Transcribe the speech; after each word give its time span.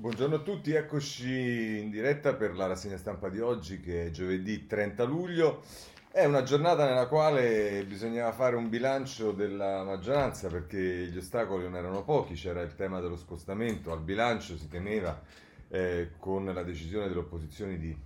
Buongiorno 0.00 0.36
a 0.36 0.38
tutti, 0.42 0.74
eccoci 0.74 1.80
in 1.80 1.90
diretta 1.90 2.34
per 2.34 2.54
la 2.54 2.68
rassegna 2.68 2.96
stampa 2.96 3.28
di 3.28 3.40
oggi 3.40 3.80
che 3.80 4.06
è 4.06 4.10
giovedì 4.12 4.64
30 4.64 5.02
luglio. 5.02 5.62
È 6.08 6.24
una 6.24 6.44
giornata 6.44 6.86
nella 6.86 7.08
quale 7.08 7.84
bisognava 7.84 8.30
fare 8.30 8.54
un 8.54 8.68
bilancio 8.68 9.32
della 9.32 9.82
maggioranza 9.82 10.46
perché 10.46 10.78
gli 10.78 11.16
ostacoli 11.16 11.64
non 11.64 11.74
erano 11.74 12.04
pochi, 12.04 12.34
c'era 12.34 12.60
il 12.60 12.76
tema 12.76 13.00
dello 13.00 13.16
scostamento, 13.16 13.90
al 13.90 14.00
bilancio 14.00 14.56
si 14.56 14.68
temeva 14.68 15.20
eh, 15.66 16.10
con 16.16 16.44
la 16.44 16.62
decisione 16.62 17.08
delle 17.08 17.18
opposizioni 17.18 17.76
di 17.76 17.98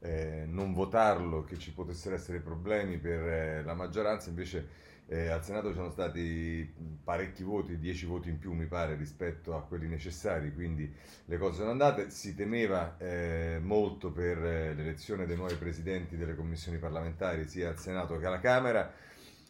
eh, 0.00 0.46
non 0.48 0.72
votarlo 0.72 1.44
che 1.44 1.58
ci 1.58 1.72
potessero 1.72 2.16
essere 2.16 2.40
problemi 2.40 2.98
per 2.98 3.20
eh, 3.20 3.62
la 3.62 3.74
maggioranza, 3.74 4.30
invece 4.30 4.66
eh, 5.08 5.28
al 5.28 5.44
Senato 5.44 5.68
ci 5.68 5.74
sono 5.74 5.90
stati 5.90 6.68
parecchi 7.04 7.44
voti, 7.44 7.78
10 7.78 8.06
voti 8.06 8.28
in 8.28 8.38
più 8.38 8.52
mi 8.52 8.66
pare 8.66 8.96
rispetto 8.96 9.54
a 9.54 9.62
quelli 9.62 9.86
necessari, 9.86 10.52
quindi 10.52 10.92
le 11.26 11.38
cose 11.38 11.58
sono 11.58 11.70
andate. 11.70 12.10
Si 12.10 12.34
temeva 12.34 12.96
eh, 12.98 13.60
molto 13.62 14.10
per 14.10 14.44
eh, 14.44 14.74
l'elezione 14.74 15.26
dei 15.26 15.36
nuovi 15.36 15.54
presidenti 15.54 16.16
delle 16.16 16.34
commissioni 16.34 16.78
parlamentari 16.78 17.46
sia 17.46 17.68
al 17.68 17.78
Senato 17.78 18.18
che 18.18 18.26
alla 18.26 18.40
Camera. 18.40 18.92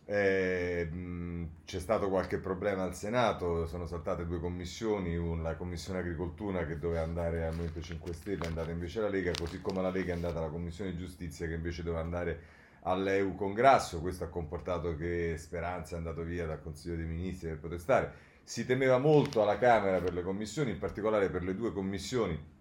Eh, 0.09 0.89
c'è 1.65 1.81
stato 1.81 2.09
qualche 2.11 2.39
problema 2.39 2.83
al 2.83 2.95
Senato, 2.95 3.67
sono 3.67 3.87
saltate 3.87 4.27
due 4.27 4.39
commissioni, 4.39 5.17
la 5.41 5.57
commissione 5.57 6.01
agricoltura 6.01 6.67
che 6.67 6.79
doveva 6.79 7.03
andare 7.03 7.45
al 7.45 7.53
Movimento 7.53 7.81
5 7.81 8.13
Stelle 8.13 8.45
è 8.45 8.47
andata 8.47 8.71
invece 8.71 8.99
alla 8.99 9.09
Lega, 9.09 9.33
così 9.37 9.61
come 9.63 9.81
la 9.81 9.91
Lega 9.91 10.13
è 10.13 10.15
andata 10.15 10.39
alla 10.39 10.49
commissione 10.49 10.95
giustizia 10.97 11.49
che 11.49 11.55
invece 11.55 11.83
doveva 11.83 12.03
andare 12.03 12.56
all'EU 12.87 13.35
con 13.35 13.53
Grasso, 13.53 14.01
questo 14.01 14.25
ha 14.25 14.29
comportato 14.29 14.97
che 14.97 15.35
Speranza 15.39 15.95
è 15.95 15.99
andato 15.99 16.23
via 16.23 16.47
dal 16.47 16.63
Consiglio 16.63 16.97
dei 16.97 17.05
Ministri 17.05 17.49
per 17.49 17.59
protestare. 17.59 18.13
Si 18.45 18.65
temeva 18.65 18.99
molto 18.99 19.43
alla 19.43 19.59
Camera 19.59 19.99
per 19.99 20.15
le 20.15 20.23
commissioni, 20.23 20.71
in 20.71 20.79
particolare 20.79 21.29
per 21.29 21.43
le 21.43 21.57
due 21.57 21.73
commissioni 21.73 22.55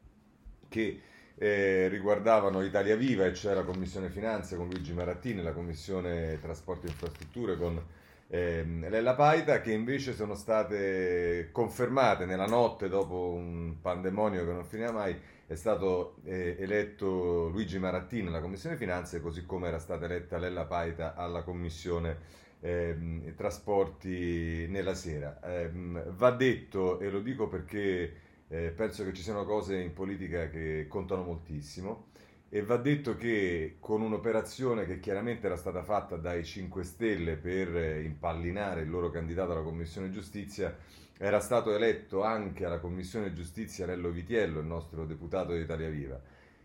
che 0.68 1.02
eh, 1.38 1.88
riguardavano 1.90 2.64
Italia 2.64 2.96
Viva, 2.96 3.26
e 3.26 3.36
cioè 3.36 3.54
la 3.54 3.64
Commissione 3.64 4.10
Finanze 4.10 4.56
con 4.56 4.68
Luigi 4.68 4.94
Marattini, 4.94 5.44
la 5.44 5.54
Commissione 5.54 6.40
Trasporti 6.42 6.88
e 6.88 6.90
Infrastrutture 6.90 7.56
con 7.56 7.80
ehm, 8.28 8.90
Lella 8.90 9.14
Paita, 9.14 9.62
che 9.62 9.74
invece 9.74 10.16
sono 10.16 10.34
state 10.34 11.50
confermate 11.52 12.26
nella 12.26 12.48
notte 12.48 12.90
dopo 12.90 13.32
un 13.34 13.76
pandemonio 13.80 14.44
che 14.44 14.52
non 14.54 14.66
finiva 14.66 14.92
mai 14.92 15.16
è 15.48 15.56
stato 15.56 16.18
eh, 16.24 16.56
eletto 16.60 17.50
Luigi 17.50 17.78
Marattini 17.78 18.28
alla 18.28 18.42
Commissione 18.42 18.78
Finanze, 18.78 19.22
così 19.22 19.46
come 19.46 19.68
era 19.68 19.80
stata 19.80 20.06
eletta 20.06 20.38
Lella 20.38 20.66
Paita 20.66 21.16
alla 21.16 21.44
Commissione 21.44 22.18
eh, 22.62 23.34
Trasporti 23.36 24.66
nella 24.68 24.96
sera. 24.96 25.40
Eh, 25.42 25.70
va 25.72 26.32
detto, 26.32 27.00
e 27.00 27.10
lo 27.10 27.20
dico 27.22 27.48
perché 27.48 28.14
eh, 28.48 28.74
penso 28.76 29.04
che 29.04 29.14
ci 29.14 29.22
siano 29.22 29.46
cose 29.46 29.78
in 29.78 29.94
politica 29.94 30.50
che 30.50 30.88
contano 30.90 31.24
moltissimo, 31.24 32.08
e 32.50 32.64
va 32.64 32.78
detto 32.78 33.16
che 33.16 33.78
con 33.80 34.02
un'operazione 34.02 34.86
che 34.86 35.00
chiaramente 35.00 35.46
era 35.46 35.58
stata 35.58 35.84
fatta 35.84 36.16
dai 36.16 36.44
5 36.44 36.84
Stelle 36.84 37.36
per 37.36 37.76
eh, 37.76 38.02
impallinare 38.02 38.82
il 38.82 38.90
loro 38.90 39.10
candidato 39.10 39.52
alla 39.52 39.62
Commissione 39.62 40.10
Giustizia, 40.10 40.76
era 41.18 41.40
stato 41.40 41.74
eletto 41.74 42.24
anche 42.24 42.66
alla 42.66 42.80
Commissione 42.80 43.34
Giustizia 43.34 43.86
Nello 43.86 44.10
Vitiello, 44.10 44.60
il 44.60 44.66
nostro 44.66 45.06
deputato 45.06 45.54
di 45.54 45.62
Italia 45.62 45.90
Viva. 45.90 46.20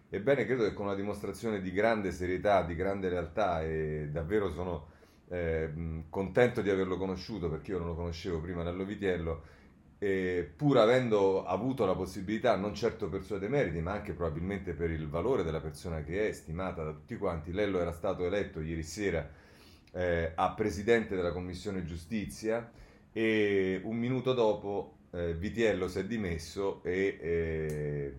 Ebbene, 0.09 0.45
credo 0.45 0.65
che 0.65 0.73
con 0.73 0.87
una 0.87 0.97
dimostrazione 0.97 1.61
di 1.61 1.71
grande 1.71 2.11
serietà, 2.11 2.63
di 2.63 2.75
grande 2.75 3.09
realtà 3.09 3.63
e 3.63 4.09
davvero 4.11 4.51
sono 4.51 4.89
eh, 5.29 6.03
contento 6.09 6.63
di 6.63 6.71
averlo 6.71 6.97
conosciuto 6.97 7.49
perché 7.49 7.71
io 7.71 7.79
non 7.79 7.89
lo 7.89 7.95
conoscevo 7.95 8.41
prima 8.41 8.65
Nello 8.65 8.85
Vitiello, 8.85 9.43
e 10.03 10.51
pur 10.57 10.79
avendo 10.79 11.45
avuto 11.45 11.85
la 11.85 11.95
possibilità, 11.95 12.57
non 12.57 12.75
certo 12.75 13.09
per 13.09 13.23
suoi 13.23 13.39
demeriti, 13.39 13.81
ma 13.81 13.93
anche 13.93 14.15
probabilmente 14.15 14.73
per 14.73 14.91
il 14.91 15.07
valore 15.07 15.45
della 15.45 15.61
persona 15.61 16.03
che 16.03 16.29
è, 16.29 16.33
stimata 16.33 16.83
da 16.83 16.93
tutti 16.93 17.17
quanti, 17.17 17.53
Lello 17.53 17.79
era 17.79 17.93
stato 17.93 18.25
eletto 18.25 18.61
ieri 18.61 18.83
sera 18.83 19.29
eh, 19.93 20.33
a 20.35 20.55
presidente 20.55 21.15
della 21.15 21.33
Commissione 21.33 21.85
Giustizia 21.85 22.69
e 23.13 23.81
un 23.85 23.97
minuto 23.97 24.33
dopo 24.35 24.99
eh, 25.13 25.35
Vitiello 25.35 25.89
si 25.89 25.99
è 25.99 26.05
dimesso 26.05 26.83
e 26.85 27.19
eh, 27.21 28.15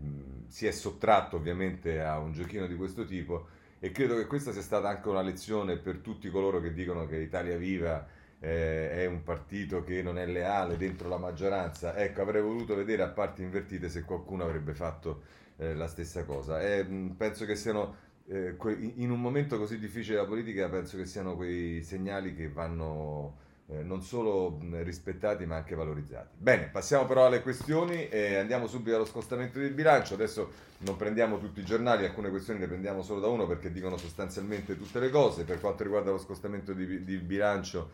si 0.48 0.68
è 0.68 0.72
sottratto 0.72 1.38
ovviamente 1.38 2.02
a 2.02 2.18
un 2.20 2.34
giochino 2.34 2.68
di 2.68 2.76
questo 2.76 3.06
tipo 3.06 3.48
e 3.80 3.92
credo 3.92 4.16
che 4.16 4.28
questa 4.28 4.52
sia 4.52 4.62
stata 4.62 4.90
anche 4.90 5.10
una 5.10 5.22
lezione 5.22 5.78
per 5.78 5.98
tutti 5.98 6.30
coloro 6.30 6.60
che 6.62 6.74
dicono 6.74 7.08
che 7.08 7.18
Italia 7.18 7.58
Viva 7.58 8.06
eh, 8.40 8.92
è 8.92 9.06
un 9.06 9.24
partito 9.24 9.84
che 9.84 10.02
non 10.02 10.18
è 10.18 10.26
leale 10.26 10.78
dentro 10.78 11.08
la 11.10 11.18
maggioranza. 11.18 11.96
Ecco, 11.96 12.22
avrei 12.22 12.42
voluto 12.42 12.76
vedere 12.76 13.04
a 13.04 13.08
parti 13.10 13.42
invertite 13.44 13.90
se 13.90 14.04
qualcuno 14.04 14.44
avrebbe 14.44 14.74
fatto 14.74 15.22
eh, 15.58 15.74
la 15.76 15.88
stessa 15.88 16.24
cosa. 16.26 16.62
E, 16.62 16.84
mh, 16.84 17.16
penso 17.18 17.46
che 17.46 17.56
siano 17.56 17.96
eh, 18.28 18.56
in 18.96 19.10
un 19.12 19.20
momento 19.22 19.58
così 19.58 19.80
difficile 19.80 20.16
della 20.16 20.28
politica, 20.28 20.70
penso 20.70 20.98
che 20.98 21.06
siano 21.06 21.36
quei 21.36 21.84
segnali 21.84 22.36
che 22.36 22.50
vanno 22.50 23.38
eh, 23.72 23.84
non 23.84 24.02
solo 24.02 24.60
rispettati 24.84 25.46
ma 25.46 25.56
anche 25.56 25.76
valorizzati. 25.76 26.36
Bene, 26.38 26.68
passiamo 26.68 27.06
però 27.06 27.26
alle 27.26 27.42
questioni 27.42 28.10
e 28.10 28.36
andiamo 28.36 28.68
subito 28.68 28.96
allo 28.96 29.06
scostamento 29.06 29.60
del 29.60 29.72
bilancio. 29.72 30.14
Adesso 30.16 30.52
non 30.80 30.98
prendiamo 30.98 31.40
tutti 31.40 31.62
i 31.62 31.66
giornali, 31.66 32.04
alcune 32.04 32.30
questioni 32.30 32.60
le 32.60 32.68
prendiamo 32.68 33.02
solo 33.02 33.22
da 33.22 33.28
uno 33.28 33.48
perché 33.48 33.72
dicono 33.72 33.96
sostanzialmente 33.96 34.78
tutte 34.78 35.00
le 35.00 35.10
cose. 35.10 35.46
Per 35.46 35.60
quanto 35.62 35.84
riguarda 35.84 36.12
lo 36.12 36.18
scostamento 36.18 36.74
di, 36.74 37.06
di 37.06 37.18
bilancio, 37.18 37.92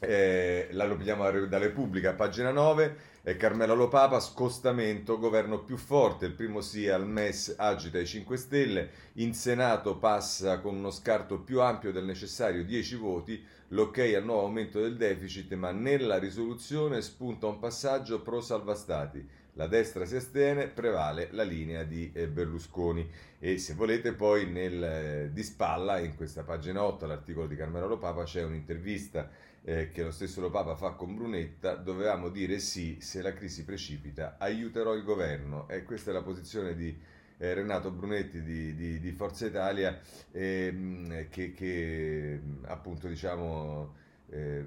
eh, 0.00 0.68
la 0.72 0.86
lo 0.86 0.96
pigliamo 0.96 1.30
da 1.46 1.58
Repubblica, 1.58 2.14
pagina 2.14 2.50
9. 2.50 3.16
Eh, 3.22 3.36
Carmela 3.36 3.74
Lopapa, 3.74 4.18
scostamento, 4.20 5.18
governo 5.18 5.62
più 5.62 5.76
forte, 5.76 6.26
il 6.26 6.32
primo 6.32 6.60
sì 6.60 6.88
al 6.88 7.06
MES 7.06 7.54
agita 7.56 7.98
i 7.98 8.06
5 8.06 8.36
Stelle, 8.36 8.90
in 9.14 9.34
Senato 9.34 9.98
passa 9.98 10.60
con 10.60 10.76
uno 10.76 10.90
scarto 10.90 11.38
più 11.38 11.60
ampio 11.60 11.92
del 11.92 12.04
necessario 12.04 12.64
10 12.64 12.94
voti, 12.96 13.44
l'ok 13.68 13.98
al 13.98 14.24
nuovo 14.24 14.46
aumento 14.46 14.80
del 14.80 14.96
deficit, 14.96 15.52
ma 15.54 15.72
nella 15.72 16.18
risoluzione 16.18 17.02
spunta 17.02 17.46
un 17.46 17.58
passaggio 17.58 18.22
pro 18.22 18.40
salva 18.40 18.74
stati. 18.74 19.26
La 19.54 19.66
destra 19.66 20.04
si 20.04 20.14
astiene, 20.14 20.68
prevale 20.68 21.28
la 21.32 21.42
linea 21.42 21.82
di 21.82 22.10
eh, 22.14 22.28
Berlusconi 22.28 23.10
e 23.40 23.58
se 23.58 23.74
volete 23.74 24.12
poi 24.12 24.46
nel, 24.46 24.82
eh, 24.82 25.30
di 25.32 25.42
spalla 25.42 25.98
in 25.98 26.14
questa 26.14 26.44
pagina 26.44 26.84
8 26.84 27.04
all'articolo 27.04 27.48
di 27.48 27.56
Carmelo 27.56 27.88
Lopapa 27.88 28.22
c'è 28.22 28.44
un'intervista 28.44 29.28
eh, 29.64 29.90
che 29.90 30.04
lo 30.04 30.12
stesso 30.12 30.40
Lopapa 30.40 30.76
fa 30.76 30.90
con 30.90 31.14
Brunetta, 31.14 31.74
dovevamo 31.74 32.28
dire 32.28 32.60
sì 32.60 32.98
se 33.00 33.20
la 33.20 33.34
crisi 33.34 33.64
precipita, 33.64 34.36
aiuterò 34.38 34.94
il 34.94 35.02
governo 35.02 35.68
e 35.68 35.82
questa 35.82 36.10
è 36.10 36.14
la 36.14 36.22
posizione 36.22 36.76
di 36.76 36.96
eh, 37.38 37.54
Renato 37.54 37.90
Brunetti 37.90 38.42
di, 38.42 38.74
di, 38.74 39.00
di 39.00 39.12
Forza 39.12 39.46
Italia 39.46 39.98
eh, 40.30 41.28
che, 41.30 41.52
che, 41.52 42.40
appunto 42.66 43.08
diciamo 43.08 43.94
eh, 44.30 44.66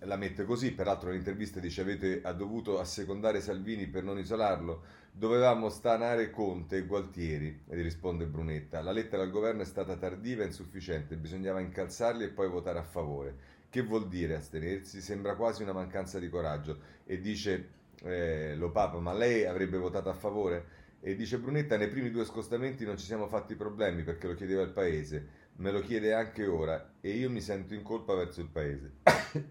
la 0.00 0.16
mette 0.16 0.44
così, 0.44 0.72
peraltro 0.72 1.10
l'intervista 1.10 1.60
dice 1.60 1.80
avete 1.80 2.20
ha 2.22 2.32
dovuto 2.32 2.80
assecondare 2.80 3.40
Salvini 3.40 3.86
per 3.86 4.02
non 4.02 4.18
isolarlo, 4.18 4.82
dovevamo 5.12 5.68
stanare 5.68 6.30
Conte 6.30 6.78
e 6.78 6.86
Gualtieri, 6.86 7.62
e 7.68 7.82
risponde 7.82 8.26
Brunetta, 8.26 8.82
la 8.82 8.92
lettera 8.92 9.22
al 9.22 9.30
governo 9.30 9.62
è 9.62 9.66
stata 9.66 9.96
tardiva 9.96 10.42
e 10.42 10.46
insufficiente, 10.46 11.16
bisognava 11.16 11.60
incalzarli 11.60 12.24
e 12.24 12.28
poi 12.28 12.48
votare 12.48 12.78
a 12.78 12.84
favore. 12.84 13.54
Che 13.68 13.82
vuol 13.82 14.08
dire 14.08 14.36
astenersi? 14.36 15.00
Sembra 15.00 15.34
quasi 15.36 15.62
una 15.62 15.72
mancanza 15.72 16.18
di 16.18 16.28
coraggio 16.28 16.78
e 17.04 17.20
dice 17.20 17.68
eh, 18.06 18.54
lo 18.56 18.70
Papa, 18.70 18.98
ma 18.98 19.12
lei 19.12 19.44
avrebbe 19.44 19.78
votato 19.78 20.08
a 20.08 20.14
favore? 20.14 20.84
E 21.00 21.14
dice 21.14 21.38
Brunetta, 21.38 21.76
nei 21.76 21.88
primi 21.88 22.10
due 22.10 22.24
scostamenti 22.24 22.84
non 22.84 22.98
ci 22.98 23.04
siamo 23.04 23.28
fatti 23.28 23.54
problemi 23.54 24.02
perché 24.02 24.26
lo 24.26 24.34
chiedeva 24.34 24.62
il 24.62 24.70
Paese, 24.70 25.28
me 25.56 25.70
lo 25.70 25.80
chiede 25.80 26.12
anche 26.12 26.46
ora 26.46 26.92
e 27.00 27.10
io 27.10 27.30
mi 27.30 27.40
sento 27.40 27.74
in 27.74 27.82
colpa 27.82 28.14
verso 28.14 28.40
il 28.40 28.48
Paese. 28.48 28.92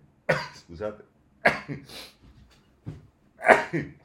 Scusate. 0.65 1.03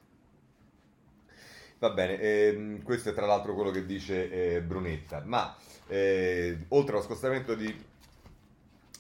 Va 1.78 1.91
bene, 1.91 2.21
ehm, 2.21 2.83
questo 2.83 3.09
è 3.09 3.15
tra 3.15 3.24
l'altro 3.24 3.54
quello 3.54 3.71
che 3.71 3.86
dice 3.86 4.57
eh, 4.57 4.60
Brunetta, 4.60 5.22
ma 5.24 5.57
eh, 5.89 6.66
oltre 6.69 6.95
allo 6.95 7.04
scostamento 7.04 7.54
di 7.54 7.74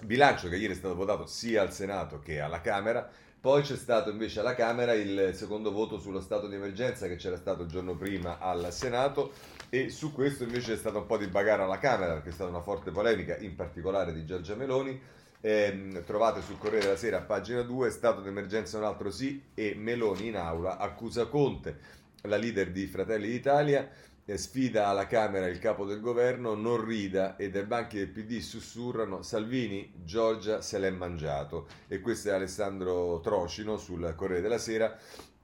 bilancio 0.02 0.48
che 0.48 0.56
ieri 0.56 0.72
è 0.72 0.76
stato 0.76 0.94
votato 0.94 1.26
sia 1.26 1.62
al 1.62 1.72
Senato 1.72 2.20
che 2.20 2.40
alla 2.40 2.60
Camera, 2.60 3.08
poi 3.40 3.62
c'è 3.62 3.76
stato 3.76 4.10
invece 4.10 4.40
alla 4.40 4.54
Camera 4.54 4.92
il 4.92 5.30
secondo 5.32 5.72
voto 5.72 5.98
sullo 5.98 6.20
stato 6.20 6.46
di 6.46 6.56
emergenza 6.56 7.08
che 7.08 7.16
c'era 7.16 7.38
stato 7.38 7.62
il 7.62 7.68
giorno 7.68 7.96
prima 7.96 8.38
al 8.38 8.70
Senato 8.70 9.32
e 9.70 9.88
su 9.88 10.12
questo 10.12 10.44
invece 10.44 10.74
è 10.74 10.76
stata 10.76 10.98
un 10.98 11.06
po' 11.06 11.16
di 11.16 11.26
bagarre 11.26 11.62
alla 11.62 11.78
Camera 11.78 12.12
perché 12.12 12.28
è 12.28 12.32
stata 12.32 12.50
una 12.50 12.60
forte 12.60 12.90
polemica, 12.90 13.38
in 13.38 13.54
particolare 13.54 14.12
di 14.12 14.26
Giorgia 14.26 14.54
Meloni. 14.54 15.00
Eh, 15.42 16.02
trovate 16.04 16.42
sul 16.42 16.58
Corriere 16.58 16.84
della 16.84 16.98
Sera 16.98 17.22
pagina 17.22 17.62
2, 17.62 17.88
stato 17.88 18.20
d'emergenza 18.20 18.76
un 18.76 18.84
altro 18.84 19.10
sì 19.10 19.42
e 19.54 19.74
Meloni 19.74 20.26
in 20.26 20.36
aula 20.36 20.76
accusa 20.76 21.24
Conte, 21.24 21.78
la 22.24 22.36
leader 22.36 22.70
di 22.70 22.86
Fratelli 22.86 23.30
d'Italia 23.30 23.88
sfida 24.36 24.86
alla 24.86 25.06
Camera 25.06 25.46
il 25.46 25.58
capo 25.58 25.84
del 25.84 26.00
governo, 26.00 26.54
non 26.54 26.84
rida 26.84 27.36
e 27.36 27.50
dai 27.50 27.64
banchi 27.64 27.98
del 27.98 28.08
PD 28.08 28.38
sussurrano 28.38 29.22
Salvini, 29.22 29.92
Giorgia 30.04 30.60
se 30.60 30.78
l'è 30.78 30.90
mangiato. 30.90 31.66
E 31.88 32.00
questo 32.00 32.28
è 32.28 32.32
Alessandro 32.32 33.20
Trocino 33.20 33.76
sul 33.76 34.14
Corriere 34.16 34.42
della 34.42 34.58
Sera. 34.58 34.96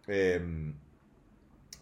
ehm, 0.07 0.75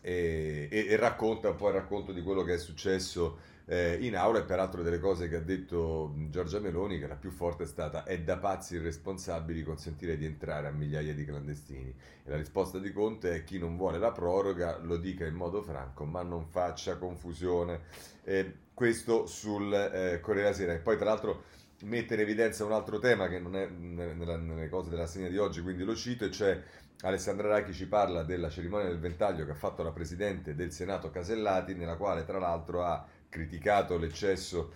e, 0.01 0.69
e, 0.71 0.87
e, 0.87 0.97
racconta 0.97 1.49
un 1.49 1.57
po' 1.57 1.69
il 1.69 1.75
racconto 1.75 2.13
di 2.13 2.21
quello 2.21 2.43
che 2.43 2.55
è 2.55 2.59
successo 2.59 3.39
eh, 3.67 3.99
in 4.01 4.17
aula 4.17 4.41
e 4.41 4.45
peraltro 4.45 4.83
delle 4.83 4.99
cose 4.99 5.29
che 5.29 5.37
ha 5.37 5.41
detto 5.41 6.15
Giorgia 6.29 6.61
Meloni, 6.61 6.99
che 6.99 7.07
la 7.07 7.17
più 7.17 7.31
forte 7.31 7.65
è 7.65 7.67
stata 7.67 8.05
è 8.05 8.21
da 8.21 8.37
pazzi 8.39 8.75
irresponsabili 8.75 9.63
consentire 9.63 10.17
di 10.17 10.27
entrare 10.27 10.67
a 10.69 10.71
migliaia 10.71 11.15
di 11.15 11.25
clandestini. 11.25 11.95
E 12.25 12.31
la 12.31 12.37
risposta 12.37 12.79
di 12.79 12.93
Conte 12.93 13.35
è 13.35 13.45
chi 13.45 13.59
non 13.59 13.77
vuole 13.77 13.99
la 13.99 14.13
proroga 14.13 14.79
lo 14.79 14.97
dica 14.97 15.25
in 15.25 15.35
modo 15.35 15.63
franco, 15.63 16.05
ma 16.05 16.23
non 16.23 16.47
faccia 16.47 16.97
confusione. 16.97 17.81
Eh, 18.25 18.53
questo 18.75 19.27
sul 19.27 19.73
eh, 19.73 20.21
Corriere 20.21 20.51
della 20.51 20.55
Sera. 20.55 20.73
E 20.75 20.79
poi 20.79 20.97
tra 20.97 21.07
l'altro 21.07 21.45
mette 21.85 22.15
in 22.15 22.21
evidenza 22.21 22.65
un 22.65 22.73
altro 22.73 22.99
tema 22.99 23.29
che 23.29 23.39
non 23.39 23.57
è 23.57 23.67
nella, 23.67 24.37
nelle 24.37 24.69
cose 24.69 24.91
della 24.91 25.07
segna 25.07 25.29
di 25.29 25.39
oggi, 25.39 25.63
quindi 25.63 25.85
lo 25.85 25.95
cito, 25.95 26.25
e 26.25 26.31
cioè 26.31 26.61
Alessandra 27.03 27.49
Raichi 27.49 27.73
ci 27.73 27.87
parla 27.87 28.23
della 28.23 28.49
cerimonia 28.49 28.89
del 28.89 28.99
ventaglio 28.99 29.45
che 29.45 29.51
ha 29.51 29.57
fatto 29.57 29.83
la 29.83 29.93
Presidente 29.93 30.55
del 30.55 30.73
Senato 30.73 31.11
Casellati, 31.11 31.75
nella 31.75 31.97
quale 31.97 32.25
tra 32.25 32.39
l'altro 32.39 32.83
ha 32.83 33.05
criticato 33.35 33.99
l'eccesso, 33.99 34.75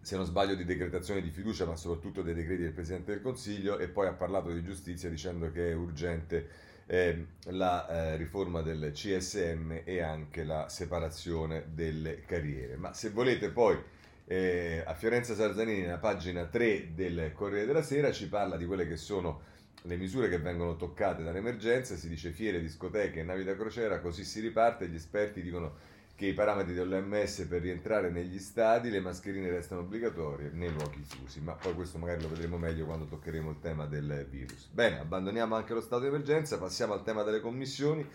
se 0.00 0.16
non 0.16 0.24
sbaglio, 0.24 0.56
di 0.56 0.64
decretazione 0.64 1.22
di 1.22 1.30
fiducia, 1.30 1.64
ma 1.64 1.76
soprattutto 1.76 2.22
dei 2.22 2.34
decreti 2.34 2.62
del 2.62 2.72
Presidente 2.72 3.12
del 3.12 3.22
Consiglio, 3.22 3.78
e 3.78 3.86
poi 3.86 4.08
ha 4.08 4.14
parlato 4.14 4.50
di 4.50 4.64
giustizia 4.64 5.08
dicendo 5.08 5.52
che 5.52 5.70
è 5.70 5.74
urgente 5.74 6.48
eh, 6.86 7.26
la 7.50 7.88
eh, 7.88 8.16
riforma 8.16 8.62
del 8.62 8.90
CSM 8.92 9.82
e 9.84 10.00
anche 10.00 10.42
la 10.42 10.68
separazione 10.68 11.66
delle 11.72 12.24
carriere. 12.24 12.76
Ma 12.76 12.92
se 12.94 13.10
volete 13.10 13.50
poi 13.50 13.78
eh, 14.24 14.82
a 14.84 14.94
Fiorenza 14.94 15.36
Sarzanini, 15.36 15.82
nella 15.82 15.98
pagina 15.98 16.46
3 16.46 16.94
del 16.94 17.30
Corriere 17.32 17.66
della 17.66 17.82
Sera, 17.82 18.10
ci 18.10 18.28
parla 18.28 18.56
di 18.56 18.66
quelle 18.66 18.88
che 18.88 18.96
sono 18.96 19.42
le 19.82 19.96
misure 19.96 20.28
che 20.28 20.38
vengono 20.38 20.74
toccate 20.74 21.22
dall'emergenza, 21.22 21.94
si 21.94 22.08
dice 22.08 22.32
fiere, 22.32 22.60
discoteche, 22.60 23.22
navi 23.22 23.44
da 23.44 23.54
crociera, 23.54 24.00
così 24.00 24.24
si 24.24 24.40
riparte, 24.40 24.88
gli 24.88 24.96
esperti 24.96 25.42
dicono 25.42 25.98
che 26.20 26.26
i 26.26 26.34
parametri 26.34 26.74
dell'OMS 26.74 27.46
per 27.48 27.62
rientrare 27.62 28.10
negli 28.10 28.38
stadi, 28.38 28.90
le 28.90 29.00
mascherine 29.00 29.48
restano 29.48 29.80
obbligatorie 29.80 30.50
nei 30.52 30.70
luoghi 30.70 31.00
chiusi, 31.00 31.40
ma 31.40 31.54
poi 31.54 31.72
questo 31.72 31.96
magari 31.96 32.20
lo 32.20 32.28
vedremo 32.28 32.58
meglio 32.58 32.84
quando 32.84 33.06
toccheremo 33.06 33.48
il 33.48 33.58
tema 33.58 33.86
del 33.86 34.26
virus. 34.28 34.68
Bene, 34.70 34.98
abbandoniamo 34.98 35.54
anche 35.54 35.72
lo 35.72 35.80
stato 35.80 36.02
di 36.02 36.08
emergenza, 36.08 36.58
passiamo 36.58 36.92
al 36.92 37.02
tema 37.04 37.22
delle 37.22 37.40
commissioni, 37.40 38.06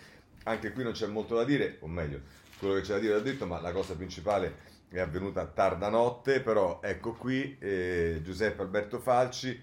anche 0.44 0.72
qui 0.72 0.84
non 0.84 0.92
c'è 0.92 1.08
molto 1.08 1.36
da 1.36 1.44
dire, 1.46 1.78
o 1.80 1.88
meglio, 1.88 2.22
quello 2.60 2.76
che 2.76 2.82
c'è 2.82 2.94
da 2.94 3.00
dire 3.00 3.14
l'ho 3.16 3.22
detto, 3.22 3.48
ma 3.48 3.60
la 3.60 3.72
cosa 3.72 3.96
principale 3.96 4.56
è 4.90 5.00
avvenuta 5.00 5.44
tarda 5.48 5.90
notte, 5.90 6.42
però 6.42 6.82
ecco 6.84 7.14
qui 7.14 7.58
eh, 7.58 8.20
Giuseppe 8.22 8.62
Alberto 8.62 9.00
Falci, 9.00 9.60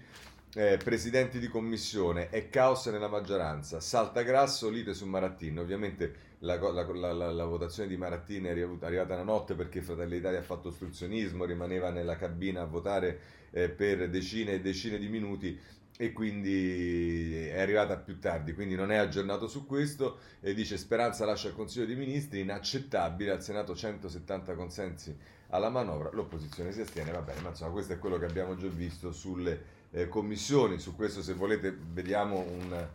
eh, 0.55 0.77
presidenti 0.77 1.39
di 1.39 1.47
commissione, 1.47 2.29
è 2.29 2.49
caos 2.49 2.85
nella 2.87 3.07
maggioranza, 3.07 3.79
salta 3.79 4.21
grasso, 4.21 4.69
lite 4.69 4.93
su 4.93 5.05
Marattin, 5.05 5.59
ovviamente 5.59 6.31
la, 6.39 6.59
la, 6.59 7.13
la, 7.13 7.31
la, 7.31 7.45
votazione 7.45 7.89
di 7.89 7.97
Marattini 7.97 8.47
è 8.47 8.51
arrivata 8.81 9.15
la 9.15 9.23
notte 9.23 9.55
perché 9.55 9.81
Fratelli 9.81 10.17
d'Italia 10.17 10.39
ha 10.39 10.43
fatto 10.43 10.67
ostruzionismo, 10.67 11.45
rimaneva 11.45 11.89
nella 11.89 12.17
cabina 12.17 12.61
a 12.61 12.65
votare 12.65 13.19
eh, 13.51 13.69
per 13.69 14.09
decine 14.09 14.53
e 14.53 14.61
decine 14.61 14.97
di 14.97 15.07
minuti 15.07 15.59
e 15.95 16.11
quindi 16.11 17.45
è 17.47 17.59
arrivata 17.59 17.97
più 17.97 18.19
tardi, 18.19 18.53
quindi 18.53 18.75
non 18.75 18.91
è 18.91 18.97
aggiornato 18.97 19.47
su 19.47 19.65
questo 19.65 20.17
e 20.39 20.53
dice 20.53 20.77
Speranza 20.77 21.25
lascia 21.25 21.47
il 21.47 21.55
Consiglio 21.55 21.85
dei 21.85 21.95
Ministri, 21.95 22.41
inaccettabile, 22.41 23.31
al 23.31 23.41
Senato 23.41 23.75
170 23.75 24.53
consensi 24.53 25.15
alla 25.49 25.69
manovra, 25.69 26.09
l'opposizione 26.11 26.71
si 26.71 26.81
astiene, 26.81 27.11
va 27.11 27.21
bene, 27.21 27.41
ma 27.41 27.49
insomma 27.49 27.71
questo 27.71 27.93
è 27.93 27.99
quello 27.99 28.17
che 28.17 28.25
abbiamo 28.25 28.55
già 28.55 28.67
visto 28.67 29.11
sulle 29.11 29.81
eh, 29.93 30.07
commissioni, 30.07 30.79
su 30.79 30.95
questo 30.95 31.21
se 31.21 31.33
volete 31.33 31.75
vediamo 31.91 32.39
un 32.39 32.87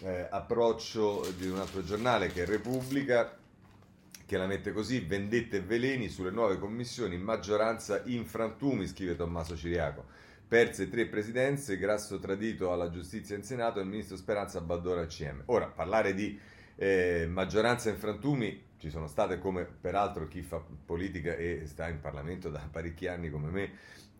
eh, 0.00 0.26
approccio 0.30 1.26
di 1.36 1.48
un 1.48 1.58
altro 1.58 1.84
giornale 1.84 2.28
che 2.28 2.42
è 2.42 2.46
Repubblica, 2.46 3.36
che 4.24 4.36
la 4.36 4.46
mette 4.46 4.72
così, 4.72 5.00
vendette 5.00 5.58
e 5.58 5.60
veleni 5.60 6.08
sulle 6.08 6.30
nuove 6.30 6.58
commissioni, 6.58 7.16
maggioranza 7.18 8.02
in 8.06 8.24
frantumi, 8.24 8.86
scrive 8.86 9.16
Tommaso 9.16 9.56
Ciriaco. 9.56 10.04
Perse 10.48 10.88
tre 10.88 11.06
presidenze, 11.06 11.76
Grasso 11.76 12.18
tradito 12.18 12.72
alla 12.72 12.90
giustizia 12.90 13.36
in 13.36 13.42
Senato 13.42 13.78
e 13.78 13.82
il 13.82 13.88
ministro 13.88 14.16
Speranza 14.16 14.58
abbandona 14.58 15.02
il 15.02 15.08
CM. 15.08 15.42
Ora, 15.46 15.66
parlare 15.66 16.14
di 16.14 16.38
eh, 16.76 17.26
maggioranza 17.28 17.90
in 17.90 17.96
frantumi 17.96 18.64
ci 18.78 18.90
sono 18.90 19.06
state 19.06 19.38
come 19.38 19.64
peraltro 19.64 20.28
chi 20.28 20.42
fa 20.42 20.62
politica 20.84 21.34
e 21.34 21.62
sta 21.66 21.88
in 21.88 22.00
Parlamento 22.00 22.50
da 22.50 22.68
parecchi 22.70 23.06
anni 23.06 23.30
come 23.30 23.50
me 23.50 23.70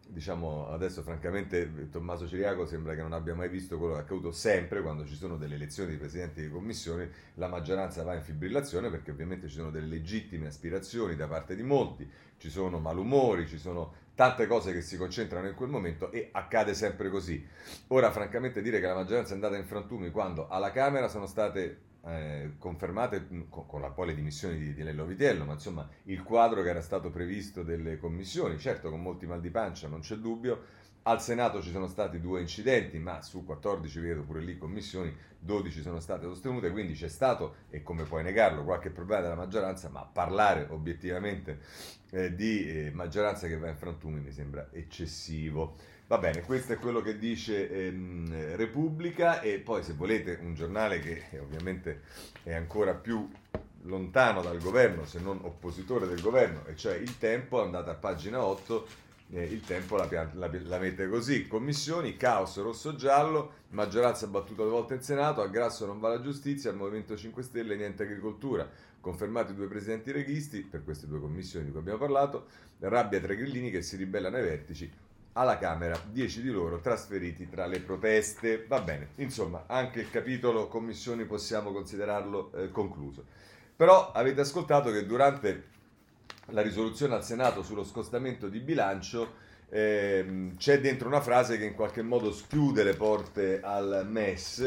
diciamo 0.08 0.68
adesso 0.68 1.02
francamente 1.02 1.88
Tommaso 1.90 2.26
Ciriaco 2.28 2.64
sembra 2.64 2.94
che 2.94 3.02
non 3.02 3.12
abbia 3.12 3.34
mai 3.34 3.48
visto 3.48 3.76
quello 3.78 3.94
che 3.94 4.00
è 4.00 4.02
accaduto 4.02 4.30
sempre 4.32 4.80
quando 4.80 5.04
ci 5.06 5.14
sono 5.14 5.36
delle 5.36 5.56
elezioni 5.56 5.90
di 5.90 5.96
presidenti 5.96 6.42
di 6.42 6.50
commissioni. 6.50 7.08
La 7.34 7.48
maggioranza 7.48 8.02
va 8.02 8.14
in 8.14 8.22
fibrillazione 8.22 8.90
perché 8.90 9.10
ovviamente 9.10 9.48
ci 9.48 9.56
sono 9.56 9.70
delle 9.70 9.86
legittime 9.86 10.46
aspirazioni 10.46 11.16
da 11.16 11.26
parte 11.26 11.54
di 11.54 11.62
molti. 11.62 12.08
Ci 12.38 12.50
sono 12.50 12.78
malumori 12.78 13.46
ci 13.46 13.58
sono 13.58 14.04
tante 14.16 14.48
cose 14.48 14.72
che 14.72 14.80
si 14.80 14.96
concentrano 14.96 15.46
in 15.46 15.54
quel 15.54 15.68
momento 15.68 16.10
e 16.10 16.30
accade 16.32 16.74
sempre 16.74 17.10
così 17.10 17.46
ora 17.88 18.10
francamente 18.10 18.62
dire 18.62 18.80
che 18.80 18.86
la 18.86 18.94
maggioranza 18.94 19.30
è 19.30 19.34
andata 19.34 19.56
in 19.56 19.66
frantumi 19.66 20.10
quando 20.10 20.48
alla 20.48 20.72
Camera 20.72 21.06
sono 21.06 21.26
state 21.26 21.84
eh, 22.06 22.52
confermate 22.58 23.26
con, 23.48 23.66
con, 23.66 23.80
la 23.80 23.90
poi 23.90 24.06
le 24.06 24.14
dimissioni 24.14 24.58
di, 24.58 24.74
di 24.74 24.82
Lello 24.82 25.04
Vitiello, 25.04 25.44
ma 25.44 25.54
insomma 25.54 25.88
il 26.04 26.22
quadro 26.22 26.62
che 26.62 26.68
era 26.68 26.80
stato 26.80 27.10
previsto 27.10 27.62
delle 27.62 27.98
commissioni, 27.98 28.58
certo 28.58 28.90
con 28.90 29.02
molti 29.02 29.26
mal 29.26 29.40
di 29.40 29.50
pancia, 29.50 29.88
non 29.88 30.00
c'è 30.00 30.14
dubbio. 30.16 30.84
Al 31.08 31.22
Senato 31.22 31.62
ci 31.62 31.70
sono 31.70 31.86
stati 31.86 32.20
due 32.20 32.40
incidenti, 32.40 32.98
ma 32.98 33.22
su 33.22 33.44
14 33.44 34.00
vedo 34.00 34.22
pure 34.22 34.40
lì 34.40 34.58
commissioni, 34.58 35.14
12 35.38 35.80
sono 35.80 36.00
state 36.00 36.24
sostenute, 36.24 36.72
quindi 36.72 36.94
c'è 36.94 37.06
stato, 37.06 37.58
e 37.70 37.80
come 37.84 38.02
puoi 38.02 38.24
negarlo, 38.24 38.64
qualche 38.64 38.90
problema 38.90 39.22
della 39.22 39.36
maggioranza, 39.36 39.88
ma 39.88 40.02
parlare 40.02 40.66
obiettivamente 40.68 41.60
eh, 42.10 42.34
di 42.34 42.66
eh, 42.66 42.90
maggioranza 42.90 43.46
che 43.46 43.56
va 43.56 43.68
in 43.68 43.76
frantumi 43.76 44.18
mi 44.18 44.32
sembra 44.32 44.66
eccessivo. 44.72 45.76
Va 46.08 46.18
bene, 46.18 46.40
questo 46.40 46.72
è 46.72 46.76
quello 46.76 47.00
che 47.02 47.18
dice 47.18 47.70
ehm, 47.70 48.56
Repubblica 48.56 49.40
e 49.40 49.60
poi 49.60 49.84
se 49.84 49.92
volete 49.92 50.40
un 50.42 50.54
giornale 50.54 50.98
che 50.98 51.38
ovviamente 51.38 52.02
è 52.42 52.52
ancora 52.52 52.94
più 52.94 53.30
lontano 53.82 54.42
dal 54.42 54.58
governo, 54.58 55.04
se 55.04 55.20
non 55.20 55.38
oppositore 55.42 56.08
del 56.08 56.20
governo, 56.20 56.66
e 56.66 56.74
cioè 56.74 56.96
il 56.96 57.16
tempo, 57.16 57.62
andate 57.62 57.90
a 57.90 57.94
pagina 57.94 58.44
8, 58.44 59.04
eh, 59.30 59.42
il 59.42 59.60
tempo 59.62 59.96
la, 59.96 60.08
la, 60.34 60.50
la, 60.64 60.78
mette 60.78 61.08
così, 61.08 61.46
commissioni, 61.48 62.16
caos 62.16 62.56
rosso-giallo, 62.60 63.64
maggioranza 63.70 64.26
battuta 64.26 64.62
due 64.62 64.70
volte 64.70 64.94
in 64.94 65.02
Senato, 65.02 65.40
a 65.40 65.48
Grasso 65.48 65.86
non 65.86 65.98
va 65.98 66.10
la 66.10 66.20
giustizia, 66.20 66.70
al 66.70 66.76
Movimento 66.76 67.16
5 67.16 67.42
Stelle 67.42 67.76
niente 67.76 68.04
agricoltura, 68.04 68.68
confermati 69.00 69.54
due 69.54 69.66
presidenti 69.66 70.12
reghisti, 70.12 70.60
per 70.62 70.84
queste 70.84 71.06
due 71.06 71.20
commissioni 71.20 71.64
di 71.64 71.70
cui 71.70 71.80
abbiamo 71.80 71.98
parlato, 71.98 72.46
rabbia 72.80 73.20
tra 73.20 73.32
i 73.32 73.36
grillini 73.36 73.70
che 73.70 73.82
si 73.82 73.96
ribellano 73.96 74.36
ai 74.36 74.42
vertici, 74.42 74.90
alla 75.32 75.58
Camera, 75.58 76.00
10 76.10 76.42
di 76.42 76.50
loro 76.50 76.80
trasferiti 76.80 77.48
tra 77.48 77.66
le 77.66 77.80
proteste. 77.80 78.64
Va 78.66 78.80
bene, 78.80 79.10
insomma, 79.16 79.64
anche 79.66 80.00
il 80.00 80.10
capitolo 80.10 80.66
commissioni 80.68 81.24
possiamo 81.24 81.72
considerarlo 81.72 82.52
eh, 82.52 82.70
concluso. 82.70 83.24
Però 83.76 84.12
avete 84.12 84.40
ascoltato 84.40 84.90
che 84.90 85.04
durante 85.04 85.74
la 86.50 86.62
risoluzione 86.62 87.14
al 87.14 87.24
Senato 87.24 87.62
sullo 87.62 87.84
scostamento 87.84 88.48
di 88.48 88.60
bilancio 88.60 89.44
eh, 89.68 90.52
c'è 90.56 90.80
dentro 90.80 91.08
una 91.08 91.20
frase 91.20 91.58
che 91.58 91.64
in 91.64 91.74
qualche 91.74 92.02
modo 92.02 92.32
schiude 92.32 92.84
le 92.84 92.94
porte 92.94 93.60
al 93.60 94.06
MES 94.08 94.60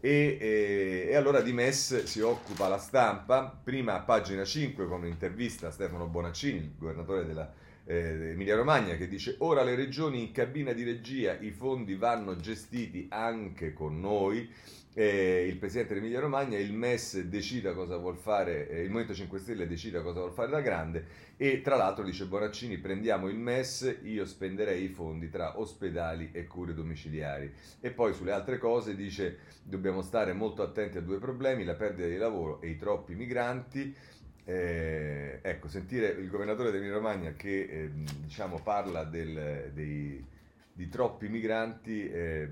e, 0.00 0.38
e, 0.40 1.06
e, 1.08 1.16
allora 1.16 1.40
di 1.40 1.52
MES 1.52 2.04
si 2.04 2.20
occupa 2.20 2.68
la 2.68 2.78
stampa, 2.78 3.58
prima 3.62 3.94
a 3.94 4.00
pagina 4.00 4.44
5 4.44 4.86
con 4.86 5.00
un'intervista 5.00 5.68
a 5.68 5.70
Stefano 5.70 6.06
Bonaccini, 6.06 6.58
il 6.58 6.72
governatore 6.78 7.24
della 7.24 7.50
eh, 7.86 8.30
Emilia 8.32 8.54
Romagna 8.54 8.96
che 8.96 9.08
dice 9.08 9.36
ora 9.38 9.62
le 9.62 9.74
regioni 9.74 10.20
in 10.20 10.32
cabina 10.32 10.72
di 10.72 10.84
regia 10.84 11.36
i 11.40 11.50
fondi 11.50 11.96
vanno 11.96 12.36
gestiti 12.36 13.06
anche 13.10 13.72
con 13.72 14.00
noi 14.00 14.50
eh, 14.94 15.46
il 15.46 15.56
presidente 15.56 15.92
dell'Emilia 15.92 16.20
Romagna 16.20 16.56
il 16.56 16.72
MES 16.72 17.22
decida 17.22 17.74
cosa 17.74 17.96
vuol 17.96 18.16
fare 18.16 18.68
eh, 18.68 18.82
il 18.82 18.90
Movimento 18.90 19.14
5 19.14 19.38
Stelle 19.38 19.66
decida 19.66 20.02
cosa 20.02 20.20
vuol 20.20 20.32
fare 20.32 20.50
da 20.50 20.60
grande 20.60 21.04
e 21.36 21.60
tra 21.60 21.76
l'altro 21.76 22.04
dice 22.04 22.26
Bonaccini 22.26 22.78
prendiamo 22.78 23.28
il 23.28 23.36
MES 23.36 23.98
io 24.04 24.24
spenderei 24.24 24.84
i 24.84 24.88
fondi 24.88 25.28
tra 25.28 25.58
ospedali 25.58 26.30
e 26.32 26.46
cure 26.46 26.74
domiciliari 26.74 27.52
e 27.80 27.90
poi 27.90 28.14
sulle 28.14 28.32
altre 28.32 28.58
cose 28.58 28.94
dice 28.94 29.38
dobbiamo 29.62 30.00
stare 30.00 30.32
molto 30.32 30.62
attenti 30.62 30.98
a 30.98 31.02
due 31.02 31.18
problemi 31.18 31.64
la 31.64 31.74
perdita 31.74 32.08
di 32.08 32.16
lavoro 32.16 32.60
e 32.60 32.68
i 32.68 32.76
troppi 32.76 33.14
migranti 33.14 34.12
eh, 34.44 35.38
ecco, 35.42 35.68
sentire 35.68 36.08
il 36.08 36.28
governatore 36.28 36.70
dell'Emilia 36.70 36.96
Romagna 36.96 37.32
che 37.32 37.62
eh, 37.62 37.90
diciamo, 38.20 38.60
parla 38.62 39.04
del, 39.04 39.70
dei, 39.72 40.24
di 40.72 40.88
troppi 40.88 41.28
migranti, 41.28 42.08
eh, 42.10 42.48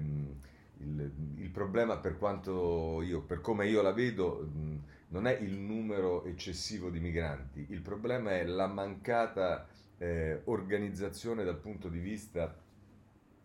il, 0.83 1.13
il, 1.37 1.51
problema 1.51 1.99
per 1.99 2.19
quanto 2.19 3.03
io, 3.03 3.23
per 3.23 3.41
come 3.41 3.69
io 3.69 3.83
la 3.83 3.93
vedo, 3.93 4.49
mh, 4.53 4.83
non 5.09 5.27
è 5.27 5.37
il 5.39 5.55
numero 5.55 6.25
eccessivo 6.25 6.91
di 6.91 7.01
migranti, 7.01 7.67
il 7.71 7.81
problema 7.81 8.33
è 8.33 8.45
la 8.45 8.67
mancata 8.67 9.67
eh, 9.99 10.41
organizzazione 10.45 11.45
dal 11.45 11.59
punto 11.59 11.89
di 11.89 11.99
vista 11.99 12.55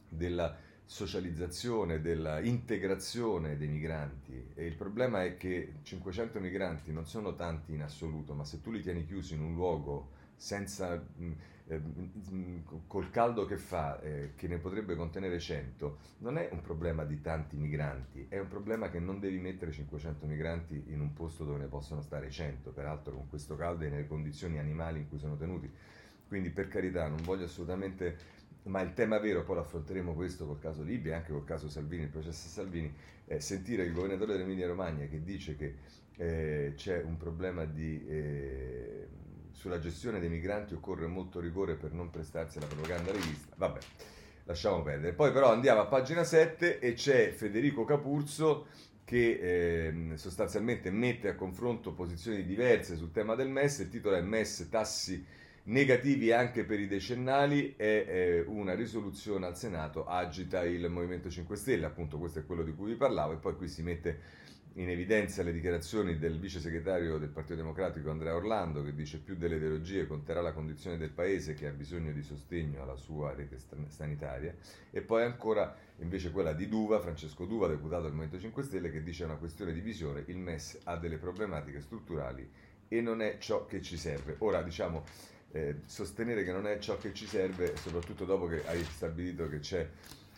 della 0.09 0.55
socializzazione, 0.85 1.99
della 1.99 2.39
integrazione 2.39 3.57
dei 3.57 3.67
migranti. 3.67 4.51
E 4.55 4.65
il 4.65 4.75
problema 4.75 5.23
è 5.23 5.35
che 5.35 5.73
500 5.83 6.39
migranti 6.39 6.93
non 6.93 7.05
sono 7.05 7.35
tanti 7.35 7.73
in 7.73 7.81
assoluto, 7.81 8.33
ma 8.33 8.45
se 8.45 8.61
tu 8.61 8.71
li 8.71 8.81
tieni 8.81 9.05
chiusi 9.05 9.33
in 9.33 9.41
un 9.41 9.53
luogo 9.53 10.11
senza, 10.37 11.05
eh, 11.67 11.81
col 12.87 13.09
caldo 13.09 13.45
che 13.45 13.57
fa, 13.57 13.99
eh, 14.01 14.33
che 14.35 14.47
ne 14.47 14.57
potrebbe 14.57 14.95
contenere 14.95 15.39
100, 15.39 15.97
non 16.19 16.37
è 16.37 16.49
un 16.51 16.61
problema 16.61 17.03
di 17.03 17.21
tanti 17.21 17.57
migranti, 17.57 18.25
è 18.29 18.39
un 18.39 18.47
problema 18.47 18.89
che 18.89 18.99
non 18.99 19.19
devi 19.19 19.37
mettere 19.39 19.71
500 19.71 20.25
migranti 20.25 20.85
in 20.87 21.01
un 21.01 21.13
posto 21.13 21.43
dove 21.43 21.59
ne 21.59 21.67
possono 21.67 22.01
stare 22.01 22.29
100, 22.29 22.71
peraltro 22.71 23.13
con 23.13 23.27
questo 23.27 23.55
caldo 23.55 23.83
e 23.83 23.89
nelle 23.89 24.07
condizioni 24.07 24.59
animali 24.59 24.99
in 24.99 25.09
cui 25.09 25.19
sono 25.19 25.35
tenuti. 25.35 25.69
Quindi 26.27 26.49
per 26.49 26.67
carità 26.67 27.07
non 27.07 27.21
voglio 27.23 27.45
assolutamente 27.45 28.35
ma 28.67 28.81
il 28.81 28.93
tema 28.93 29.17
vero, 29.17 29.43
poi 29.43 29.55
lo 29.55 29.61
affronteremo 29.61 30.13
questo 30.13 30.45
col 30.45 30.59
caso 30.59 30.83
Libia 30.83 31.15
anche 31.15 31.31
col 31.31 31.45
caso 31.45 31.69
Salvini, 31.69 32.03
il 32.03 32.09
processo 32.09 32.49
Salvini, 32.49 32.93
è 33.25 33.39
sentire 33.39 33.83
il 33.83 33.93
governatore 33.93 34.33
dell'Emilia 34.33 34.67
Romagna 34.67 35.05
che 35.05 35.23
dice 35.23 35.55
che 35.55 35.75
eh, 36.17 36.73
c'è 36.75 37.01
un 37.01 37.17
problema 37.17 37.65
di... 37.65 38.05
Eh, 38.07 39.07
sulla 39.57 39.79
gestione 39.79 40.19
dei 40.19 40.29
migranti 40.29 40.75
occorre 40.75 41.07
molto 41.07 41.39
rigore 41.39 41.73
per 41.73 41.91
non 41.91 42.11
prestarsi 42.11 42.59
alla 42.59 42.67
propaganda 42.67 43.11
rivista. 43.11 43.55
Vabbè, 43.57 43.79
lasciamo 44.43 44.83
perdere. 44.83 45.13
Poi 45.13 45.31
però 45.31 45.51
andiamo 45.51 45.81
a 45.81 45.87
pagina 45.87 46.23
7 46.23 46.77
e 46.77 46.93
c'è 46.93 47.31
Federico 47.31 47.83
Capurzo 47.83 48.67
che 49.03 49.39
eh, 50.11 50.17
sostanzialmente 50.17 50.91
mette 50.91 51.29
a 51.29 51.35
confronto 51.35 51.93
posizioni 51.93 52.45
diverse 52.45 52.95
sul 52.97 53.11
tema 53.11 53.33
del 53.33 53.49
MES, 53.49 53.79
il 53.79 53.89
titolo 53.89 54.15
è 54.15 54.21
MES 54.21 54.67
tassi 54.69 55.25
negativi 55.63 56.31
anche 56.31 56.63
per 56.63 56.79
i 56.79 56.87
decennali 56.87 57.73
e 57.77 58.05
eh, 58.07 58.43
una 58.47 58.75
risoluzione 58.75 59.47
al 59.47 59.57
Senato 59.57 60.05
agita 60.05 60.63
il 60.65 60.87
Movimento 60.89 61.29
5 61.29 61.55
Stelle, 61.55 61.85
appunto 61.85 62.19
questo 62.19 62.39
è 62.39 62.45
quello 62.45 62.63
di 62.63 62.73
cui 62.73 62.91
vi 62.91 62.95
parlavo 62.95 63.33
e 63.33 63.37
poi 63.37 63.55
qui 63.55 63.67
si 63.67 63.81
mette 63.81 64.19
in 64.77 64.89
evidenza 64.89 65.41
le 65.41 65.51
dichiarazioni 65.51 66.19
del 66.19 66.37
vice 66.37 66.59
segretario 66.59 67.17
del 67.17 67.29
Partito 67.29 67.55
Democratico 67.55 68.11
Andrea 68.11 68.35
Orlando 68.35 68.83
che 68.83 68.93
dice 68.93 69.17
più 69.17 69.35
delle 69.35 69.55
ideologie 69.55 70.05
conterà 70.05 70.39
la 70.39 70.53
condizione 70.53 70.97
del 70.97 71.09
paese 71.09 71.55
che 71.55 71.67
ha 71.67 71.71
bisogno 71.71 72.11
di 72.11 72.21
sostegno 72.21 72.83
alla 72.83 72.95
sua 72.95 73.33
rete 73.33 73.57
sanitaria 73.87 74.55
e 74.91 75.01
poi 75.01 75.23
ancora 75.23 75.75
invece 75.97 76.29
quella 76.29 76.53
di 76.53 76.67
Duva, 76.67 76.99
Francesco 76.99 77.45
Duva, 77.45 77.67
deputato 77.67 78.03
del 78.03 78.11
Movimento 78.11 78.39
5 78.39 78.63
Stelle 78.63 78.91
che 78.91 79.01
dice 79.01 79.23
è 79.23 79.25
una 79.25 79.37
questione 79.37 79.73
di 79.73 79.79
visione, 79.79 80.23
il 80.27 80.37
MES 80.37 80.81
ha 80.83 80.95
delle 80.95 81.17
problematiche 81.17 81.81
strutturali 81.81 82.47
e 82.87 83.01
non 83.01 83.23
è 83.23 83.37
ciò 83.39 83.65
che 83.65 83.81
ci 83.81 83.97
serve. 83.97 84.35
Ora 84.39 84.61
diciamo 84.61 85.03
eh, 85.53 85.77
sostenere 85.85 86.43
che 86.43 86.51
non 86.51 86.67
è 86.67 86.77
ciò 86.77 86.97
che 86.97 87.15
ci 87.15 87.25
serve, 87.25 87.75
soprattutto 87.77 88.25
dopo 88.25 88.45
che 88.45 88.61
hai 88.67 88.83
stabilito 88.83 89.49
che 89.49 89.57
c'è 89.59 89.89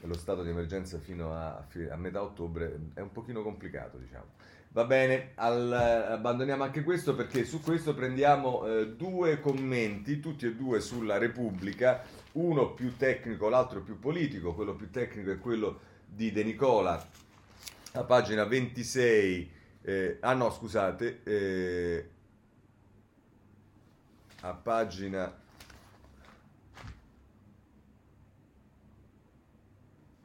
lo 0.01 0.17
stato 0.17 0.43
di 0.43 0.49
emergenza 0.49 0.99
fino 0.99 1.33
a, 1.33 1.65
a 1.89 1.95
metà 1.97 2.21
ottobre, 2.21 2.79
è 2.93 3.01
un 3.01 3.11
pochino 3.11 3.41
complicato, 3.41 3.97
diciamo. 3.97 4.37
Va 4.71 4.85
bene, 4.85 5.31
al, 5.35 5.71
abbandoniamo 5.71 6.63
anche 6.63 6.83
questo 6.83 7.15
perché 7.15 7.43
su 7.43 7.59
questo 7.59 7.95
prendiamo 7.95 8.67
eh, 8.67 8.89
due 8.89 9.39
commenti, 9.39 10.19
tutti 10.19 10.45
e 10.45 10.53
due 10.53 10.79
sulla 10.79 11.17
Repubblica, 11.17 12.03
uno 12.33 12.73
più 12.73 12.95
tecnico, 12.95 13.49
l'altro 13.49 13.81
più 13.81 13.97
politico, 13.97 14.53
quello 14.53 14.75
più 14.75 14.91
tecnico 14.91 15.31
è 15.31 15.39
quello 15.39 15.79
di 16.05 16.31
De 16.31 16.43
Nicola, 16.43 17.03
a 17.93 18.03
pagina 18.03 18.43
26, 18.43 19.51
eh, 19.81 20.17
ah 20.21 20.33
no 20.33 20.51
scusate, 20.51 21.21
eh, 21.23 22.09
a 24.41 24.53
pagina 24.53 25.35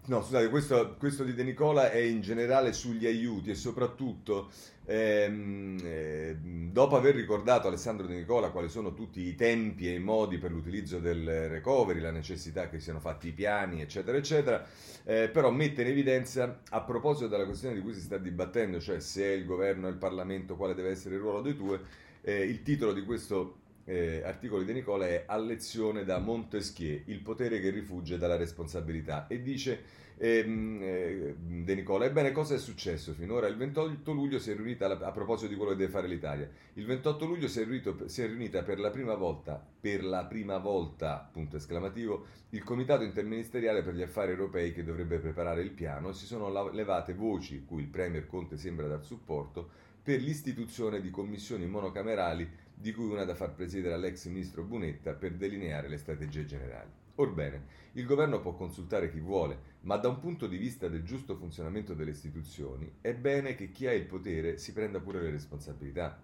No, 0.06 0.20
scusate, 0.20 0.50
questo, 0.50 0.96
questo, 0.98 1.24
di 1.24 1.32
De 1.32 1.42
Nicola 1.42 1.90
è 1.90 1.96
in 1.96 2.20
generale 2.20 2.74
sugli 2.74 3.06
aiuti 3.06 3.48
e 3.48 3.54
soprattutto 3.54 4.50
ehm, 4.84 5.78
eh, 5.82 6.36
dopo 6.70 6.96
aver 6.96 7.14
ricordato 7.14 7.68
Alessandro 7.68 8.06
De 8.06 8.14
Nicola 8.14 8.50
quali 8.50 8.68
sono 8.68 8.92
tutti 8.92 9.22
i 9.22 9.34
tempi 9.34 9.88
e 9.88 9.94
i 9.94 10.00
modi 10.00 10.36
per 10.36 10.50
l'utilizzo 10.50 10.98
del 10.98 11.48
recovery, 11.48 12.00
la 12.00 12.10
necessità 12.10 12.68
che 12.68 12.80
siano 12.80 13.00
fatti 13.00 13.28
i 13.28 13.32
piani, 13.32 13.80
eccetera, 13.80 14.18
eccetera, 14.18 14.66
eh, 15.04 15.30
però 15.30 15.50
mette 15.50 15.80
in 15.80 15.88
evidenza 15.88 16.60
a 16.68 16.82
proposito 16.82 17.26
della 17.26 17.46
questione 17.46 17.74
di 17.74 17.80
cui 17.80 17.94
si 17.94 18.02
sta 18.02 18.18
dibattendo, 18.18 18.80
cioè 18.80 19.00
se 19.00 19.24
è 19.24 19.32
il 19.32 19.46
governo 19.46 19.86
e 19.86 19.90
il 19.90 19.96
Parlamento 19.96 20.56
quale 20.56 20.74
deve 20.74 20.90
essere 20.90 21.14
il 21.14 21.22
ruolo 21.22 21.40
dei 21.40 21.56
due, 21.56 21.80
eh, 22.20 22.44
il 22.44 22.62
titolo 22.62 22.92
di 22.92 23.04
questo 23.04 23.60
eh, 23.84 24.22
articoli 24.24 24.64
di 24.64 24.72
Nicola 24.72 25.06
è 25.06 25.24
A 25.26 25.36
lezione 25.36 26.04
da 26.04 26.18
Montesquieu, 26.18 27.02
il 27.06 27.20
potere 27.20 27.60
che 27.60 27.70
rifugge 27.70 28.18
dalla 28.18 28.36
responsabilità. 28.36 29.26
E 29.26 29.42
dice 29.42 30.02
ehm, 30.16 30.78
eh, 30.82 31.34
De 31.38 31.74
Nicola, 31.74 32.06
ebbene 32.06 32.32
cosa 32.32 32.54
è 32.54 32.58
successo 32.58 33.12
finora? 33.12 33.46
Il 33.46 33.56
28 33.56 34.12
luglio 34.12 34.38
si 34.38 34.50
è 34.50 34.54
riunita, 34.54 34.86
a 34.86 35.10
proposito 35.12 35.48
di 35.48 35.56
quello 35.56 35.72
che 35.72 35.76
deve 35.76 35.90
fare 35.90 36.08
l'Italia, 36.08 36.48
il 36.74 36.86
28 36.86 37.26
luglio 37.26 37.48
si 37.48 37.60
è, 37.60 37.64
riunito, 37.64 38.08
si 38.08 38.22
è 38.22 38.26
riunita 38.26 38.62
per 38.62 38.78
la 38.78 38.90
prima 38.90 39.14
volta, 39.14 39.62
per 39.80 40.02
la 40.02 40.24
prima 40.24 40.58
volta, 40.58 41.28
punto 41.30 41.56
esclamativo, 41.56 42.26
il 42.50 42.62
Comitato 42.62 43.02
Interministeriale 43.02 43.82
per 43.82 43.94
gli 43.94 44.02
Affari 44.02 44.30
Europei 44.30 44.72
che 44.72 44.84
dovrebbe 44.84 45.18
preparare 45.18 45.62
il 45.62 45.70
piano 45.70 46.10
e 46.10 46.14
si 46.14 46.24
sono 46.24 46.70
levate 46.70 47.12
voci, 47.12 47.64
cui 47.64 47.82
il 47.82 47.88
Premier 47.88 48.26
Conte 48.26 48.56
sembra 48.56 48.86
dar 48.86 49.04
supporto, 49.04 49.82
per 50.04 50.20
l'istituzione 50.20 51.00
di 51.00 51.10
commissioni 51.10 51.66
monocamerali 51.66 52.46
di 52.74 52.92
cui 52.92 53.06
una 53.06 53.24
da 53.24 53.34
far 53.34 53.54
presiedere 53.54 53.94
all'ex 53.94 54.26
ministro 54.26 54.62
Bunetta 54.64 55.12
per 55.14 55.34
delineare 55.34 55.88
le 55.88 55.96
strategie 55.96 56.44
generali. 56.44 56.90
Orbene, 57.16 57.82
il 57.92 58.06
governo 58.06 58.40
può 58.40 58.54
consultare 58.54 59.08
chi 59.08 59.20
vuole, 59.20 59.72
ma 59.82 59.96
da 59.96 60.08
un 60.08 60.18
punto 60.18 60.48
di 60.48 60.56
vista 60.56 60.88
del 60.88 61.04
giusto 61.04 61.36
funzionamento 61.36 61.94
delle 61.94 62.10
istituzioni 62.10 62.90
è 63.00 63.14
bene 63.14 63.54
che 63.54 63.70
chi 63.70 63.86
ha 63.86 63.92
il 63.92 64.06
potere 64.06 64.58
si 64.58 64.72
prenda 64.72 64.98
pure 64.98 65.22
le 65.22 65.30
responsabilità. 65.30 66.20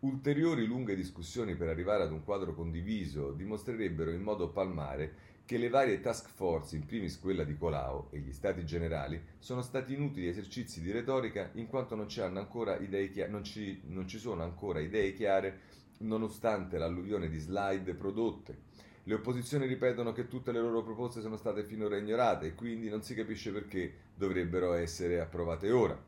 Ulteriori 0.00 0.64
lunghe 0.64 0.94
discussioni 0.94 1.56
per 1.56 1.66
arrivare 1.66 2.04
ad 2.04 2.12
un 2.12 2.22
quadro 2.22 2.54
condiviso 2.54 3.32
dimostrerebbero 3.32 4.12
in 4.12 4.22
modo 4.22 4.48
palmare 4.50 5.36
che 5.44 5.58
le 5.58 5.70
varie 5.70 6.00
task 6.00 6.28
force, 6.28 6.76
in 6.76 6.84
primis 6.84 7.18
quella 7.18 7.42
di 7.42 7.56
Colau 7.56 8.08
e 8.10 8.18
gli 8.18 8.32
stati 8.32 8.64
generali, 8.64 9.18
sono 9.38 9.62
stati 9.62 9.94
inutili 9.94 10.28
esercizi 10.28 10.80
di 10.80 10.92
retorica 10.92 11.50
in 11.54 11.66
quanto 11.66 11.96
non 11.96 12.06
ci, 12.06 12.20
chiare, 12.20 13.28
non 13.28 13.42
ci, 13.42 13.80
non 13.86 14.06
ci 14.06 14.18
sono 14.18 14.42
ancora 14.42 14.78
idee 14.78 15.14
chiare 15.14 15.58
nonostante 15.98 16.78
l'alluvione 16.78 17.28
di 17.28 17.38
slide 17.38 17.94
prodotte. 17.94 18.66
Le 19.04 19.14
opposizioni 19.14 19.66
ripetono 19.66 20.12
che 20.12 20.28
tutte 20.28 20.52
le 20.52 20.60
loro 20.60 20.82
proposte 20.82 21.20
sono 21.20 21.36
state 21.36 21.64
finora 21.64 21.96
ignorate 21.96 22.46
e 22.46 22.54
quindi 22.54 22.88
non 22.90 23.02
si 23.02 23.14
capisce 23.14 23.52
perché 23.52 23.92
dovrebbero 24.14 24.74
essere 24.74 25.20
approvate 25.20 25.70
ora. 25.70 25.98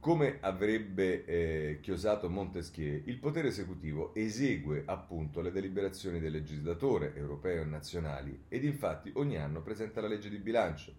Come 0.00 0.38
avrebbe 0.40 1.24
eh, 1.24 1.78
chiosato 1.80 2.30
Montesquieu, 2.30 3.02
il 3.06 3.18
potere 3.18 3.48
esecutivo 3.48 4.14
esegue 4.14 4.84
appunto 4.86 5.40
le 5.40 5.50
deliberazioni 5.50 6.20
del 6.20 6.32
legislatore 6.32 7.14
europeo 7.16 7.62
e 7.62 7.66
nazionali 7.66 8.44
ed 8.48 8.64
infatti 8.64 9.10
ogni 9.14 9.36
anno 9.36 9.60
presenta 9.60 10.00
la 10.00 10.06
legge 10.06 10.30
di 10.30 10.38
bilancio. 10.38 10.94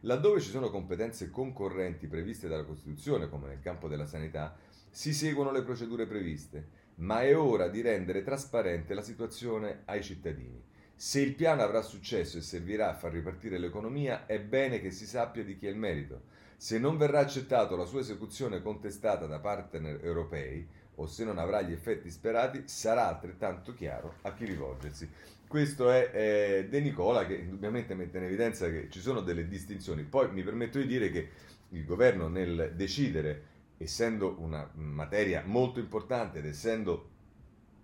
Laddove 0.00 0.40
ci 0.40 0.50
sono 0.50 0.68
competenze 0.68 1.30
concorrenti 1.30 2.06
previste 2.08 2.46
dalla 2.46 2.64
Costituzione, 2.64 3.28
come 3.28 3.48
nel 3.48 3.60
campo 3.60 3.88
della 3.88 4.06
sanità, 4.06 4.54
si 4.90 5.14
seguono 5.14 5.50
le 5.50 5.62
procedure 5.62 6.06
previste, 6.06 6.68
ma 6.96 7.22
è 7.22 7.36
ora 7.36 7.68
di 7.68 7.80
rendere 7.80 8.22
trasparente 8.22 8.94
la 8.94 9.02
situazione 9.02 9.82
ai 9.86 10.02
cittadini. 10.02 10.62
Se 10.94 11.20
il 11.20 11.34
piano 11.34 11.62
avrà 11.62 11.82
successo 11.82 12.38
e 12.38 12.42
servirà 12.42 12.90
a 12.90 12.94
far 12.94 13.12
ripartire 13.12 13.58
l'economia, 13.58 14.26
è 14.26 14.40
bene 14.40 14.80
che 14.80 14.90
si 14.90 15.06
sappia 15.06 15.42
di 15.42 15.56
chi 15.56 15.66
è 15.66 15.70
il 15.70 15.76
merito. 15.76 16.22
Se 16.56 16.78
non 16.78 16.96
verrà 16.96 17.18
accettato 17.18 17.74
la 17.74 17.86
sua 17.86 18.00
esecuzione 18.00 18.62
contestata 18.62 19.26
da 19.26 19.40
partner 19.40 19.98
europei 20.04 20.64
o 20.96 21.06
se 21.06 21.24
non 21.24 21.38
avrà 21.38 21.60
gli 21.62 21.72
effetti 21.72 22.10
sperati, 22.10 22.62
sarà 22.66 23.08
altrettanto 23.08 23.74
chiaro 23.74 24.14
a 24.22 24.32
chi 24.32 24.44
rivolgersi. 24.44 25.10
Questo 25.48 25.90
è 25.90 26.10
eh, 26.14 26.68
De 26.68 26.80
Nicola 26.80 27.26
che 27.26 27.34
indubbiamente 27.34 27.94
mette 27.94 28.18
in 28.18 28.24
evidenza 28.24 28.70
che 28.70 28.88
ci 28.90 29.00
sono 29.00 29.22
delle 29.22 29.48
distinzioni. 29.48 30.04
Poi 30.04 30.30
mi 30.30 30.42
permetto 30.42 30.78
di 30.78 30.86
dire 30.86 31.10
che 31.10 31.28
il 31.70 31.84
governo 31.84 32.28
nel 32.28 32.72
decidere, 32.76 33.42
essendo 33.82 34.36
una 34.38 34.68
materia 34.74 35.42
molto 35.44 35.78
importante 35.80 36.38
ed 36.38 36.46
essendo 36.46 37.10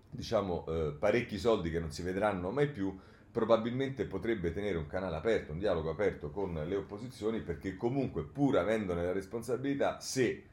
diciamo 0.09 0.65
eh, 0.67 0.95
parecchi 0.97 1.37
soldi 1.37 1.69
che 1.69 1.79
non 1.79 1.91
si 1.91 2.01
vedranno 2.01 2.51
mai 2.51 2.69
più, 2.69 2.97
probabilmente 3.31 4.05
potrebbe 4.05 4.51
tenere 4.51 4.77
un 4.77 4.87
canale 4.87 5.15
aperto, 5.15 5.51
un 5.51 5.59
dialogo 5.59 5.89
aperto 5.91 6.31
con 6.31 6.53
le 6.53 6.75
opposizioni, 6.75 7.41
perché 7.41 7.75
comunque 7.77 8.23
pur 8.23 8.57
avendone 8.57 9.03
la 9.03 9.11
responsabilità, 9.11 9.99
se 9.99 10.43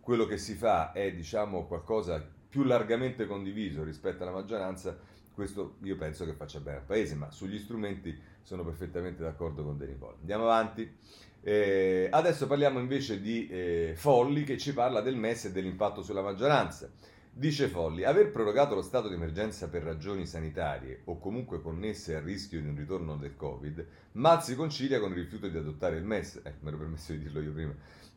quello 0.00 0.26
che 0.26 0.38
si 0.38 0.54
fa 0.54 0.92
è 0.92 1.12
diciamo 1.12 1.66
qualcosa 1.66 2.24
più 2.48 2.64
largamente 2.64 3.26
condiviso 3.26 3.82
rispetto 3.82 4.22
alla 4.22 4.32
maggioranza, 4.32 4.98
questo 5.34 5.76
io 5.82 5.96
penso 5.96 6.24
che 6.24 6.32
faccia 6.32 6.60
bene 6.60 6.78
al 6.78 6.84
Paese, 6.84 7.14
ma 7.14 7.30
sugli 7.30 7.58
strumenti 7.58 8.18
sono 8.42 8.64
perfettamente 8.64 9.22
d'accordo 9.22 9.62
con 9.62 9.78
De 9.78 9.86
Nicola. 9.86 10.16
Andiamo 10.18 10.44
avanti. 10.44 10.96
Eh, 11.40 12.08
adesso 12.10 12.46
parliamo 12.46 12.78
invece 12.78 13.20
di 13.20 13.48
eh, 13.48 13.92
Folli 13.96 14.44
che 14.44 14.58
ci 14.58 14.72
parla 14.72 15.00
del 15.00 15.16
MES 15.16 15.46
e 15.46 15.52
dell'impatto 15.52 16.02
sulla 16.02 16.22
maggioranza. 16.22 16.90
Dice 17.30 17.68
Folli, 17.68 18.02
aver 18.02 18.32
prorogato 18.32 18.74
lo 18.74 18.82
stato 18.82 19.06
di 19.06 19.14
emergenza 19.14 19.68
per 19.68 19.84
ragioni 19.84 20.26
sanitarie 20.26 21.02
o 21.04 21.18
comunque 21.18 21.62
connesse 21.62 22.16
al 22.16 22.22
rischio 22.22 22.60
di 22.60 22.66
un 22.66 22.76
ritorno 22.76 23.16
del 23.16 23.36
Covid, 23.36 23.86
mal 24.12 24.42
si 24.42 24.56
concilia 24.56 24.98
con 24.98 25.10
il 25.12 25.18
rifiuto 25.18 25.46
di 25.46 25.56
adottare 25.56 25.96
il 25.96 26.04
MES, 26.04 26.40
eh, 26.42 26.54
mi 26.60 26.68
ero 26.68 26.78
permesso 26.78 27.12
di 27.12 27.20
dirlo 27.20 27.40
io 27.40 27.52
prima, 27.52 27.74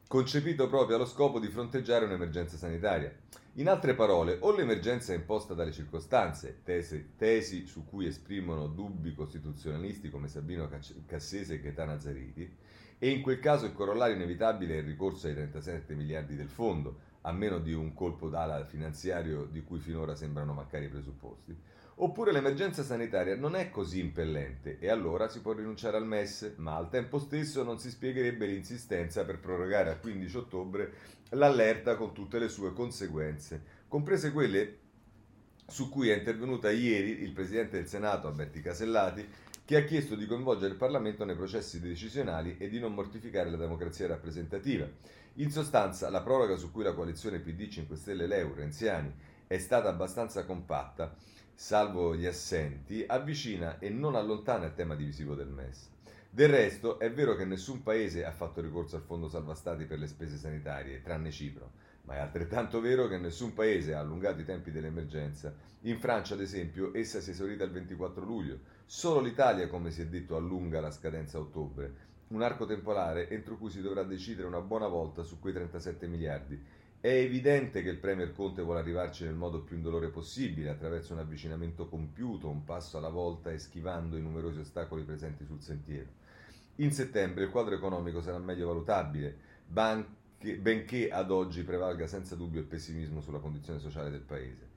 concepito 0.07 0.67
proprio 0.67 0.95
allo 0.95 1.05
scopo 1.05 1.39
di 1.39 1.49
fronteggiare 1.49 2.05
un'emergenza 2.05 2.57
sanitaria. 2.57 3.13
In 3.55 3.69
altre 3.69 3.93
parole, 3.93 4.37
o 4.39 4.55
l'emergenza 4.55 5.13
è 5.13 5.17
imposta 5.17 5.53
dalle 5.53 5.71
circostanze, 5.71 6.61
tesi, 6.63 7.11
tesi 7.15 7.67
su 7.67 7.85
cui 7.85 8.07
esprimono 8.07 8.67
dubbi 8.67 9.13
costituzionalisti 9.13 10.09
come 10.09 10.29
Sabino 10.29 10.67
Cassese 11.05 11.53
e 11.53 11.61
Gaetano 11.61 11.99
Zariti, 11.99 12.49
e 13.03 13.09
in 13.09 13.23
quel 13.23 13.39
caso 13.39 13.65
il 13.65 13.73
corollario 13.73 14.15
inevitabile 14.15 14.75
è 14.75 14.77
il 14.77 14.83
ricorso 14.83 15.25
ai 15.25 15.33
37 15.33 15.95
miliardi 15.95 16.35
del 16.35 16.49
fondo, 16.49 16.99
a 17.21 17.31
meno 17.31 17.57
di 17.57 17.73
un 17.73 17.95
colpo 17.95 18.29
d'ala 18.29 18.63
finanziario 18.65 19.45
di 19.45 19.63
cui 19.63 19.79
finora 19.79 20.13
sembrano 20.13 20.53
mancare 20.53 20.85
i 20.85 20.89
presupposti. 20.89 21.57
Oppure 21.95 22.31
l'emergenza 22.31 22.83
sanitaria 22.83 23.35
non 23.35 23.55
è 23.55 23.71
così 23.71 23.99
impellente 23.99 24.77
e 24.77 24.87
allora 24.87 25.27
si 25.29 25.41
può 25.41 25.53
rinunciare 25.53 25.97
al 25.97 26.05
MES, 26.05 26.53
ma 26.57 26.75
al 26.75 26.89
tempo 26.89 27.17
stesso 27.17 27.63
non 27.63 27.79
si 27.79 27.89
spiegherebbe 27.89 28.45
l'insistenza 28.45 29.25
per 29.25 29.39
prorogare 29.39 29.89
a 29.89 29.97
15 29.97 30.37
ottobre 30.37 30.93
l'allerta 31.29 31.95
con 31.95 32.13
tutte 32.13 32.37
le 32.37 32.49
sue 32.49 32.71
conseguenze, 32.71 33.63
comprese 33.87 34.31
quelle 34.31 34.77
su 35.65 35.89
cui 35.89 36.09
è 36.09 36.17
intervenuta 36.17 36.69
ieri 36.69 37.23
il 37.23 37.31
Presidente 37.31 37.77
del 37.77 37.87
Senato, 37.87 38.27
Alberti 38.27 38.61
Casellati, 38.61 39.27
che 39.63 39.77
ha 39.77 39.83
chiesto 39.83 40.15
di 40.15 40.25
coinvolgere 40.25 40.71
il 40.71 40.77
Parlamento 40.77 41.23
nei 41.23 41.35
processi 41.35 41.79
decisionali 41.79 42.57
e 42.57 42.67
di 42.67 42.79
non 42.79 42.93
mortificare 42.93 43.49
la 43.49 43.57
democrazia 43.57 44.07
rappresentativa. 44.07 44.87
In 45.35 45.51
sostanza, 45.51 46.09
la 46.09 46.21
proroga 46.21 46.55
su 46.55 46.71
cui 46.71 46.83
la 46.83 46.93
coalizione 46.93 47.39
PD 47.39 47.67
5 47.67 47.95
Stelle 47.95 48.27
Leu 48.27 48.53
Renziani 48.53 49.13
è 49.47 49.57
stata 49.57 49.89
abbastanza 49.89 50.45
compatta, 50.45 51.15
salvo 51.53 52.15
gli 52.15 52.25
assenti, 52.25 53.03
avvicina 53.07 53.79
e 53.79 53.89
non 53.89 54.15
allontana 54.15 54.65
il 54.65 54.73
tema 54.73 54.95
divisivo 54.95 55.35
del 55.35 55.47
MES. 55.47 55.89
Del 56.33 56.47
resto, 56.47 56.97
è 56.97 57.11
vero 57.11 57.35
che 57.35 57.43
nessun 57.43 57.83
paese 57.83 58.23
ha 58.23 58.31
fatto 58.31 58.61
ricorso 58.61 58.95
al 58.95 59.01
Fondo 59.01 59.27
Salva 59.27 59.53
Stati 59.53 59.83
per 59.83 59.99
le 59.99 60.07
spese 60.07 60.37
sanitarie, 60.37 61.01
tranne 61.01 61.29
Cipro, 61.29 61.71
ma 62.03 62.15
è 62.15 62.19
altrettanto 62.19 62.79
vero 62.79 63.07
che 63.09 63.17
nessun 63.17 63.53
paese 63.53 63.93
ha 63.93 63.99
allungato 63.99 64.39
i 64.39 64.45
tempi 64.45 64.71
dell'emergenza. 64.71 65.53
In 65.81 65.99
Francia, 65.99 66.33
ad 66.33 66.39
esempio, 66.39 66.91
essa 66.93 67.19
si 67.19 67.31
è 67.31 67.33
esaurita 67.33 67.65
il 67.65 67.71
24 67.71 68.23
luglio. 68.23 68.59
Solo 68.93 69.21
l'Italia, 69.21 69.69
come 69.69 69.89
si 69.89 70.01
è 70.01 70.05
detto, 70.05 70.35
allunga 70.35 70.81
la 70.81 70.91
scadenza 70.91 71.37
a 71.37 71.41
ottobre 71.41 72.09
un 72.27 72.41
arco 72.41 72.65
temporale 72.65 73.29
entro 73.29 73.55
cui 73.55 73.69
si 73.69 73.81
dovrà 73.81 74.03
decidere 74.03 74.49
una 74.49 74.59
buona 74.59 74.87
volta 74.87 75.23
su 75.23 75.39
quei 75.39 75.53
37 75.53 76.07
miliardi. 76.07 76.61
È 76.99 77.07
evidente 77.07 77.83
che 77.83 77.89
il 77.89 77.99
Premier 77.99 78.33
Conte 78.33 78.61
vuole 78.61 78.81
arrivarci 78.81 79.23
nel 79.23 79.35
modo 79.35 79.61
più 79.61 79.77
indolore 79.77 80.09
possibile, 80.09 80.67
attraverso 80.67 81.13
un 81.13 81.19
avvicinamento 81.19 81.87
compiuto, 81.87 82.49
un 82.49 82.65
passo 82.65 82.97
alla 82.97 83.07
volta 83.07 83.49
e 83.49 83.59
schivando 83.59 84.17
i 84.17 84.21
numerosi 84.21 84.59
ostacoli 84.59 85.03
presenti 85.03 85.45
sul 85.45 85.61
sentiero. 85.61 86.09
In 86.75 86.91
settembre 86.91 87.45
il 87.45 87.49
quadro 87.49 87.75
economico 87.75 88.21
sarà 88.21 88.39
meglio 88.39 88.67
valutabile, 88.67 89.37
benché 89.67 91.09
ad 91.09 91.31
oggi 91.31 91.63
prevalga 91.63 92.07
senza 92.07 92.35
dubbio 92.35 92.59
il 92.59 92.67
pessimismo 92.67 93.21
sulla 93.21 93.39
condizione 93.39 93.79
sociale 93.79 94.09
del 94.09 94.19
Paese. 94.19 94.70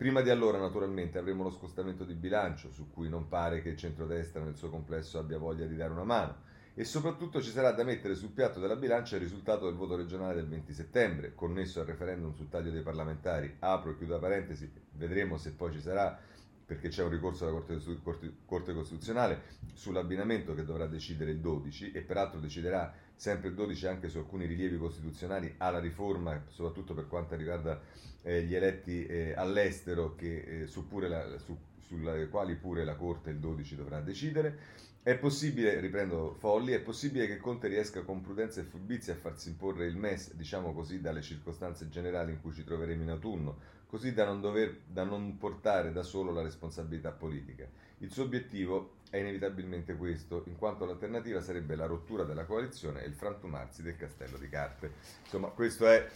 Prima 0.00 0.22
di 0.22 0.30
allora, 0.30 0.56
naturalmente, 0.56 1.18
avremo 1.18 1.42
lo 1.42 1.50
scostamento 1.50 2.04
di 2.04 2.14
bilancio, 2.14 2.70
su 2.70 2.90
cui 2.90 3.10
non 3.10 3.28
pare 3.28 3.60
che 3.60 3.68
il 3.68 3.76
centrodestra 3.76 4.42
nel 4.42 4.56
suo 4.56 4.70
complesso 4.70 5.18
abbia 5.18 5.36
voglia 5.36 5.66
di 5.66 5.76
dare 5.76 5.92
una 5.92 6.04
mano 6.04 6.36
e 6.72 6.84
soprattutto 6.84 7.42
ci 7.42 7.50
sarà 7.50 7.72
da 7.72 7.84
mettere 7.84 8.14
sul 8.14 8.30
piatto 8.30 8.60
della 8.60 8.76
bilancia 8.76 9.16
il 9.16 9.20
risultato 9.20 9.66
del 9.66 9.74
voto 9.74 9.96
regionale 9.96 10.36
del 10.36 10.48
20 10.48 10.72
settembre, 10.72 11.34
connesso 11.34 11.80
al 11.80 11.86
referendum 11.86 12.32
sul 12.32 12.48
taglio 12.48 12.70
dei 12.70 12.80
parlamentari. 12.80 13.56
Apro 13.58 13.90
e 13.90 13.96
chiudo 13.98 14.14
la 14.14 14.20
parentesi, 14.20 14.72
vedremo 14.92 15.36
se 15.36 15.52
poi 15.52 15.70
ci 15.70 15.82
sarà, 15.82 16.18
perché 16.64 16.88
c'è 16.88 17.02
un 17.02 17.10
ricorso 17.10 17.46
alla 17.46 17.60
Corte, 17.60 17.78
Corte, 18.02 18.32
Corte 18.46 18.72
Costituzionale 18.72 19.42
sull'abbinamento 19.74 20.54
che 20.54 20.64
dovrà 20.64 20.86
decidere 20.86 21.32
il 21.32 21.40
12 21.40 21.92
e 21.92 22.00
peraltro 22.00 22.40
deciderà 22.40 22.90
sempre 23.20 23.50
il 23.50 23.54
12 23.54 23.86
anche 23.86 24.08
su 24.08 24.16
alcuni 24.16 24.46
rilievi 24.46 24.78
costituzionali 24.78 25.56
alla 25.58 25.78
riforma, 25.78 26.42
soprattutto 26.48 26.94
per 26.94 27.06
quanto 27.06 27.36
riguarda 27.36 27.78
eh, 28.22 28.44
gli 28.44 28.54
eletti 28.54 29.04
eh, 29.04 29.34
all'estero, 29.36 30.14
che, 30.14 30.62
eh, 30.62 30.66
su 30.66 30.86
la, 31.00 31.36
su, 31.36 31.54
sulle 31.80 32.30
quali 32.30 32.54
pure 32.54 32.82
la 32.82 32.94
Corte 32.94 33.28
il 33.28 33.36
12 33.36 33.76
dovrà 33.76 34.00
decidere. 34.00 34.78
È 35.02 35.18
possibile, 35.18 35.80
riprendo 35.80 36.34
Folli, 36.38 36.72
è 36.72 36.80
possibile 36.80 37.26
che 37.26 37.36
Conte 37.36 37.68
riesca 37.68 38.00
con 38.04 38.22
prudenza 38.22 38.62
e 38.62 38.64
furbizia 38.64 39.12
a 39.12 39.16
farsi 39.16 39.50
imporre 39.50 39.84
il 39.84 39.96
MES, 39.96 40.32
diciamo 40.32 40.72
così, 40.72 41.02
dalle 41.02 41.20
circostanze 41.20 41.90
generali 41.90 42.32
in 42.32 42.40
cui 42.40 42.54
ci 42.54 42.64
troveremo 42.64 43.02
in 43.02 43.10
autunno, 43.10 43.58
così 43.86 44.14
da 44.14 44.24
non, 44.24 44.40
dover, 44.40 44.78
da 44.86 45.04
non 45.04 45.36
portare 45.36 45.92
da 45.92 46.02
solo 46.02 46.32
la 46.32 46.40
responsabilità 46.40 47.10
politica. 47.10 47.68
Il 47.98 48.10
suo 48.10 48.22
obiettivo 48.22 48.94
è 49.10 49.18
inevitabilmente 49.18 49.96
questo, 49.96 50.44
in 50.46 50.56
quanto 50.56 50.84
l'alternativa 50.84 51.42
sarebbe 51.42 51.74
la 51.74 51.86
rottura 51.86 52.22
della 52.22 52.44
coalizione 52.44 53.02
e 53.02 53.08
il 53.08 53.14
frantumarsi 53.14 53.82
del 53.82 53.96
castello 53.96 54.38
di 54.38 54.48
carte. 54.48 54.92
Insomma, 55.24 55.48
questo 55.48 55.86
è 55.86 56.08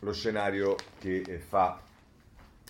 lo 0.00 0.12
scenario 0.12 0.76
che 0.98 1.22
eh, 1.26 1.38
fa 1.38 1.80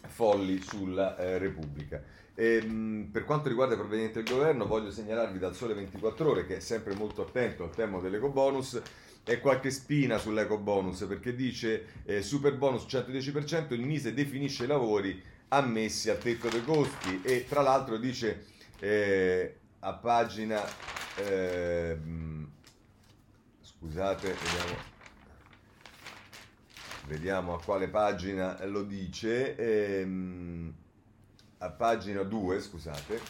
Folli 0.07 0.63
sulla 0.63 1.17
eh, 1.19 1.39
Repubblica. 1.39 2.03
E, 2.35 2.61
ehm, 2.63 3.09
per 3.11 3.25
quanto 3.25 3.49
riguarda 3.49 3.75
i 3.75 3.79
provvedimenti 3.79 4.23
del 4.23 4.33
governo, 4.33 4.67
voglio 4.67 4.93
segnalarvi 4.93 5.39
dal 5.39 5.55
Sole 5.57 5.75
24 5.75 6.31
Ore, 6.31 6.47
che 6.47 6.57
è 6.57 6.61
sempre 6.61 6.95
molto 6.95 7.23
attento 7.23 7.65
al 7.65 7.75
tema 7.75 7.99
dell'eco 7.99 8.29
bonus, 8.29 8.81
e 9.25 9.41
qualche 9.41 9.71
spina 9.71 10.19
sull'eco 10.19 10.59
bonus, 10.59 11.05
perché 11.09 11.35
dice 11.35 12.03
eh, 12.05 12.23
super 12.23 12.57
bonus 12.57 12.85
110%, 12.85 13.73
il 13.73 13.81
Mise 13.81 14.15
definisce 14.15 14.65
i 14.65 14.69
lavori 14.69 15.21
ammessi 15.49 16.11
al 16.11 16.19
tetto 16.19 16.49
dei 16.49 16.65
costi 16.65 17.21
e 17.23 17.47
tra 17.49 17.63
l'altro 17.63 17.97
dice 17.97 18.45
eh, 18.81 19.57
a 19.85 19.93
pagina... 19.93 20.63
Eh, 21.17 21.97
scusate, 23.61 24.29
vediamo, 24.29 24.77
vediamo 27.07 27.55
a 27.55 27.61
quale 27.63 27.89
pagina 27.89 28.65
lo 28.65 28.83
dice. 28.83 29.55
Ehm, 29.57 30.75
a 31.59 31.71
pagina 31.71 32.23
2, 32.23 32.61
scusate, 32.61 33.21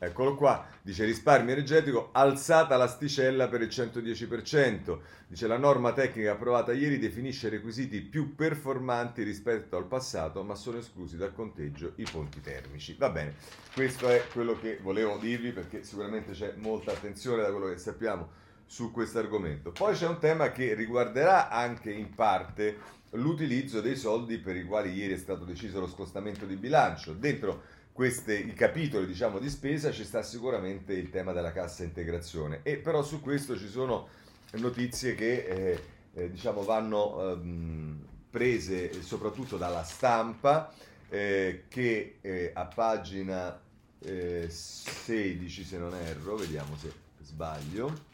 eccolo 0.00 0.34
qua, 0.34 0.66
dice 0.82 1.04
risparmio 1.04 1.52
energetico, 1.52 2.08
alzata 2.12 2.76
l'asticella 2.76 3.48
per 3.48 3.60
il 3.60 3.68
110%, 3.68 4.98
dice 5.28 5.46
la 5.46 5.58
norma 5.58 5.92
tecnica 5.92 6.32
approvata 6.32 6.72
ieri 6.72 6.98
definisce 6.98 7.50
requisiti 7.50 8.00
più 8.00 8.34
performanti 8.34 9.22
rispetto 9.22 9.76
al 9.76 9.86
passato, 9.86 10.42
ma 10.42 10.54
sono 10.54 10.78
esclusi 10.78 11.16
dal 11.16 11.34
conteggio 11.34 11.92
i 11.96 12.06
ponti 12.10 12.40
termici. 12.40 12.96
Va 12.98 13.10
bene, 13.10 13.34
questo 13.74 14.08
è 14.08 14.24
quello 14.32 14.58
che 14.58 14.78
volevo 14.82 15.18
dirvi 15.18 15.52
perché 15.52 15.84
sicuramente 15.84 16.32
c'è 16.32 16.54
molta 16.56 16.92
attenzione 16.92 17.42
da 17.42 17.50
quello 17.50 17.68
che 17.68 17.76
sappiamo 17.76 18.38
su 18.64 18.90
questo 18.90 19.18
argomento. 19.18 19.72
Poi 19.72 19.94
c'è 19.94 20.06
un 20.06 20.18
tema 20.18 20.50
che 20.52 20.74
riguarderà 20.74 21.50
anche 21.50 21.90
in 21.90 22.14
parte 22.14 22.98
l'utilizzo 23.10 23.80
dei 23.80 23.96
soldi 23.96 24.38
per 24.38 24.56
i 24.56 24.64
quali 24.64 24.92
ieri 24.92 25.14
è 25.14 25.18
stato 25.18 25.44
deciso 25.44 25.80
lo 25.80 25.88
scostamento 25.88 26.46
di 26.46 26.54
bilancio. 26.54 27.12
Dentro 27.12 27.62
questi 27.92 28.52
capitoli 28.54 29.06
diciamo, 29.06 29.38
di 29.38 29.50
spesa 29.50 29.90
ci 29.90 30.04
sta 30.04 30.22
sicuramente 30.22 30.92
il 30.92 31.10
tema 31.10 31.32
della 31.32 31.52
cassa 31.52 31.84
integrazione. 31.84 32.60
E 32.62 32.76
però 32.76 33.02
su 33.02 33.20
questo 33.20 33.58
ci 33.58 33.68
sono 33.68 34.08
notizie 34.52 35.14
che 35.14 35.44
eh, 35.44 35.82
eh, 36.14 36.30
diciamo, 36.30 36.62
vanno 36.62 37.32
ehm, 37.32 38.06
prese 38.30 39.02
soprattutto 39.02 39.56
dalla 39.56 39.82
stampa 39.82 40.72
eh, 41.08 41.64
che 41.68 42.18
eh, 42.20 42.52
a 42.54 42.66
pagina 42.66 43.60
16 44.00 45.60
eh, 45.60 45.64
se 45.64 45.78
non 45.78 45.94
erro, 45.94 46.36
vediamo 46.36 46.76
se 46.76 46.92
sbaglio. 47.22 48.08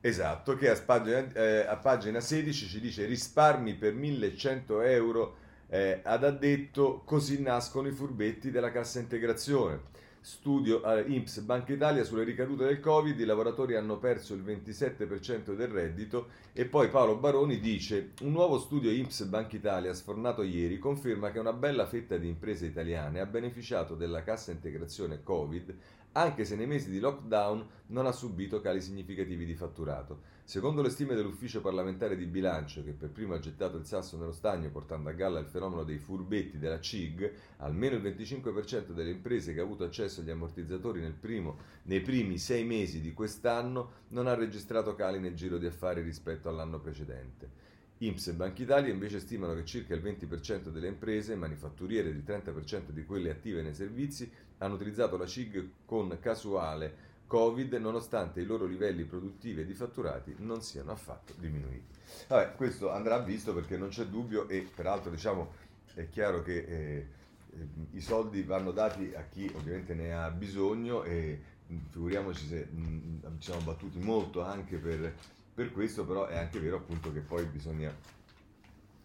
Esatto, 0.00 0.54
che 0.56 0.70
a 0.70 0.80
pagina, 0.80 1.32
eh, 1.32 1.66
a 1.66 1.76
pagina 1.76 2.20
16 2.20 2.68
ci 2.68 2.80
dice 2.80 3.04
risparmi 3.06 3.74
per 3.74 3.94
1100 3.94 4.80
euro 4.82 5.36
eh, 5.68 6.00
ad 6.02 6.24
addetto, 6.24 7.02
così 7.04 7.40
nascono 7.40 7.88
i 7.88 7.92
furbetti 7.92 8.50
della 8.50 8.70
cassa 8.70 8.98
integrazione. 8.98 9.96
Studio 10.20 10.82
eh, 10.84 11.04
IMSS 11.06 11.40
Banca 11.40 11.72
Italia 11.72 12.04
sulle 12.04 12.24
ricadute 12.24 12.64
del 12.64 12.80
Covid, 12.80 13.18
i 13.18 13.24
lavoratori 13.24 13.76
hanno 13.76 13.98
perso 13.98 14.34
il 14.34 14.42
27% 14.42 15.54
del 15.54 15.68
reddito 15.68 16.28
e 16.52 16.66
poi 16.66 16.88
Paolo 16.88 17.16
Baroni 17.16 17.60
dice 17.60 18.10
un 18.22 18.32
nuovo 18.32 18.58
studio 18.58 18.90
IMSS 18.90 19.24
Banca 19.24 19.56
Italia 19.56 19.94
sfornato 19.94 20.42
ieri 20.42 20.78
conferma 20.78 21.30
che 21.30 21.38
una 21.38 21.52
bella 21.52 21.86
fetta 21.86 22.16
di 22.16 22.28
imprese 22.28 22.66
italiane 22.66 23.20
ha 23.20 23.26
beneficiato 23.26 23.94
della 23.94 24.22
cassa 24.22 24.50
integrazione 24.50 25.22
Covid 25.22 25.74
anche 26.12 26.44
se 26.44 26.56
nei 26.56 26.66
mesi 26.66 26.90
di 26.90 26.98
lockdown 26.98 27.66
non 27.88 28.06
ha 28.06 28.12
subito 28.12 28.60
cali 28.60 28.80
significativi 28.80 29.44
di 29.44 29.54
fatturato. 29.54 30.36
Secondo 30.48 30.80
le 30.80 30.88
stime 30.88 31.14
dell'ufficio 31.14 31.60
parlamentare 31.60 32.16
di 32.16 32.24
bilancio, 32.24 32.82
che 32.82 32.92
per 32.92 33.10
primo 33.10 33.34
ha 33.34 33.38
gettato 33.38 33.76
il 33.76 33.84
sasso 33.84 34.16
nello 34.16 34.32
stagno 34.32 34.70
portando 34.70 35.10
a 35.10 35.12
galla 35.12 35.40
il 35.40 35.46
fenomeno 35.46 35.84
dei 35.84 35.98
furbetti 35.98 36.58
della 36.58 36.80
CIG, 36.80 37.30
almeno 37.58 37.96
il 37.96 38.02
25% 38.02 38.92
delle 38.92 39.10
imprese 39.10 39.52
che 39.52 39.60
ha 39.60 39.62
avuto 39.62 39.84
accesso 39.84 40.22
agli 40.22 40.30
ammortizzatori 40.30 41.02
primo, 41.20 41.58
nei 41.82 42.00
primi 42.00 42.38
sei 42.38 42.64
mesi 42.64 43.02
di 43.02 43.12
quest'anno 43.12 43.90
non 44.08 44.26
ha 44.26 44.32
registrato 44.32 44.94
cali 44.94 45.18
nel 45.18 45.34
giro 45.34 45.58
di 45.58 45.66
affari 45.66 46.00
rispetto 46.00 46.48
all'anno 46.48 46.80
precedente. 46.80 47.66
IMSS 47.98 48.28
e 48.28 48.32
Banca 48.32 48.62
Italia 48.62 48.90
invece 48.90 49.20
stimano 49.20 49.54
che 49.54 49.66
circa 49.66 49.94
il 49.94 50.02
20% 50.02 50.68
delle 50.70 50.88
imprese 50.88 51.36
manifatturiere 51.36 52.08
e 52.08 52.12
il 52.12 52.22
30% 52.24 52.88
di 52.88 53.04
quelle 53.04 53.28
attive 53.28 53.60
nei 53.60 53.74
servizi 53.74 54.32
hanno 54.58 54.76
utilizzato 54.76 55.18
la 55.18 55.26
CIG 55.26 55.68
con 55.84 56.16
casuale 56.18 57.07
Covid 57.28 57.74
nonostante 57.74 58.40
i 58.40 58.46
loro 58.46 58.64
livelli 58.64 59.04
produttivi 59.04 59.60
e 59.60 59.66
di 59.66 59.74
fatturati 59.74 60.34
non 60.38 60.62
siano 60.62 60.92
affatto 60.92 61.34
diminuiti. 61.36 61.94
Vabbè, 62.26 62.54
questo 62.56 62.90
andrà 62.90 63.18
visto 63.18 63.52
perché 63.54 63.76
non 63.76 63.90
c'è 63.90 64.06
dubbio 64.06 64.48
e 64.48 64.66
peraltro 64.74 65.10
diciamo 65.10 65.52
è 65.94 66.08
chiaro 66.08 66.42
che 66.42 66.56
eh, 66.56 67.06
eh, 67.50 67.68
i 67.92 68.00
soldi 68.00 68.42
vanno 68.42 68.72
dati 68.72 69.12
a 69.14 69.24
chi 69.30 69.50
ovviamente 69.54 69.94
ne 69.94 70.14
ha 70.14 70.30
bisogno 70.30 71.04
e 71.04 71.38
figuriamoci 71.90 72.46
se 72.46 72.64
mh, 72.64 73.38
ci 73.38 73.50
siamo 73.50 73.60
battuti 73.60 73.98
molto 73.98 74.42
anche 74.42 74.78
per, 74.78 75.14
per 75.52 75.70
questo, 75.70 76.06
però 76.06 76.26
è 76.26 76.38
anche 76.38 76.58
vero 76.60 76.76
appunto 76.76 77.12
che 77.12 77.20
poi 77.20 77.44
bisogna 77.44 77.94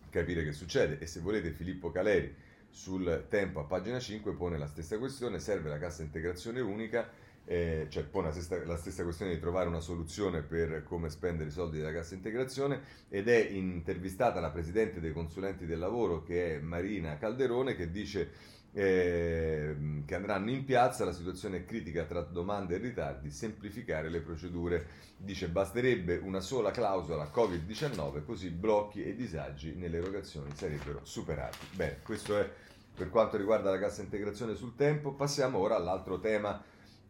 capire 0.09 0.45
che 0.45 0.53
succede 0.53 0.97
e 0.99 1.07
se 1.07 1.19
volete 1.19 1.51
Filippo 1.51 1.91
Caleri 1.91 2.33
sul 2.69 3.25
tempo 3.27 3.59
a 3.59 3.65
pagina 3.65 3.99
5 3.99 4.33
pone 4.33 4.57
la 4.57 4.67
stessa 4.67 4.97
questione, 4.97 5.39
serve 5.39 5.69
la 5.69 5.77
cassa 5.77 6.03
integrazione 6.03 6.61
unica 6.61 7.09
eh, 7.45 7.87
cioè 7.89 8.03
pone 8.03 8.27
la 8.27 8.33
stessa, 8.33 8.65
la 8.65 8.77
stessa, 8.77 9.03
questione 9.03 9.33
di 9.33 9.39
trovare 9.39 9.67
una 9.67 9.81
soluzione 9.81 10.41
per 10.41 10.83
come 10.83 11.09
spendere 11.09 11.49
i 11.49 11.51
soldi 11.51 11.77
della 11.77 11.91
cassa 11.91 12.13
integrazione 12.15 12.81
ed 13.09 13.27
è 13.27 13.49
intervistata 13.49 14.39
la 14.39 14.51
presidente 14.51 14.99
dei 14.99 15.11
consulenti 15.11 15.65
del 15.65 15.79
lavoro 15.79 16.23
che 16.23 16.55
è 16.55 16.59
Marina 16.59 17.17
Calderone 17.17 17.75
che 17.75 17.91
dice 17.91 18.51
eh, 18.75 19.75
che 20.05 20.15
andranno 20.15 20.49
in 20.49 20.65
piazza, 20.65 21.05
la 21.05 21.11
situazione 21.11 21.57
è 21.57 21.65
critica 21.65 22.05
tra 22.05 22.21
domande 22.21 22.75
e 22.75 22.77
ritardi, 22.79 23.29
semplificare 23.29 24.09
le 24.09 24.21
procedure, 24.21 24.87
dice 25.17 25.47
basterebbe 25.47 26.17
una 26.17 26.39
sola 26.39 26.71
clausola 26.71 27.29
Covid-19 27.31 28.25
così 28.25 28.49
blocchi 28.49 29.03
e 29.03 29.15
disagi 29.15 29.75
nelle 29.75 29.97
erogazioni 29.97 30.49
sarebbero 30.55 31.01
superati. 31.03 31.59
Bene, 31.75 31.99
questo 32.01 32.37
è 32.37 32.49
per 32.95 33.09
quanto 33.09 33.37
riguarda 33.37 33.69
la 33.69 33.79
cassa 33.79 34.01
integrazione 34.01 34.55
sul 34.55 34.75
tempo, 34.75 35.13
passiamo 35.13 35.59
ora 35.59 35.75
all'altro 35.75 36.19
tema 36.19 36.63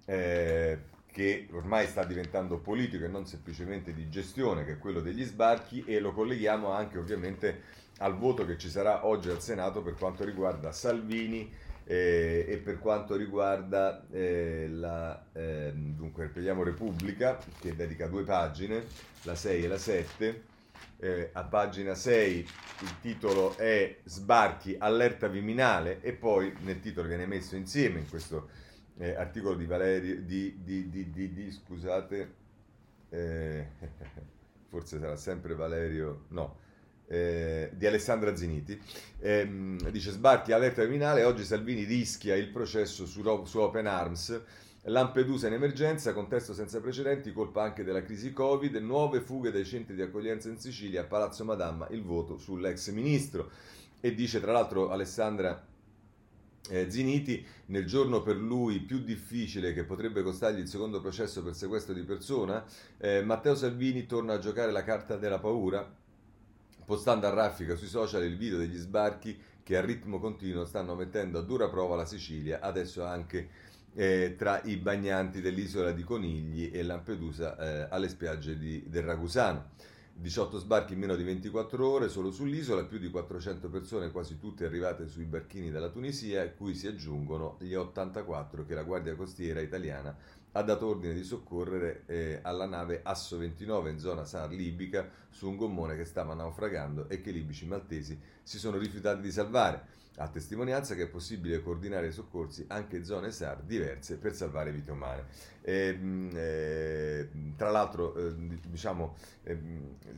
eh, 0.05 0.79
che 1.11 1.47
ormai 1.51 1.87
sta 1.87 2.03
diventando 2.03 2.57
politico 2.57 3.05
e 3.05 3.07
non 3.07 3.25
semplicemente 3.27 3.93
di 3.93 4.09
gestione, 4.09 4.65
che 4.65 4.73
è 4.73 4.77
quello 4.79 4.99
degli 4.99 5.23
sbarchi, 5.23 5.83
e 5.85 5.99
lo 5.99 6.11
colleghiamo 6.11 6.71
anche 6.71 6.97
ovviamente 6.97 7.81
al 7.99 8.17
voto 8.17 8.45
che 8.45 8.57
ci 8.57 8.69
sarà 8.69 9.05
oggi 9.05 9.29
al 9.29 9.41
Senato 9.41 9.81
per 9.83 9.93
quanto 9.93 10.25
riguarda 10.25 10.71
Salvini 10.71 11.51
eh, 11.85 12.45
e 12.47 12.57
per 12.57 12.79
quanto 12.79 13.15
riguarda 13.15 14.05
eh, 14.11 14.67
la 14.69 15.23
eh, 15.33 15.71
dunque, 15.73 16.31
Repubblica, 16.33 17.37
che 17.59 17.75
dedica 17.75 18.07
due 18.07 18.23
pagine, 18.23 18.83
la 19.23 19.35
6 19.35 19.63
e 19.63 19.67
la 19.67 19.77
7. 19.77 20.43
Eh, 20.99 21.29
a 21.33 21.43
pagina 21.43 21.95
6 21.95 22.37
il 22.37 22.99
titolo 23.01 23.57
è 23.57 23.97
Sbarchi, 24.05 24.75
allerta 24.79 25.27
viminale 25.27 25.99
e 26.01 26.13
poi 26.13 26.53
nel 26.61 26.79
titolo 26.79 27.09
viene 27.09 27.25
messo 27.25 27.55
insieme 27.57 27.99
in 27.99 28.09
questo 28.09 28.47
eh, 28.97 29.15
articolo 29.15 29.56
di 29.56 29.65
Valerio, 29.65 30.21
di, 30.21 30.62
di, 30.63 30.89
di, 30.89 31.34
di 31.34 31.51
scusate, 31.51 32.34
eh, 33.10 33.67
forse 34.67 34.99
sarà 34.99 35.15
sempre 35.15 35.56
Valerio, 35.56 36.25
no, 36.29 36.58
eh, 37.08 37.71
di 37.73 37.86
Alessandra 37.86 38.36
Ziniti, 38.36 38.79
ehm, 39.19 39.89
dice 39.89 40.12
sbarchi 40.12 40.51
allerta 40.51 40.82
criminale, 40.82 41.23
oggi 41.23 41.43
Salvini 41.43 41.84
rischia 41.84 42.36
il 42.36 42.49
processo 42.49 43.06
su, 43.06 43.21
su 43.45 43.60
Open 43.60 43.88
Arms, 43.88 44.41
Lampedusa 44.88 45.47
in 45.47 45.53
emergenza, 45.53 46.12
contesto 46.12 46.53
senza 46.53 46.82
precedenti, 46.82 47.32
colpa 47.32 47.63
anche 47.63 47.86
della 47.86 48.03
crisi 48.03 48.34
Covid, 48.34 48.75
nuove 48.75 49.21
fughe 49.21 49.49
dai 49.49 49.63
centri 49.63 49.95
di 49.95 50.01
accoglienza 50.01 50.49
in 50.49 50.60
Sicilia, 50.60 51.06
Palazzo 51.06 51.45
Madama, 51.45 51.88
il 51.91 52.03
voto 52.03 52.38
sull'ex 52.38 52.89
ministro. 52.91 53.49
E 54.01 54.13
dice 54.13 54.41
tra 54.41 54.51
l'altro 54.51 54.89
Alessandra 54.89 55.65
eh, 56.69 56.89
Ziniti, 56.89 57.45
nel 57.67 57.86
giorno 57.86 58.21
per 58.21 58.38
lui 58.38 58.80
più 58.80 58.99
difficile 58.99 59.73
che 59.73 59.84
potrebbe 59.84 60.23
costargli 60.23 60.60
il 60.60 60.67
secondo 60.67 61.02
processo 61.02 61.43
per 61.43 61.56
sequestro 61.56 61.93
di 61.93 62.04
persona, 62.04 62.63
eh, 62.97 63.21
Matteo 63.21 63.56
Salvini 63.56 64.06
torna 64.06 64.34
a 64.34 64.39
giocare 64.39 64.71
la 64.71 64.84
carta 64.84 65.17
della 65.17 65.39
paura, 65.39 65.91
postando 66.86 67.28
a 67.28 67.34
raffica 67.34 67.76
sui 67.76 67.88
social 67.88 68.23
il 68.23 68.38
video 68.38 68.58
degli 68.58 68.78
sbarchi 68.78 69.38
che 69.63 69.78
a 69.78 69.82
ritmo 69.82 70.19
continuo 70.19 70.65
stanno 70.65 70.95
mettendo 70.95 71.39
a 71.39 71.41
dura 71.41 71.69
prova 71.69 71.95
la 71.95 72.06
Sicilia, 72.06 72.60
adesso 72.60 73.04
anche 73.04 73.49
eh, 73.95 74.36
tra 74.38 74.62
i 74.63 74.78
bagnanti 74.78 75.41
dell'isola 75.41 75.91
di 75.91 76.04
Conigli 76.04 76.69
e 76.73 76.84
Lampedusa 76.84 77.58
eh, 77.58 77.88
alle 77.89 78.10
spiagge 78.10 78.58
di, 78.58 78.84
del 78.88 79.04
Ragusano. 79.04 79.71
18 80.15 80.60
sbarchi 80.60 80.93
in 80.93 80.99
meno 80.99 81.15
di 81.15 81.23
24 81.23 81.88
ore 81.88 82.08
solo 82.08 82.32
sull'isola, 82.32 82.86
più 82.86 82.99
di 82.99 83.10
400 83.10 83.69
persone, 83.69 84.12
quasi 84.12 84.38
tutte 84.38 84.65
arrivate 84.65 85.08
sui 85.08 85.26
barchini 85.26 85.71
dalla 85.71 85.89
Tunisia, 85.89 86.43
a 86.43 86.49
cui 86.49 86.76
si 86.76 86.88
aggiungono 86.88 87.58
gli 87.60 87.73
84 87.73 88.63
che 88.65 88.76
la 88.76 88.84
Guardia 88.84 89.15
Costiera 89.15 89.60
italiana 89.60 90.15
ha 90.56 90.62
dato 90.62 90.88
ordine 90.88 91.13
di 91.13 91.23
soccorrere 91.23 92.04
eh, 92.06 92.39
alla 92.43 92.67
nave 92.67 93.02
Asso 93.04 93.38
29 93.38 93.89
in 93.89 93.99
zona 93.99 94.23
SAR 94.23 94.52
libica 94.52 95.10
su 95.30 95.49
un 95.49 95.56
gommone 95.56 95.97
che 95.97 96.06
stava 96.06 96.36
naufragando 96.36 97.10
e 97.10 97.21
che 97.21 97.32
i 97.32 97.34
libici 97.34 97.65
maltesi 97.65 98.19
si 98.43 98.60
sono 98.60 98.78
rifiutati 98.78 99.21
di 99.21 99.32
salvare 99.32 100.02
a 100.17 100.28
testimonianza 100.28 100.93
che 100.95 101.04
è 101.04 101.08
possibile 101.08 101.62
coordinare 101.62 102.08
i 102.08 102.12
soccorsi 102.12 102.65
anche 102.67 102.97
in 102.97 103.04
zone 103.04 103.32
SAR 103.32 103.63
diverse 103.63 104.17
per 104.17 104.36
salvare 104.36 104.71
vite 104.71 104.91
umane. 104.91 105.26
E, 105.62 105.88
ehm, 105.88 106.30
eh, 106.34 107.30
tra 107.58 107.71
l'altro, 107.71 108.15
eh, 108.15 108.34
diciamo, 108.67 109.15
eh, 109.43 109.58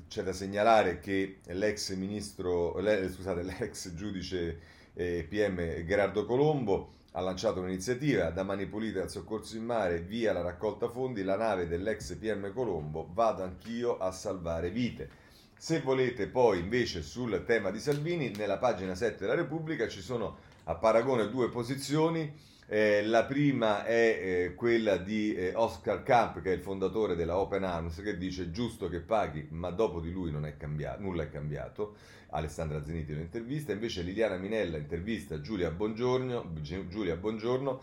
c'è 0.08 0.24
da 0.24 0.34
segnalare 0.34 1.00
che 1.00 1.40
l'ex 1.48 1.94
ministro, 1.96 2.74
scusate, 2.74 3.44
l'ex 3.44 3.94
giudice 3.94 4.60
eh, 4.94 5.26
PM 5.30 5.86
Gerardo 5.86 6.26
Colombo 6.26 6.94
ha 7.12 7.22
lanciato 7.22 7.62
un'iniziativa 7.62 8.30
da 8.30 8.44
Mani 8.44 8.66
Pulite 8.66 9.00
al 9.00 9.10
soccorso 9.10 9.56
in 9.56 9.64
mare 9.64 10.02
via 10.02 10.34
la 10.34 10.42
raccolta 10.42 10.90
fondi, 10.90 11.24
la 11.24 11.38
nave 11.38 11.66
dell'ex 11.68 12.16
PM 12.16 12.52
Colombo, 12.52 13.10
vado 13.14 13.44
anch'io 13.44 13.98
a 13.98 14.12
salvare 14.12 14.70
vite. 14.70 15.24
Se 15.58 15.80
volete 15.80 16.28
poi 16.28 16.60
invece 16.60 17.02
sul 17.02 17.44
tema 17.46 17.72
di 17.72 17.80
Salvini, 17.80 18.32
nella 18.36 18.58
pagina 18.58 18.94
7 18.94 19.18
della 19.20 19.36
Repubblica 19.36 19.88
ci 19.88 20.02
sono 20.02 20.38
a 20.66 20.76
paragone 20.76 21.30
due 21.30 21.50
posizioni. 21.50 22.32
Eh, 22.68 23.04
la 23.06 23.26
prima 23.26 23.84
è 23.86 23.94
eh, 23.94 24.54
quella 24.54 24.98
di 24.98 25.34
eh, 25.34 25.54
Oscar 25.56 26.04
Camp, 26.04 26.42
che 26.42 26.52
è 26.52 26.56
il 26.56 26.62
fondatore 26.62 27.16
della 27.16 27.38
Open 27.38 27.64
Arms, 27.64 28.02
che 28.02 28.18
dice 28.18 28.52
giusto 28.52 28.90
che 28.90 29.00
paghi, 29.00 29.48
ma 29.52 29.72
dopo 29.72 30.02
di 30.02 30.12
lui 30.12 30.32
è 30.44 30.58
cambiato, 30.58 31.02
nulla 31.02 31.24
è 31.24 31.30
cambiato. 31.30 31.96
Alessandra 32.30 32.84
Zeniti 32.84 33.14
lo 33.14 33.22
intervista. 33.22 33.72
Invece 33.72 34.02
Liliana 34.02 34.38
Minella 34.38 34.78
intervista 34.78 35.42
Giulia 35.42 35.72
Buongiorno, 35.72 36.54
Giulia 36.62 37.16
Buongiorno 37.16 37.82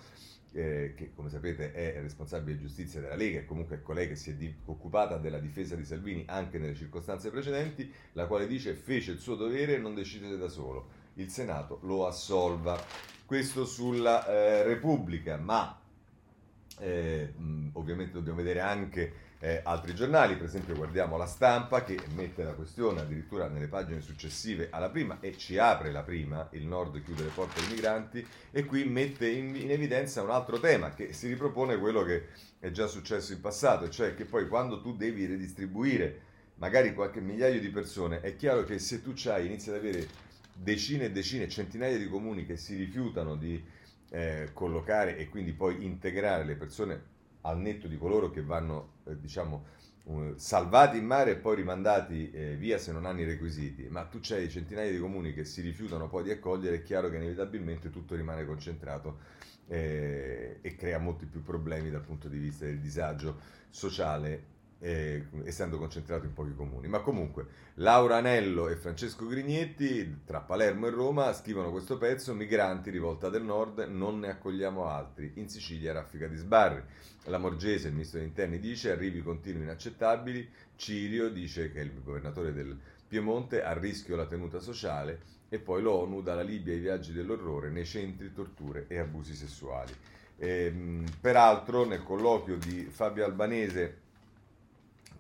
eh, 0.53 0.95
che 0.97 1.13
come 1.15 1.31
sapete 1.31 1.73
è 1.73 1.99
responsabile 2.01 2.59
giustizia 2.59 3.01
della 3.01 3.15
Lega 3.15 3.41
e 3.41 3.45
comunque 3.45 3.77
è 3.77 3.83
colei 3.83 4.09
che 4.09 4.17
si 4.17 4.31
è 4.31 4.35
di- 4.35 4.55
occupata 4.67 5.17
della 5.17 5.39
difesa 5.39 5.75
di 5.75 5.85
Salvini 5.85 6.25
anche 6.27 6.59
nelle 6.59 6.75
circostanze 6.75 7.31
precedenti, 7.31 7.91
la 8.13 8.27
quale 8.27 8.47
dice 8.47 8.75
fece 8.75 9.13
il 9.13 9.19
suo 9.19 9.35
dovere 9.35 9.77
e 9.77 9.79
non 9.79 9.95
decide 9.95 10.37
da 10.37 10.49
solo, 10.49 10.89
il 11.15 11.29
Senato 11.29 11.79
lo 11.83 12.07
assolva. 12.07 12.81
Questo 13.25 13.65
sulla 13.65 14.27
eh, 14.27 14.63
Repubblica, 14.65 15.39
ma 15.39 15.81
eh, 16.79 17.33
ovviamente 17.73 18.13
dobbiamo 18.13 18.39
vedere 18.39 18.61
anche 18.61 19.22
eh, 19.45 19.61
altri 19.65 19.93
giornali, 19.93 20.37
per 20.37 20.47
esempio 20.47 20.77
guardiamo 20.77 21.17
la 21.17 21.27
stampa 21.27 21.83
che 21.83 21.99
mette 22.15 22.45
la 22.45 22.53
questione 22.53 23.01
addirittura 23.01 23.49
nelle 23.49 23.67
pagine 23.67 24.01
successive 24.01 24.69
alla 24.71 24.89
prima 24.89 25.19
e 25.19 25.37
ci 25.37 25.59
apre 25.59 25.91
la 25.91 26.05
prima, 26.05 26.49
il 26.53 26.65
nord 26.65 27.03
chiude 27.03 27.25
le 27.25 27.31
porte 27.31 27.59
ai 27.59 27.67
migranti 27.67 28.25
e 28.53 28.65
qui 28.65 28.85
mette 28.85 29.29
in, 29.29 29.57
in 29.57 29.73
evidenza 29.73 30.23
un 30.23 30.31
altro 30.31 30.61
tema 30.61 30.95
che 30.95 31.13
si 31.13 31.27
ripropone 31.27 31.77
quello 31.77 32.05
che 32.05 32.29
è 32.61 32.71
già 32.71 32.87
successo 32.87 33.33
in 33.33 33.41
passato, 33.41 33.89
cioè 33.89 34.15
che 34.15 34.27
poi 34.27 34.47
quando 34.47 34.81
tu 34.81 34.95
devi 34.95 35.27
redistribuire 35.27 36.21
magari 36.57 36.95
qualche 36.95 37.21
migliaio 37.21 37.59
di 37.59 37.71
persone, 37.71 38.21
è 38.21 38.37
chiaro 38.37 38.63
che 38.63 38.79
se 38.79 39.03
tu 39.03 39.11
c'hai, 39.13 39.47
inizi 39.47 39.71
ad 39.71 39.75
avere 39.75 40.07
decine 40.55 41.07
e 41.07 41.11
decine, 41.11 41.49
centinaia 41.49 41.99
di 41.99 42.09
comuni 42.09 42.47
che 42.47 42.57
si 42.57 42.77
rifiutano 42.77 43.35
di 43.35 43.61
eh, 44.11 44.51
collocare 44.53 45.17
e 45.17 45.29
quindi 45.29 45.53
poi 45.53 45.85
integrare 45.85 46.45
le 46.45 46.55
persone 46.55 47.11
al 47.43 47.59
netto 47.59 47.89
di 47.89 47.99
coloro 47.99 48.31
che 48.31 48.43
vanno, 48.43 48.92
diciamo, 49.19 49.65
uh, 50.05 50.35
salvati 50.37 50.99
in 50.99 51.05
mare 51.05 51.33
e 51.33 51.37
poi 51.37 51.57
rimandati 51.57 52.31
eh, 52.31 52.57
via 52.57 52.79
se 52.79 52.93
non 52.93 53.07
hanno 53.07 53.21
i 53.21 53.25
requisiti, 53.25 53.89
ma 53.89 54.05
tu 54.05 54.19
c'hai 54.21 54.49
centinaia 54.49 54.91
di 54.91 54.99
comuni 54.99 55.33
che 55.33 55.45
si 55.45 55.61
rifiutano 55.61 56.09
poi 56.09 56.25
di 56.25 56.31
accogliere, 56.31 56.77
è 56.77 56.83
chiaro 56.83 57.09
che 57.09 57.17
inevitabilmente 57.17 57.91
tutto 57.91 58.15
rimane 58.15 58.45
concentrato 58.45 59.19
eh, 59.69 60.59
e 60.61 60.75
crea 60.77 60.99
molti 60.99 61.27
più 61.27 61.43
problemi 61.43 61.91
dal 61.91 62.03
punto 62.03 62.29
di 62.29 62.39
vista 62.39 62.65
del 62.65 62.79
disagio 62.79 63.39
sociale 63.71 64.51
eh, 64.83 65.27
essendo 65.45 65.79
concentrato 65.79 66.27
in 66.27 66.35
pochi 66.35 66.55
comuni. 66.55 66.89
Ma 66.89 67.01
comunque, 67.01 67.47
Laura 67.75 68.17
Anello 68.17 68.69
e 68.69 68.75
Francesco 68.75 69.27
Grignetti, 69.27 70.23
tra 70.25 70.41
Palermo 70.41 70.89
e 70.89 70.91
Roma, 70.91 71.33
scrivono 71.33 71.71
questo 71.71 71.97
pezzo, 71.99 72.35
migranti, 72.35 72.91
rivolta 72.91 73.29
del 73.29 73.45
nord, 73.45 73.87
non 73.89 74.19
ne 74.19 74.31
accogliamo 74.31 74.87
altri. 74.87 75.35
In 75.37 75.49
Sicilia 75.49 75.93
raffica 75.93 76.27
di 76.27 76.37
sbarri. 76.37 76.83
La 77.27 77.39
Morgese, 77.39 77.87
il 77.87 77.93
ministro 77.93 78.19
degli 78.19 78.29
interni, 78.29 78.59
dice 78.59 78.91
arrivi 78.91 79.23
continui 79.23 79.63
inaccettabili. 79.63 80.49
Cirio 80.75 81.31
dice 81.31 81.71
che 81.71 81.81
è 81.81 81.85
il 81.85 82.03
governatore 82.03 82.53
del 82.53 82.77
Piemonte 83.07 83.63
a 83.63 83.73
rischio 83.75 84.17
la 84.17 84.27
tenuta 84.27 84.59
sociale 84.59 85.21
e 85.49 85.59
poi 85.61 85.81
l'ONU 85.83 86.23
dalla 86.23 86.43
Libia 86.43 86.73
ai 86.73 86.81
viaggi 86.81 87.13
dell'orrore 87.13 87.71
nei 87.71 87.85
centri, 87.85 88.33
torture 88.33 88.87
e 88.89 88.99
abusi 88.99 89.35
sessuali. 89.35 89.93
E, 90.37 90.65
ehm, 90.65 91.05
peraltro 91.21 91.85
nel 91.85 92.03
colloquio 92.03 92.57
di 92.57 92.89
Fabio 92.91 93.25
Albanese 93.25 94.01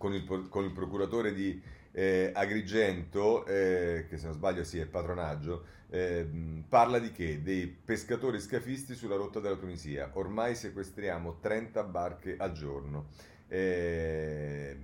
con 0.02 0.14
il, 0.14 0.48
con 0.48 0.64
il 0.64 0.72
procuratore 0.72 1.32
di 1.32 1.62
eh, 1.92 2.32
Agrigento, 2.34 3.46
eh, 3.46 4.06
che 4.08 4.18
se 4.18 4.24
non 4.24 4.34
sbaglio 4.34 4.64
sì 4.64 4.80
è 4.80 4.86
patronaggio, 4.86 5.64
eh, 5.90 6.28
parla 6.68 6.98
di 6.98 7.12
che? 7.12 7.40
Dei 7.40 7.68
pescatori 7.68 8.40
scafisti 8.40 8.96
sulla 8.96 9.14
rotta 9.14 9.38
della 9.38 9.54
Tunisia. 9.54 10.10
Ormai 10.14 10.56
sequestriamo 10.56 11.38
30 11.38 11.84
barche 11.84 12.34
al 12.36 12.50
giorno. 12.50 13.10
Ehm, 13.46 14.80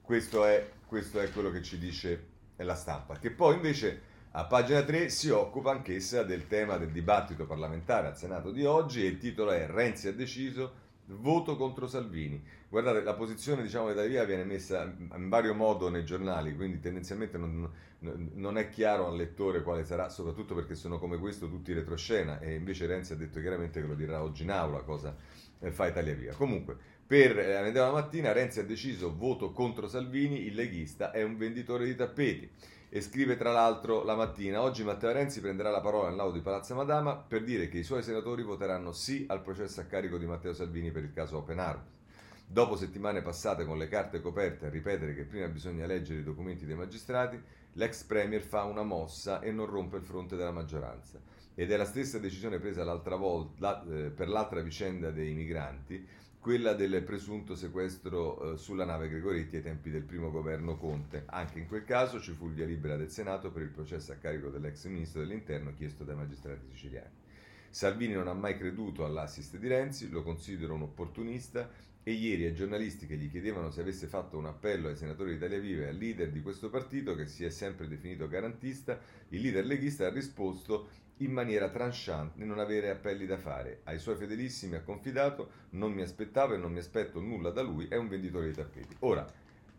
questo 0.00 0.44
è, 0.44 0.64
questo 0.86 1.18
è 1.18 1.28
quello 1.32 1.50
che 1.50 1.62
ci 1.62 1.76
dice 1.76 2.26
la 2.58 2.76
stampa, 2.76 3.18
che 3.18 3.32
poi 3.32 3.56
invece 3.56 4.02
a 4.32 4.44
pagina 4.44 4.82
3 4.82 5.08
si 5.08 5.30
occupa 5.30 5.72
anch'essa 5.72 6.22
del 6.22 6.46
tema 6.46 6.76
del 6.76 6.92
dibattito 6.92 7.46
parlamentare 7.46 8.06
al 8.06 8.16
Senato 8.16 8.52
di 8.52 8.64
oggi 8.64 9.02
e 9.04 9.08
il 9.08 9.18
titolo 9.18 9.50
è 9.50 9.66
Renzi 9.66 10.06
ha 10.06 10.12
deciso 10.12 10.89
voto 11.16 11.56
contro 11.56 11.86
Salvini. 11.86 12.42
Guardate, 12.68 13.02
la 13.02 13.14
posizione 13.14 13.62
diciamo, 13.62 13.86
di 13.86 13.92
Italia 13.92 14.24
viene 14.24 14.44
messa 14.44 14.82
in 14.82 15.28
vario 15.28 15.54
modo 15.54 15.88
nei 15.88 16.04
giornali, 16.04 16.54
quindi 16.54 16.80
tendenzialmente 16.80 17.38
non, 17.38 17.68
non, 18.00 18.58
è 18.58 18.68
chiaro 18.68 19.06
al 19.06 19.16
lettore 19.16 19.62
quale 19.62 19.84
sarà, 19.84 20.08
soprattutto 20.08 20.54
perché 20.54 20.74
sono 20.74 20.98
come 20.98 21.18
questo 21.18 21.48
tutti 21.48 21.72
retroscena 21.72 22.38
e 22.40 22.54
invece 22.54 22.86
Renzi 22.86 23.12
ha 23.12 23.16
detto 23.16 23.40
chiaramente 23.40 23.80
che 23.80 23.86
lo 23.86 23.94
dirà 23.94 24.22
oggi 24.22 24.42
in 24.44 24.50
aula 24.50 24.80
cosa 24.82 25.16
eh, 25.60 25.70
fa 25.70 25.88
Italia 25.88 26.14
Via. 26.14 26.34
Comunque, 26.34 26.76
per 27.06 27.38
eh, 27.38 27.72
la 27.72 27.90
mattina 27.90 28.32
Renzi 28.32 28.60
ha 28.60 28.64
deciso 28.64 29.14
voto 29.16 29.52
contro 29.52 29.88
Salvini, 29.88 30.46
il 30.46 30.54
leghista 30.54 31.10
è 31.10 31.22
un 31.22 31.36
venditore 31.36 31.84
di 31.84 31.94
tappeti 31.94 32.50
e 32.92 33.00
scrive 33.00 33.36
tra 33.36 33.52
l'altro 33.52 34.02
la 34.02 34.16
mattina, 34.16 34.60
oggi 34.60 34.82
Matteo 34.82 35.12
Renzi 35.12 35.40
prenderà 35.40 35.70
la 35.70 35.80
parola 35.80 36.08
nell'auto 36.08 36.32
di 36.32 36.40
Palazzo 36.40 36.74
Madama 36.74 37.14
per 37.14 37.44
dire 37.44 37.68
che 37.68 37.78
i 37.78 37.84
suoi 37.84 38.02
senatori 38.02 38.42
voteranno 38.42 38.90
sì 38.90 39.24
al 39.28 39.42
processo 39.42 39.80
a 39.80 39.84
carico 39.84 40.18
di 40.18 40.26
Matteo 40.26 40.52
Salvini 40.52 40.90
per 40.90 41.04
il 41.04 41.12
caso 41.12 41.36
Open 41.36 41.60
Arms. 41.60 41.98
Dopo 42.44 42.74
settimane 42.74 43.22
passate 43.22 43.64
con 43.64 43.78
le 43.78 43.86
carte 43.86 44.20
coperte 44.20 44.66
a 44.66 44.70
ripetere 44.70 45.14
che 45.14 45.22
prima 45.22 45.46
bisogna 45.46 45.86
leggere 45.86 46.18
i 46.18 46.24
documenti 46.24 46.66
dei 46.66 46.74
magistrati, 46.74 47.40
l'ex 47.74 48.02
premier 48.02 48.42
fa 48.42 48.64
una 48.64 48.82
mossa 48.82 49.38
e 49.40 49.52
non 49.52 49.66
rompe 49.66 49.98
il 49.98 50.02
fronte 50.02 50.34
della 50.34 50.50
maggioranza. 50.50 51.20
Ed 51.54 51.70
è 51.70 51.76
la 51.76 51.84
stessa 51.84 52.18
decisione 52.18 52.58
presa 52.58 52.82
l'altra 52.82 53.14
volta, 53.14 53.54
la, 53.58 53.84
eh, 53.88 54.10
per 54.10 54.28
l'altra 54.28 54.62
vicenda 54.62 55.12
dei 55.12 55.32
migranti, 55.32 56.04
quella 56.40 56.72
del 56.72 57.02
presunto 57.02 57.54
sequestro 57.54 58.54
eh, 58.54 58.56
sulla 58.56 58.86
nave 58.86 59.10
Gregoretti 59.10 59.56
ai 59.56 59.62
tempi 59.62 59.90
del 59.90 60.04
primo 60.04 60.30
governo 60.30 60.78
Conte. 60.78 61.24
Anche 61.26 61.58
in 61.58 61.66
quel 61.68 61.84
caso 61.84 62.18
ci 62.18 62.32
fu 62.32 62.46
il 62.46 62.54
via 62.54 62.64
libera 62.64 62.96
del 62.96 63.10
Senato 63.10 63.52
per 63.52 63.60
il 63.60 63.68
processo 63.68 64.12
a 64.12 64.14
carico 64.14 64.48
dell'ex 64.48 64.86
ministro 64.86 65.20
dell'Interno 65.20 65.74
chiesto 65.74 66.02
dai 66.02 66.16
magistrati 66.16 66.66
siciliani. 66.70 67.28
Salvini 67.68 68.14
non 68.14 68.26
ha 68.26 68.32
mai 68.32 68.56
creduto 68.56 69.04
all'assist 69.04 69.58
di 69.58 69.68
Renzi, 69.68 70.08
lo 70.08 70.22
considera 70.22 70.72
un 70.72 70.82
opportunista 70.82 71.70
e 72.02 72.12
ieri 72.12 72.46
ai 72.46 72.54
giornalisti 72.54 73.06
che 73.06 73.16
gli 73.16 73.30
chiedevano 73.30 73.70
se 73.70 73.82
avesse 73.82 74.06
fatto 74.06 74.38
un 74.38 74.46
appello 74.46 74.88
ai 74.88 74.96
senatori 74.96 75.30
di 75.30 75.36
Italia 75.36 75.58
Viva 75.58 75.84
e 75.84 75.88
al 75.88 75.96
leader 75.96 76.30
di 76.30 76.40
questo 76.40 76.70
partito, 76.70 77.14
che 77.14 77.26
si 77.26 77.44
è 77.44 77.50
sempre 77.50 77.86
definito 77.86 78.26
garantista, 78.26 78.98
il 79.28 79.42
leader 79.42 79.66
leghista 79.66 80.06
ha 80.06 80.10
risposto 80.10 80.88
in 81.20 81.32
maniera 81.32 81.68
tranchant 81.68 82.32
di 82.34 82.44
non 82.44 82.58
avere 82.58 82.90
appelli 82.90 83.26
da 83.26 83.36
fare. 83.36 83.80
Ai 83.84 83.98
suoi 83.98 84.16
fedelissimi 84.16 84.76
ha 84.76 84.82
confidato: 84.82 85.50
Non 85.70 85.92
mi 85.92 86.02
aspettavo 86.02 86.54
e 86.54 86.58
non 86.58 86.72
mi 86.72 86.78
aspetto 86.78 87.20
nulla 87.20 87.50
da 87.50 87.62
lui, 87.62 87.88
è 87.88 87.96
un 87.96 88.08
venditore 88.08 88.46
di 88.46 88.54
tappeti. 88.54 88.96
Ora, 89.00 89.26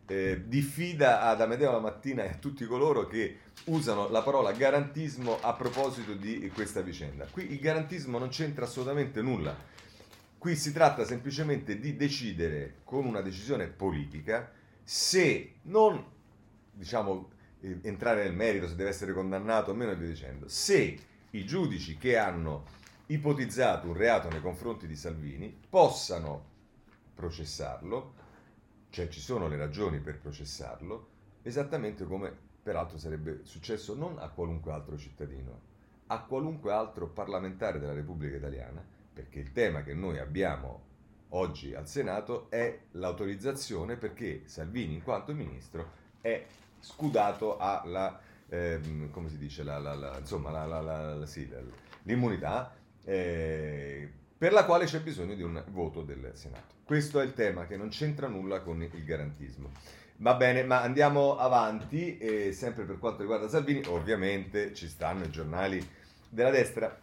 eh, 0.07 0.43
diffida 0.45 1.21
ad 1.21 1.41
Amedeo 1.41 1.71
la 1.71 1.79
mattina 1.79 2.23
e 2.23 2.29
a 2.29 2.35
tutti 2.35 2.65
coloro 2.65 3.07
che 3.07 3.37
usano 3.65 4.09
la 4.09 4.21
parola 4.21 4.51
garantismo 4.51 5.39
a 5.39 5.53
proposito 5.53 6.13
di 6.13 6.49
questa 6.53 6.81
vicenda. 6.81 7.25
Qui 7.25 7.51
il 7.51 7.59
garantismo 7.59 8.17
non 8.17 8.29
c'entra 8.29 8.65
assolutamente 8.65 9.21
nulla. 9.21 9.55
Qui 10.37 10.55
si 10.55 10.73
tratta 10.73 11.05
semplicemente 11.05 11.79
di 11.79 11.95
decidere 11.95 12.77
con 12.83 13.05
una 13.05 13.21
decisione 13.21 13.67
politica 13.67 14.51
se 14.83 15.53
non, 15.63 16.03
diciamo, 16.71 17.29
eh, 17.61 17.77
entrare 17.83 18.23
nel 18.23 18.33
merito, 18.33 18.67
se 18.67 18.75
deve 18.75 18.89
essere 18.89 19.13
condannato 19.13 19.71
o 19.71 19.73
meno 19.75 19.91
e 19.91 19.95
via 19.95 20.07
dicendo, 20.07 20.47
se 20.47 20.97
i 21.31 21.45
giudici 21.45 21.97
che 21.97 22.17
hanno 22.17 22.65
ipotizzato 23.07 23.87
un 23.87 23.93
reato 23.93 24.29
nei 24.29 24.41
confronti 24.41 24.87
di 24.87 24.95
Salvini 24.95 25.55
possano 25.69 26.49
processarlo, 27.13 28.13
cioè 28.89 29.07
ci 29.07 29.19
sono 29.19 29.47
le 29.47 29.57
ragioni 29.57 29.99
per 29.99 30.19
processarlo, 30.19 31.07
esattamente 31.41 32.05
come 32.05 32.33
peraltro 32.63 32.97
sarebbe 32.97 33.41
successo 33.43 33.95
non 33.95 34.17
a 34.19 34.29
qualunque 34.29 34.71
altro 34.71 34.97
cittadino, 34.97 35.69
a 36.07 36.21
qualunque 36.23 36.71
altro 36.71 37.07
parlamentare 37.07 37.79
della 37.79 37.93
Repubblica 37.93 38.37
Italiana, 38.37 38.83
perché 39.13 39.39
il 39.39 39.51
tema 39.51 39.83
che 39.83 39.93
noi 39.93 40.19
abbiamo 40.19 40.89
oggi 41.29 41.73
al 41.73 41.87
Senato 41.87 42.49
è 42.49 42.77
l'autorizzazione 42.91 43.95
perché 43.95 44.43
Salvini 44.45 44.95
in 44.95 45.03
quanto 45.03 45.33
ministro 45.33 45.99
è 46.19 46.45
scudato 46.79 47.57
alla 47.57 48.19
ehm, 48.51 49.09
come 49.11 49.29
si 49.29 49.37
dice, 49.37 49.63
la, 49.63 49.79
la, 49.79 49.95
la, 49.95 50.17
insomma, 50.19 51.25
sì, 51.25 51.49
l'immunità, 52.03 52.73
eh, 53.05 54.11
per 54.37 54.51
la 54.51 54.65
quale 54.65 54.85
c'è 54.85 54.99
bisogno 55.01 55.35
di 55.35 55.43
un 55.43 55.63
voto 55.69 56.03
del 56.03 56.31
Senato. 56.33 56.75
Questo 56.83 57.19
è 57.21 57.23
il 57.23 57.33
tema 57.33 57.65
che 57.65 57.77
non 57.77 57.89
c'entra 57.89 58.27
nulla 58.27 58.61
con 58.61 58.81
il 58.81 59.03
garantismo. 59.05 59.71
Va 60.17 60.35
bene, 60.35 60.63
ma 60.63 60.81
andiamo 60.81 61.37
avanti, 61.37 62.17
e 62.17 62.51
sempre 62.51 62.83
per 62.83 62.99
quanto 62.99 63.21
riguarda 63.21 63.47
Salvini, 63.47 63.83
ovviamente 63.87 64.73
ci 64.73 64.87
stanno 64.87 65.23
i 65.23 65.29
giornali 65.31 65.83
della 66.29 66.51
destra 66.51 66.95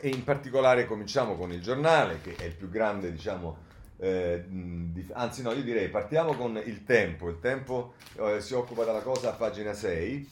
e 0.00 0.08
in 0.08 0.24
particolare 0.24 0.86
cominciamo 0.86 1.36
con 1.36 1.52
il 1.52 1.62
giornale, 1.62 2.20
che 2.20 2.34
è 2.36 2.44
il 2.44 2.54
più 2.54 2.68
grande, 2.68 3.12
diciamo, 3.12 3.66
eh, 4.00 4.44
di, 4.46 5.06
anzi 5.12 5.42
no, 5.42 5.52
io 5.52 5.62
direi 5.62 5.88
partiamo 5.88 6.34
con 6.34 6.60
il 6.64 6.84
tempo. 6.84 7.28
Il 7.28 7.40
tempo 7.40 7.94
eh, 8.16 8.40
si 8.40 8.54
occupa 8.54 8.84
della 8.84 9.02
cosa 9.02 9.30
a 9.30 9.34
pagina 9.34 9.72
6 9.72 10.30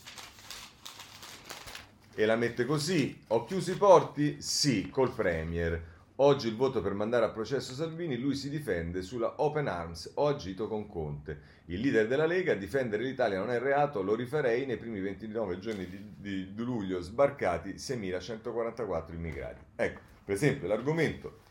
e 2.15 2.27
la 2.27 2.37
mette 2.37 2.65
così. 2.65 3.23
Ho 3.29 3.45
chiuso 3.45 3.73
i 3.73 3.77
porti? 3.77 4.41
Sì, 4.41 4.89
col 4.89 5.13
Premier. 5.13 5.95
Oggi 6.19 6.49
il 6.49 6.57
voto 6.57 6.81
per 6.81 6.95
mandare 6.95 7.27
a 7.27 7.29
processo 7.29 7.75
Salvini, 7.75 8.17
lui 8.17 8.35
si 8.37 8.49
difende 8.49 9.03
sulla 9.03 9.35
Open 9.43 9.67
Arms, 9.67 10.13
ho 10.15 10.29
agito 10.29 10.67
con 10.67 10.89
Conte. 10.89 11.41
Il 11.67 11.81
leader 11.81 12.07
della 12.07 12.25
Lega, 12.25 12.55
difendere 12.55 13.03
l'Italia 13.03 13.39
non 13.39 13.51
è 13.51 13.59
reato, 13.59 14.01
lo 14.01 14.15
rifarei 14.15 14.65
nei 14.65 14.79
primi 14.79 15.01
29 15.01 15.59
giorni 15.59 15.87
di, 15.87 16.15
di, 16.17 16.55
di 16.55 16.63
luglio 16.63 17.03
sbarcati 17.03 17.75
6.144 17.75 19.13
immigrati. 19.13 19.61
Ecco, 19.77 20.01
per 20.25 20.35
esempio 20.35 20.69
l'argomento 20.69 21.45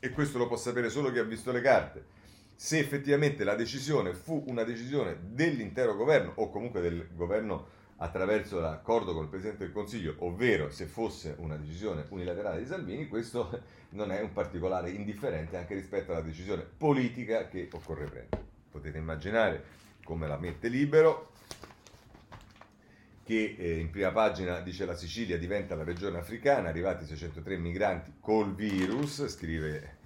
e 0.00 0.10
questo 0.10 0.38
lo 0.38 0.46
può 0.46 0.56
sapere 0.56 0.90
solo 0.90 1.10
chi 1.10 1.18
ha 1.18 1.24
visto 1.24 1.52
le 1.52 1.60
carte, 1.60 2.04
se 2.54 2.78
effettivamente 2.78 3.44
la 3.44 3.54
decisione 3.54 4.14
fu 4.14 4.44
una 4.46 4.64
decisione 4.64 5.16
dell'intero 5.20 5.94
governo 5.94 6.32
o 6.36 6.50
comunque 6.50 6.80
del 6.80 7.08
governo 7.14 7.76
attraverso 7.98 8.60
l'accordo 8.60 9.12
con 9.12 9.24
il 9.24 9.28
Presidente 9.28 9.64
del 9.64 9.72
Consiglio, 9.72 10.14
ovvero 10.18 10.70
se 10.70 10.86
fosse 10.86 11.34
una 11.38 11.56
decisione 11.56 12.04
unilaterale 12.10 12.60
di 12.60 12.66
Salvini, 12.66 13.08
questo 13.08 13.62
non 13.90 14.12
è 14.12 14.20
un 14.20 14.32
particolare 14.32 14.90
indifferente 14.90 15.56
anche 15.56 15.74
rispetto 15.74 16.12
alla 16.12 16.20
decisione 16.20 16.62
politica 16.62 17.48
che 17.48 17.68
occorre 17.72 18.04
prendere. 18.06 18.46
Potete 18.70 18.98
immaginare 18.98 19.64
come 20.04 20.26
la 20.28 20.38
mette 20.38 20.68
libero, 20.68 21.30
che 23.28 23.56
eh, 23.58 23.78
in 23.78 23.90
prima 23.90 24.10
pagina 24.10 24.60
dice 24.60 24.86
la 24.86 24.94
Sicilia 24.94 25.36
diventa 25.36 25.74
la 25.74 25.84
regione 25.84 26.16
africana, 26.16 26.70
arrivati 26.70 27.04
603 27.04 27.58
migranti 27.58 28.14
col 28.20 28.54
virus, 28.54 29.28
scrive 29.28 29.96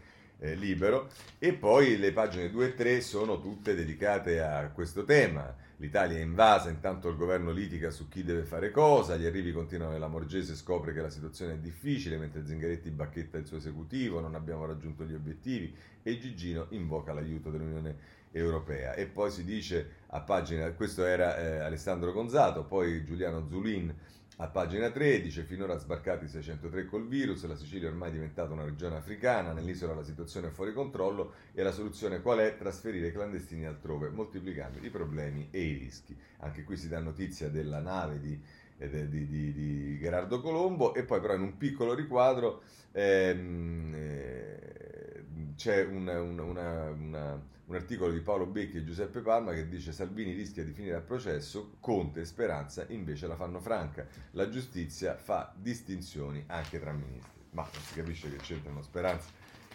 eh, 0.41 0.57
Libero, 0.57 1.09
e 1.39 1.53
poi 1.53 1.99
le 1.99 2.11
pagine 2.11 2.51
2 2.51 2.67
e 2.67 2.75
3 2.75 3.01
sono 3.01 3.41
tutte 3.41 3.77
dedicate 3.77 4.41
a 4.43 4.69
questo 4.71 5.05
tema. 5.05 5.55
L'Italia 5.77 6.19
è 6.19 6.21
invasa, 6.21 6.69
intanto 6.69 7.09
il 7.09 7.17
governo 7.17 7.53
litiga 7.53 7.91
su 7.91 8.09
chi 8.09 8.25
deve 8.25 8.43
fare 8.43 8.73
cosa, 8.73 9.17
gli 9.17 9.25
arrivi 9.25 9.53
continuano 9.53 9.95
e 9.95 10.01
la 10.01 10.09
Morgese 10.09 10.57
scopre 10.57 10.93
che 10.93 11.01
la 11.01 11.11
situazione 11.11 11.53
è 11.53 11.59
difficile, 11.59 12.17
mentre 12.17 12.45
Zingaretti 12.45 12.91
bacchetta 12.91 13.39
il 13.39 13.47
suo 13.47 13.59
esecutivo, 13.59 14.19
non 14.19 14.35
abbiamo 14.35 14.67
raggiunto 14.67 15.05
gli 15.05 15.15
obiettivi 15.15 15.73
e 16.03 16.19
Gigino 16.19 16.67
invoca 16.71 17.13
l'aiuto 17.13 17.51
dell'Unione 17.51 17.89
Europea 17.89 18.22
europea. 18.33 18.95
E 18.95 19.07
poi 19.07 19.31
si 19.31 19.45
dice 19.45 20.01
a 20.09 20.21
pagina, 20.21 20.71
questo 20.73 21.05
era 21.05 21.37
eh, 21.37 21.59
Alessandro 21.59 22.13
Gonzato, 22.13 22.65
poi 22.65 23.05
Giuliano 23.05 23.47
Zulin 23.49 23.95
a 24.37 24.49
pagina 24.49 24.91
13, 24.91 25.43
finora 25.43 25.77
sbarcati 25.77 26.27
603 26.27 26.87
col 26.87 27.07
virus, 27.07 27.47
la 27.47 27.55
Sicilia 27.55 27.89
è 27.89 27.91
ormai 27.91 28.11
diventata 28.11 28.53
una 28.53 28.65
regione 28.65 28.97
africana, 28.97 29.53
nell'isola 29.53 29.95
la 29.95 30.03
situazione 30.03 30.49
è 30.49 30.51
fuori 30.51 30.73
controllo 30.73 31.35
e 31.53 31.63
la 31.63 31.71
soluzione 31.71 32.23
qual 32.23 32.39
è? 32.39 32.57
Trasferire 32.57 33.09
i 33.09 33.13
clandestini 33.13 33.67
altrove, 33.67 34.09
moltiplicando 34.09 34.79
i 34.81 34.91
problemi 34.91 35.49
e 35.51 35.63
i 35.63 35.75
rischi. 35.75 36.17
Anche 36.39 36.65
qui 36.65 36.77
si 36.77 36.89
dà 36.89 36.99
notizia 36.99 37.51
della 37.51 37.81
nave 37.81 38.19
di, 38.19 38.41
eh, 38.79 39.09
di, 39.09 39.29
di, 39.29 39.53
di 39.53 39.99
Gerardo 40.01 40.41
Colombo 40.41 40.95
e 40.95 41.05
poi 41.05 41.21
però 41.21 41.35
in 41.35 41.43
un 41.43 41.57
piccolo 41.57 41.95
riquadro 41.95 42.63
ehm, 42.91 43.95
eh, 43.95 45.25
c'è 45.57 45.85
un, 45.85 46.09
un, 46.09 46.39
una, 46.39 46.91
una 46.91 47.43
un 47.73 47.79
articolo 47.79 48.13
di 48.13 48.21
Paolo 48.21 48.45
Becchi 48.45 48.77
e 48.77 48.85
Giuseppe 48.85 49.21
Palma 49.21 49.55
che 49.55 49.67
dice 49.67 49.93
Salvini 49.93 50.35
rischia 50.35 50.63
di 50.63 50.73
finire 50.73 50.97
al 50.97 51.03
processo, 51.03 51.77
Conte 51.81 52.21
e 52.21 52.25
Speranza 52.27 52.85
invece 52.89 53.27
la 53.27 53.35
fanno 53.35 53.61
franca. 53.61 54.07
La 54.33 54.51
giustizia 54.51 55.17
fa 55.17 55.55
distinzioni 55.57 56.45
anche 56.49 56.79
tra 56.79 56.93
ministri. 56.93 57.41
Ma 57.53 57.63
non 57.63 57.83
si 57.83 57.95
capisce 57.95 58.31
che 58.31 58.37
c'entrano 58.37 58.83
Speranza 58.83 59.31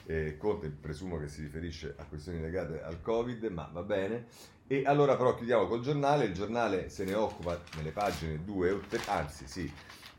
e 0.06 0.38
Conte, 0.38 0.70
presumo 0.70 1.18
che 1.18 1.28
si 1.28 1.42
riferisce 1.42 1.96
a 1.98 2.06
questioni 2.06 2.40
legate 2.40 2.84
al 2.84 3.02
Covid, 3.02 3.44
ma 3.46 3.68
va 3.74 3.82
bene. 3.82 4.28
E 4.68 4.84
allora 4.86 5.18
però 5.18 5.34
chiudiamo 5.34 5.66
col 5.66 5.82
giornale, 5.82 6.26
il 6.26 6.34
giornale 6.34 6.90
se 6.90 7.04
ne 7.04 7.16
occupa 7.16 7.60
nelle 7.78 7.92
pagine 7.92 8.44
2 8.44 8.72
o 8.72 8.80
3, 8.88 9.02
anzi 9.08 9.48
sì, 9.48 9.74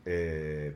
eh, 0.09 0.73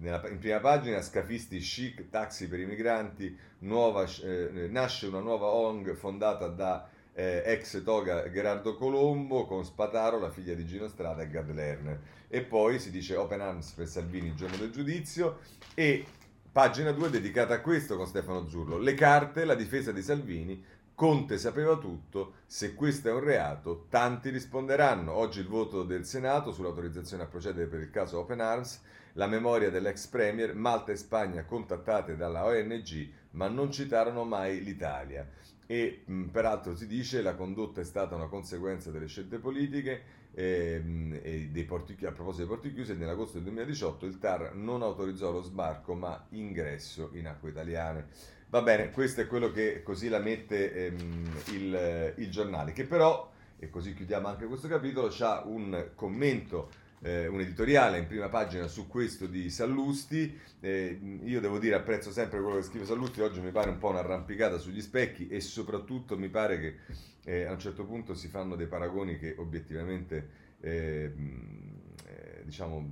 nella, 0.00 0.28
in 0.28 0.38
prima 0.38 0.58
pagina 0.58 1.00
scafisti 1.00 1.58
chic, 1.58 2.08
taxi 2.08 2.48
per 2.48 2.58
i 2.58 2.66
migranti, 2.66 3.36
nuova, 3.60 4.04
eh, 4.24 4.66
nasce 4.68 5.06
una 5.06 5.20
nuova 5.20 5.46
ONG 5.46 5.94
fondata 5.94 6.48
da 6.48 6.88
eh, 7.12 7.42
ex 7.46 7.84
toga 7.84 8.28
Gerardo 8.28 8.74
Colombo 8.74 9.46
con 9.46 9.64
Spataro, 9.64 10.18
la 10.18 10.30
figlia 10.30 10.54
di 10.54 10.66
Gino 10.66 10.88
Strada 10.88 11.22
e 11.22 11.28
Gad 11.28 11.52
Lerner. 11.52 12.00
E 12.26 12.42
poi 12.42 12.80
si 12.80 12.90
dice 12.90 13.14
Open 13.14 13.40
Arms 13.40 13.70
per 13.70 13.86
Salvini 13.86 14.28
il 14.28 14.34
giorno 14.34 14.56
del 14.56 14.72
giudizio 14.72 15.38
e 15.74 16.04
pagina 16.50 16.90
2 16.90 17.08
dedicata 17.08 17.54
a 17.54 17.60
questo 17.60 17.96
con 17.96 18.06
Stefano 18.08 18.48
Zurlo. 18.48 18.78
Le 18.78 18.94
carte, 18.94 19.44
la 19.44 19.54
difesa 19.54 19.92
di 19.92 20.02
Salvini, 20.02 20.60
Conte 20.94 21.38
sapeva 21.38 21.78
tutto, 21.78 22.34
se 22.46 22.74
questo 22.74 23.08
è 23.08 23.12
un 23.12 23.24
reato, 23.24 23.86
tanti 23.88 24.28
risponderanno. 24.28 25.12
Oggi 25.12 25.40
il 25.40 25.48
voto 25.48 25.82
del 25.82 26.04
Senato 26.04 26.52
sull'autorizzazione 26.52 27.22
a 27.22 27.26
procedere 27.26 27.66
per 27.66 27.80
il 27.80 27.90
caso 27.90 28.18
Open 28.18 28.40
Arms, 28.40 28.80
la 29.14 29.26
memoria 29.26 29.70
dell'ex 29.70 30.06
Premier, 30.06 30.54
Malta 30.54 30.92
e 30.92 30.96
Spagna 30.96 31.44
contattate 31.44 32.16
dalla 32.16 32.44
ONG, 32.44 33.10
ma 33.30 33.48
non 33.48 33.72
citarono 33.72 34.24
mai 34.24 34.62
l'Italia. 34.62 35.28
E 35.66 36.02
mh, 36.04 36.24
peraltro 36.24 36.76
si 36.76 36.86
dice 36.86 37.16
che 37.16 37.22
la 37.22 37.34
condotta 37.34 37.80
è 37.80 37.84
stata 37.84 38.14
una 38.14 38.28
conseguenza 38.28 38.90
delle 38.90 39.06
scelte 39.06 39.38
politiche 39.38 40.02
ehm, 40.34 41.20
e 41.22 41.48
dei 41.50 41.64
porti, 41.64 41.96
a 42.04 42.12
proposito 42.12 42.44
dei 42.44 42.54
porti 42.54 42.74
chiusi 42.74 42.94
nell'agosto 42.94 43.34
del 43.34 43.44
2018 43.44 44.06
il 44.06 44.18
TAR 44.18 44.54
non 44.54 44.82
autorizzò 44.82 45.30
lo 45.30 45.40
sbarco 45.40 45.94
ma 45.94 46.26
ingresso 46.30 47.10
in 47.14 47.26
acque 47.26 47.50
italiane. 47.50 48.08
Va 48.52 48.60
bene, 48.60 48.90
questo 48.90 49.22
è 49.22 49.26
quello 49.26 49.50
che 49.50 49.82
così 49.82 50.10
la 50.10 50.18
mette 50.18 50.74
ehm, 50.74 51.36
il, 51.52 52.14
il, 52.18 52.30
giornale, 52.30 52.72
che 52.72 52.84
però, 52.84 53.32
e 53.58 53.70
così 53.70 53.94
chiudiamo 53.94 54.28
anche 54.28 54.44
questo 54.44 54.68
capitolo, 54.68 55.08
c'ha 55.10 55.42
un 55.46 55.92
commento, 55.94 56.70
eh, 57.00 57.28
un 57.28 57.40
editoriale 57.40 57.96
in 57.96 58.06
prima 58.06 58.28
pagina 58.28 58.66
su 58.66 58.88
questo 58.88 59.26
di 59.26 59.48
Sallusti. 59.48 60.38
Eh, 60.60 61.00
io 61.24 61.40
devo 61.40 61.58
dire, 61.58 61.76
apprezzo 61.76 62.12
sempre 62.12 62.42
quello 62.42 62.56
che 62.56 62.64
scrive 62.64 62.84
Sallusti, 62.84 63.22
oggi 63.22 63.40
mi 63.40 63.52
pare 63.52 63.70
un 63.70 63.78
po' 63.78 63.88
un'arrampicata 63.88 64.58
sugli 64.58 64.82
specchi 64.82 65.28
e 65.28 65.40
soprattutto 65.40 66.18
mi 66.18 66.28
pare 66.28 66.60
che 66.60 66.76
eh, 67.24 67.44
a 67.44 67.52
un 67.52 67.58
certo 67.58 67.86
punto 67.86 68.12
si 68.12 68.28
fanno 68.28 68.54
dei 68.54 68.66
paragoni 68.66 69.18
che 69.18 69.34
obiettivamente 69.38 70.28
ehm, 70.60 71.80
eh, 72.04 72.42
diciamo, 72.44 72.86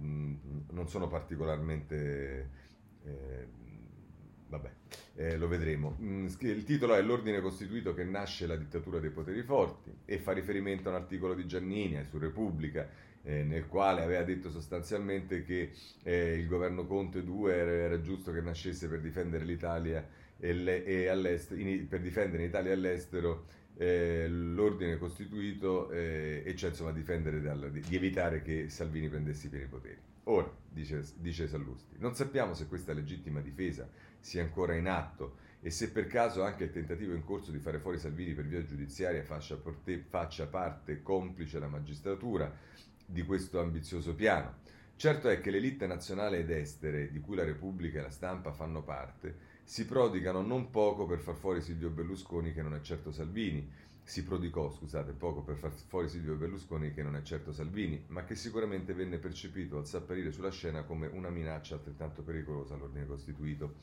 non 0.70 0.88
sono 0.88 1.06
particolarmente... 1.06 2.50
Eh, 3.04 3.46
vabbè, 4.48 4.79
eh, 5.20 5.36
lo 5.36 5.48
vedremo. 5.48 5.98
Mm, 6.00 6.28
il 6.38 6.64
titolo 6.64 6.94
è 6.94 7.02
L'ordine 7.02 7.42
costituito 7.42 7.92
che 7.92 8.04
nasce 8.04 8.46
la 8.46 8.56
dittatura 8.56 8.98
dei 9.00 9.10
poteri 9.10 9.42
forti 9.42 9.92
e 10.06 10.18
fa 10.18 10.32
riferimento 10.32 10.88
a 10.88 10.92
un 10.92 11.02
articolo 11.02 11.34
di 11.34 11.46
Giannini 11.46 12.02
su 12.08 12.16
Repubblica 12.16 12.88
eh, 13.22 13.42
nel 13.42 13.66
quale 13.66 14.02
aveva 14.02 14.22
detto 14.22 14.50
sostanzialmente 14.50 15.44
che 15.44 15.72
eh, 16.04 16.32
il 16.38 16.46
governo 16.46 16.86
Conte 16.86 17.22
2 17.22 17.54
era, 17.54 17.70
era, 17.70 18.00
giusto 18.00 18.32
che 18.32 18.40
nascesse 18.40 18.88
per 18.88 19.00
difendere 19.00 19.44
l'Italia 19.44 20.08
e, 20.38 20.54
le, 20.54 20.84
e 20.84 21.38
in, 21.50 21.86
per 21.86 22.00
difendere 22.00 22.44
l'Italia 22.44 22.72
all'estero 22.72 23.44
eh, 23.76 24.26
l'ordine 24.26 24.96
costituito 24.96 25.90
eh, 25.90 26.42
e 26.46 26.56
cioè 26.56 26.70
insomma 26.70 26.92
difendere 26.92 27.42
dal, 27.42 27.70
di, 27.70 27.80
di 27.80 27.94
evitare 27.94 28.40
che 28.40 28.70
Salvini 28.70 29.10
prendesse 29.10 29.48
i 29.48 29.50
pieni 29.50 29.66
poteri. 29.66 29.98
Ora, 30.24 30.50
dice, 30.68 31.02
dice 31.16 31.46
Sallusti, 31.46 31.96
non 31.98 32.14
sappiamo 32.14 32.54
se 32.54 32.66
questa 32.68 32.94
legittima 32.94 33.40
difesa 33.40 33.88
sia 34.20 34.42
ancora 34.42 34.74
in 34.74 34.86
atto 34.86 35.36
e 35.62 35.70
se 35.70 35.90
per 35.90 36.06
caso 36.06 36.42
anche 36.42 36.64
il 36.64 36.70
tentativo 36.70 37.12
in 37.12 37.24
corso 37.24 37.50
di 37.50 37.58
fare 37.58 37.78
fuori 37.78 37.98
Salvini 37.98 38.32
per 38.32 38.46
via 38.46 38.64
giudiziaria 38.64 39.22
porte, 39.62 39.98
faccia 39.98 40.46
parte 40.46 41.02
complice 41.02 41.58
la 41.58 41.68
magistratura 41.68 42.50
di 43.04 43.22
questo 43.24 43.60
ambizioso 43.60 44.14
piano. 44.14 44.58
Certo 44.96 45.28
è 45.28 45.40
che 45.40 45.50
l'elite 45.50 45.86
nazionale 45.86 46.38
ed 46.38 46.50
estere, 46.50 47.10
di 47.10 47.20
cui 47.20 47.36
la 47.36 47.44
Repubblica 47.44 47.98
e 47.98 48.02
la 48.02 48.10
stampa 48.10 48.52
fanno 48.52 48.82
parte, 48.82 49.48
si 49.64 49.86
prodigano 49.86 50.42
non 50.42 50.70
poco 50.70 51.06
per 51.06 51.18
far 51.20 51.34
fuori 51.34 51.60
Silvio 51.60 51.90
Berlusconi 51.90 52.52
che 52.52 52.62
non 52.62 52.74
è 52.74 52.80
certo 52.80 53.12
Salvini, 53.12 53.70
si 54.10 54.24
prodigò, 54.24 54.72
scusate, 54.72 55.12
poco 55.12 55.42
per 55.42 55.54
far 55.54 55.70
fuori 55.70 56.08
Silvio 56.08 56.34
Berlusconi 56.34 56.92
che 56.92 57.00
non 57.00 57.14
è 57.14 57.22
certo 57.22 57.52
Salvini, 57.52 58.06
ma 58.08 58.24
che 58.24 58.34
sicuramente 58.34 58.92
venne 58.92 59.18
percepito 59.18 59.78
al 59.78 59.86
sapparire 59.86 60.32
sulla 60.32 60.50
scena 60.50 60.82
come 60.82 61.06
una 61.06 61.30
minaccia 61.30 61.76
altrettanto 61.76 62.22
pericolosa 62.22 62.74
all'ordine 62.74 63.06
costituito. 63.06 63.74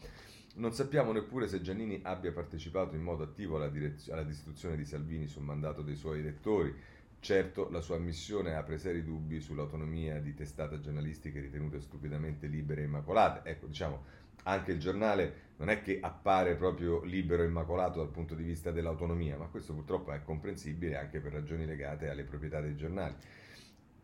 Non 0.55 0.73
sappiamo 0.73 1.13
neppure 1.13 1.47
se 1.47 1.61
Giannini 1.61 2.01
abbia 2.03 2.33
partecipato 2.33 2.93
in 2.97 3.03
modo 3.03 3.23
attivo 3.23 3.55
alla, 3.55 3.69
direz- 3.69 4.09
alla 4.09 4.23
distruzione 4.23 4.75
di 4.75 4.83
Salvini 4.83 5.27
sul 5.27 5.43
mandato 5.43 5.81
dei 5.81 5.95
suoi 5.95 6.19
elettori. 6.19 6.75
Certo, 7.19 7.69
la 7.69 7.81
sua 7.81 7.97
ammissione 7.97 8.55
apre 8.55 8.77
seri 8.77 9.03
dubbi 9.03 9.41
sull'autonomia 9.41 10.19
di 10.19 10.33
testate 10.33 10.79
giornalistiche 10.79 11.41
ritenute 11.41 11.81
stupidamente 11.81 12.47
libere 12.47 12.81
e 12.81 12.85
immacolate. 12.85 13.49
Ecco, 13.49 13.65
diciamo, 13.67 14.03
anche 14.43 14.71
il 14.71 14.79
giornale 14.79 15.45
non 15.57 15.69
è 15.69 15.81
che 15.81 15.99
appare 15.99 16.55
proprio 16.55 17.03
libero 17.03 17.43
e 17.43 17.47
immacolato 17.47 17.99
dal 17.99 18.11
punto 18.11 18.33
di 18.35 18.43
vista 18.43 18.71
dell'autonomia, 18.71 19.37
ma 19.37 19.47
questo 19.47 19.73
purtroppo 19.73 20.11
è 20.11 20.23
comprensibile 20.23 20.95
anche 20.95 21.19
per 21.19 21.33
ragioni 21.33 21.65
legate 21.65 22.07
alle 22.09 22.23
proprietà 22.23 22.61
dei 22.61 22.75
giornali. 22.75 23.15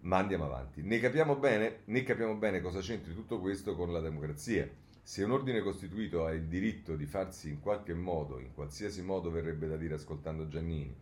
Ma 0.01 0.17
andiamo 0.17 0.45
avanti. 0.45 0.81
Ne 0.81 0.99
capiamo 0.99 1.37
bene, 1.37 1.81
né 1.85 2.03
capiamo 2.03 2.35
bene 2.35 2.59
cosa 2.59 2.81
c'entri 2.81 3.13
tutto 3.13 3.39
questo 3.39 3.75
con 3.75 3.93
la 3.93 4.01
democrazia. 4.01 4.69
Se 5.01 5.23
un 5.23 5.31
ordine 5.31 5.61
costituito 5.61 6.25
ha 6.25 6.31
il 6.31 6.43
diritto 6.47 6.95
di 6.95 7.05
farsi 7.05 7.49
in 7.49 7.61
qualche 7.61 7.93
modo, 7.93 8.39
in 8.39 8.53
qualsiasi 8.53 9.01
modo 9.01 9.31
verrebbe 9.31 9.67
da 9.67 9.77
dire 9.77 9.93
ascoltando 9.93 10.47
Giannini, 10.47 10.93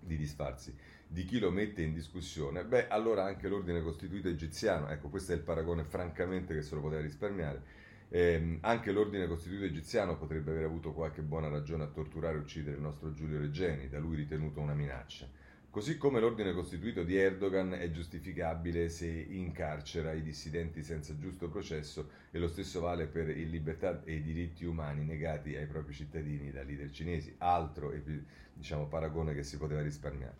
di 0.00 0.16
disfarsi 0.16 0.74
di 1.12 1.26
chi 1.26 1.38
lo 1.38 1.50
mette 1.50 1.82
in 1.82 1.92
discussione, 1.92 2.64
beh 2.64 2.88
allora 2.88 3.24
anche 3.24 3.46
l'ordine 3.46 3.82
costituito 3.82 4.28
egiziano, 4.28 4.88
ecco 4.88 5.10
questo 5.10 5.32
è 5.32 5.34
il 5.34 5.42
paragone 5.42 5.84
francamente 5.84 6.54
che 6.54 6.62
se 6.62 6.74
lo 6.74 6.80
poteva 6.80 7.02
risparmiare, 7.02 7.62
eh, 8.08 8.56
anche 8.62 8.92
l'ordine 8.92 9.26
costituito 9.26 9.66
egiziano 9.66 10.16
potrebbe 10.16 10.52
aver 10.52 10.64
avuto 10.64 10.92
qualche 10.92 11.20
buona 11.20 11.48
ragione 11.48 11.84
a 11.84 11.88
torturare 11.88 12.36
e 12.36 12.40
uccidere 12.40 12.76
il 12.76 12.82
nostro 12.82 13.12
Giulio 13.12 13.38
Reggeni, 13.38 13.90
da 13.90 13.98
lui 13.98 14.16
ritenuto 14.16 14.60
una 14.60 14.72
minaccia. 14.72 15.28
Così 15.68 15.96
come 15.96 16.20
l'ordine 16.20 16.52
costituito 16.52 17.02
di 17.02 17.16
Erdogan 17.16 17.72
è 17.72 17.90
giustificabile 17.90 18.90
se 18.90 19.06
incarcera 19.06 20.12
i 20.12 20.22
dissidenti 20.22 20.82
senza 20.82 21.18
giusto 21.18 21.48
processo 21.48 22.10
e 22.30 22.38
lo 22.38 22.48
stesso 22.48 22.80
vale 22.80 23.06
per 23.06 23.26
le 23.26 23.34
libertà 23.34 24.02
e 24.04 24.16
i 24.16 24.22
diritti 24.22 24.66
umani 24.66 25.04
negati 25.04 25.56
ai 25.56 25.66
propri 25.66 25.94
cittadini 25.94 26.50
dai 26.50 26.66
leader 26.66 26.90
cinesi, 26.90 27.34
altro 27.38 27.90
diciamo, 28.52 28.86
paragone 28.86 29.34
che 29.34 29.42
si 29.42 29.56
poteva 29.56 29.80
risparmiare. 29.80 30.36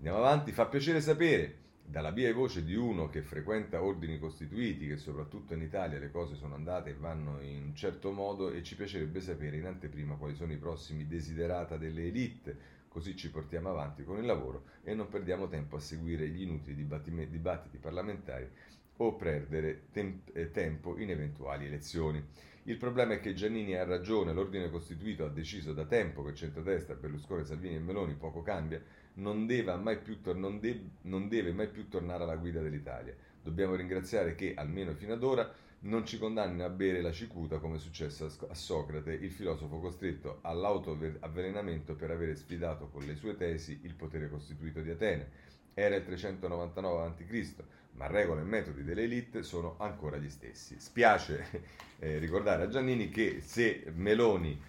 Andiamo 0.00 0.24
avanti, 0.24 0.50
fa 0.52 0.64
piacere 0.64 1.02
sapere 1.02 1.56
dalla 1.84 2.10
via 2.10 2.30
e 2.30 2.32
voce 2.32 2.64
di 2.64 2.74
uno 2.74 3.10
che 3.10 3.20
frequenta 3.20 3.82
ordini 3.82 4.18
costituiti, 4.18 4.86
che 4.86 4.96
soprattutto 4.96 5.52
in 5.52 5.60
Italia 5.60 5.98
le 5.98 6.10
cose 6.10 6.36
sono 6.36 6.54
andate 6.54 6.88
e 6.88 6.94
vanno 6.94 7.38
in 7.42 7.64
un 7.64 7.74
certo 7.74 8.10
modo 8.10 8.50
e 8.50 8.62
ci 8.62 8.76
piacerebbe 8.76 9.20
sapere 9.20 9.58
in 9.58 9.66
anteprima 9.66 10.14
quali 10.14 10.34
sono 10.34 10.52
i 10.54 10.56
prossimi 10.56 11.06
desiderata 11.06 11.76
delle 11.76 12.06
elite, 12.06 12.56
così 12.88 13.14
ci 13.14 13.30
portiamo 13.30 13.68
avanti 13.68 14.02
con 14.02 14.16
il 14.16 14.24
lavoro 14.24 14.64
e 14.82 14.94
non 14.94 15.06
perdiamo 15.10 15.48
tempo 15.48 15.76
a 15.76 15.80
seguire 15.80 16.26
gli 16.28 16.40
inutili 16.40 16.88
dibattiti 17.28 17.76
parlamentari 17.76 18.48
o 18.96 19.16
perdere 19.16 19.82
tem- 19.92 20.22
eh, 20.32 20.50
tempo 20.50 20.96
in 20.96 21.10
eventuali 21.10 21.66
elezioni. 21.66 22.24
Il 22.62 22.78
problema 22.78 23.12
è 23.12 23.20
che 23.20 23.34
Giannini 23.34 23.74
ha 23.74 23.84
ragione, 23.84 24.32
l'ordine 24.32 24.70
costituito 24.70 25.26
ha 25.26 25.28
deciso 25.28 25.74
da 25.74 25.84
tempo 25.84 26.22
che 26.22 26.34
centrodestra, 26.34 26.94
Berlusconi, 26.94 27.44
Salvini 27.44 27.76
e 27.76 27.80
Meloni 27.80 28.14
poco 28.14 28.40
cambia, 28.40 28.82
non 29.14 29.46
deve, 29.46 29.74
mai 29.76 29.98
più, 29.98 30.20
tor- 30.20 30.36
non 30.36 30.60
de- 30.60 30.82
non 31.02 31.28
deve 31.28 31.52
mai 31.52 31.68
più 31.68 31.88
tornare 31.88 32.22
alla 32.22 32.36
guida 32.36 32.60
dell'Italia. 32.60 33.14
Dobbiamo 33.42 33.74
ringraziare 33.74 34.34
che, 34.34 34.54
almeno 34.54 34.94
fino 34.94 35.12
ad 35.14 35.22
ora, 35.22 35.52
non 35.82 36.04
ci 36.04 36.18
condanni 36.18 36.62
a 36.62 36.68
bere 36.68 37.00
la 37.00 37.12
cicuta 37.12 37.58
come 37.58 37.76
è 37.76 37.78
successo 37.78 38.30
a 38.48 38.54
Socrate, 38.54 39.12
il 39.12 39.30
filosofo 39.30 39.78
costretto 39.78 40.40
all'autoavvelenamento 40.42 41.94
per 41.94 42.10
avere 42.10 42.36
sfidato 42.36 42.88
con 42.88 43.02
le 43.04 43.14
sue 43.14 43.36
tesi 43.36 43.80
il 43.84 43.94
potere 43.94 44.28
costituito 44.28 44.80
di 44.82 44.90
Atene. 44.90 45.48
Era 45.72 45.96
il 45.96 46.04
399 46.04 47.02
a.C., 47.02 47.54
ma 47.92 48.06
regole 48.06 48.42
e 48.42 48.44
metodi 48.44 48.84
delle 48.84 49.04
elite 49.04 49.42
sono 49.42 49.76
ancora 49.78 50.18
gli 50.18 50.28
stessi. 50.28 50.78
Spiace 50.78 51.62
eh, 51.98 52.18
ricordare 52.18 52.64
a 52.64 52.68
Giannini 52.68 53.08
che 53.08 53.40
se 53.40 53.84
Meloni 53.94 54.60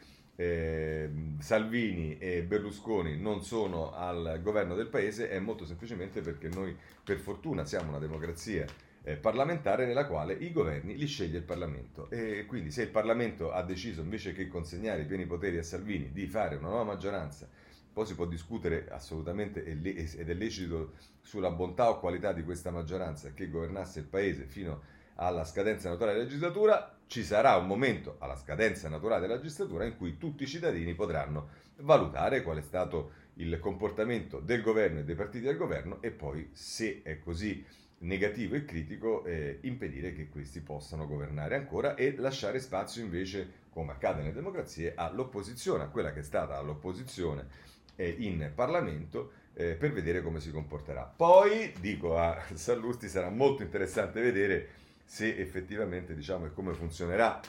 eh, 0.42 1.10
Salvini 1.38 2.18
e 2.18 2.42
Berlusconi 2.42 3.16
non 3.16 3.44
sono 3.44 3.94
al 3.94 4.40
governo 4.42 4.74
del 4.74 4.88
paese 4.88 5.30
è 5.30 5.38
molto 5.38 5.66
semplicemente 5.66 6.22
perché 6.22 6.50
noi 6.50 6.76
per 7.04 7.18
fortuna 7.20 7.64
siamo 7.64 7.90
una 7.90 8.00
democrazia 8.00 8.66
eh, 9.04 9.18
parlamentare 9.18 9.86
nella 9.86 10.08
quale 10.08 10.34
i 10.34 10.52
governi 10.52 10.98
li 10.98 11.06
sceglie 11.06 11.38
il 11.38 11.44
Parlamento. 11.44 12.10
E 12.10 12.46
quindi 12.48 12.72
se 12.72 12.84
il 12.84 12.90
Parlamento 12.90 13.52
ha 13.52 13.62
deciso 13.62 14.02
invece 14.02 14.34
che 14.34 14.48
consegnare 14.48 15.04
i 15.04 15.06
pieni 15.06 15.28
poteri 15.28 15.58
a 15.60 15.64
Salvini 15.64 16.12
di 16.12 16.26
fare 16.26 16.56
una 16.56 16.70
nuova 16.70 16.86
maggioranza 16.86 17.48
poi 17.94 18.06
si 18.06 18.16
può 18.16 18.26
discutere 18.26 18.88
assolutamente 18.90 19.66
ed 19.66 19.86
è 19.86 20.34
lecito 20.34 20.94
sulla 21.20 21.52
bontà 21.52 21.90
o 21.90 22.00
qualità 22.00 22.32
di 22.32 22.42
questa 22.42 22.72
maggioranza 22.72 23.34
che 23.34 23.50
governasse 23.50 24.00
il 24.00 24.06
paese 24.06 24.46
fino 24.46 24.82
alla 25.22 25.46
scadenza 25.46 25.88
naturale 25.88 26.14
della 26.14 26.26
legislatura, 26.26 26.98
ci 27.06 27.24
sarà 27.24 27.56
un 27.56 27.68
momento 27.68 28.16
alla 28.20 28.36
scadenza 28.36 28.90
naturale 28.90 29.22
della 29.22 29.36
legislatura 29.36 29.86
in 29.86 29.96
cui 29.96 30.18
tutti 30.18 30.44
i 30.44 30.48
cittadini 30.48 30.96
potranno 30.96 31.50
valutare 31.78 32.42
qual 32.42 32.58
è 32.58 32.62
stato 32.62 33.12
il 33.36 33.60
comportamento 33.60 34.40
del 34.40 34.62
governo 34.62 35.00
e 35.00 35.04
dei 35.04 35.16
partiti 35.16 35.46
del 35.46 35.58
governo 35.58 36.02
e 36.02 36.10
poi, 36.10 36.50
se 36.54 37.02
è 37.04 37.20
così 37.20 37.64
negativo 38.00 38.56
e 38.56 38.66
critico, 38.66 39.24
eh, 39.26 39.60
impedire 39.62 40.14
che 40.14 40.28
questi 40.28 40.60
possano 40.60 41.06
governare 41.06 41.56
ancora 41.56 41.94
e 41.94 42.16
lasciare 42.18 42.60
spazio 42.60 43.04
invece, 43.04 43.66
come 43.70 43.92
accade 43.92 44.22
nelle 44.22 44.34
democrazie, 44.34 44.94
all'opposizione, 44.96 45.84
a 45.84 45.90
quella 45.90 46.12
che 46.14 46.22
è 46.22 46.24
stata 46.24 46.58
all'opposizione 46.58 47.48
eh, 47.96 48.16
in 48.18 48.52
Parlamento 48.56 49.34
eh, 49.54 49.76
per 49.76 49.92
vedere 49.92 50.24
come 50.24 50.40
si 50.40 50.50
comporterà. 50.50 51.04
Poi, 51.04 51.74
dico 51.80 52.18
a 52.18 52.42
Sallusti, 52.54 53.08
sarà 53.08 53.30
molto 53.30 53.62
interessante 53.62 54.20
vedere 54.20 54.80
se 55.12 55.36
effettivamente 55.36 56.16
diciamo, 56.16 56.46
e 56.46 56.54
come 56.54 56.72
funzionerà, 56.72 57.42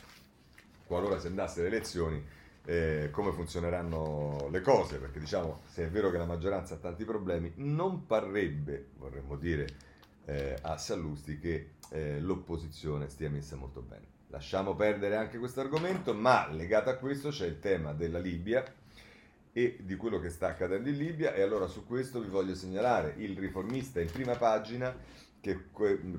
qualora 0.85 1.21
si 1.21 1.29
andasse 1.29 1.61
alle 1.61 1.69
elezioni, 1.69 2.21
eh, 2.65 3.09
come 3.13 3.31
funzioneranno 3.31 4.49
le 4.51 4.61
cose, 4.61 4.99
perché 4.99 5.21
diciamo, 5.21 5.61
se 5.67 5.85
è 5.85 5.89
vero 5.89 6.11
che 6.11 6.19
la 6.19 6.25
maggioranza 6.25 6.75
ha 6.75 6.79
tanti 6.79 7.05
problemi, 7.05 7.53
non 7.59 8.05
parrebbe, 8.07 8.89
vorremmo 8.97 9.37
dire, 9.37 9.69
eh, 10.25 10.57
a 10.61 10.77
Sallusti 10.77 11.39
che 11.39 11.75
eh, 11.91 12.19
l'opposizione 12.19 13.09
stia 13.09 13.31
messa 13.31 13.55
molto 13.55 13.81
bene. 13.81 14.07
Lasciamo 14.31 14.75
perdere 14.75 15.15
anche 15.15 15.39
questo 15.39 15.61
argomento, 15.61 16.15
ma 16.15 16.49
legato 16.51 16.91
a 16.91 16.97
questo 16.97 17.29
c'è 17.29 17.47
il 17.47 17.61
tema 17.61 17.93
della 17.93 18.19
Libia 18.19 18.65
e 19.53 19.79
di 19.83 19.95
quello 19.95 20.19
che 20.19 20.31
sta 20.31 20.49
accadendo 20.49 20.89
in 20.89 20.97
Libia 20.97 21.33
e 21.33 21.43
allora 21.43 21.69
su 21.69 21.87
questo 21.87 22.21
vi 22.21 22.29
voglio 22.29 22.57
segnalare 22.57 23.15
il 23.19 23.39
riformista 23.39 24.01
in 24.01 24.11
prima 24.11 24.35
pagina 24.35 24.93
che 25.43 25.57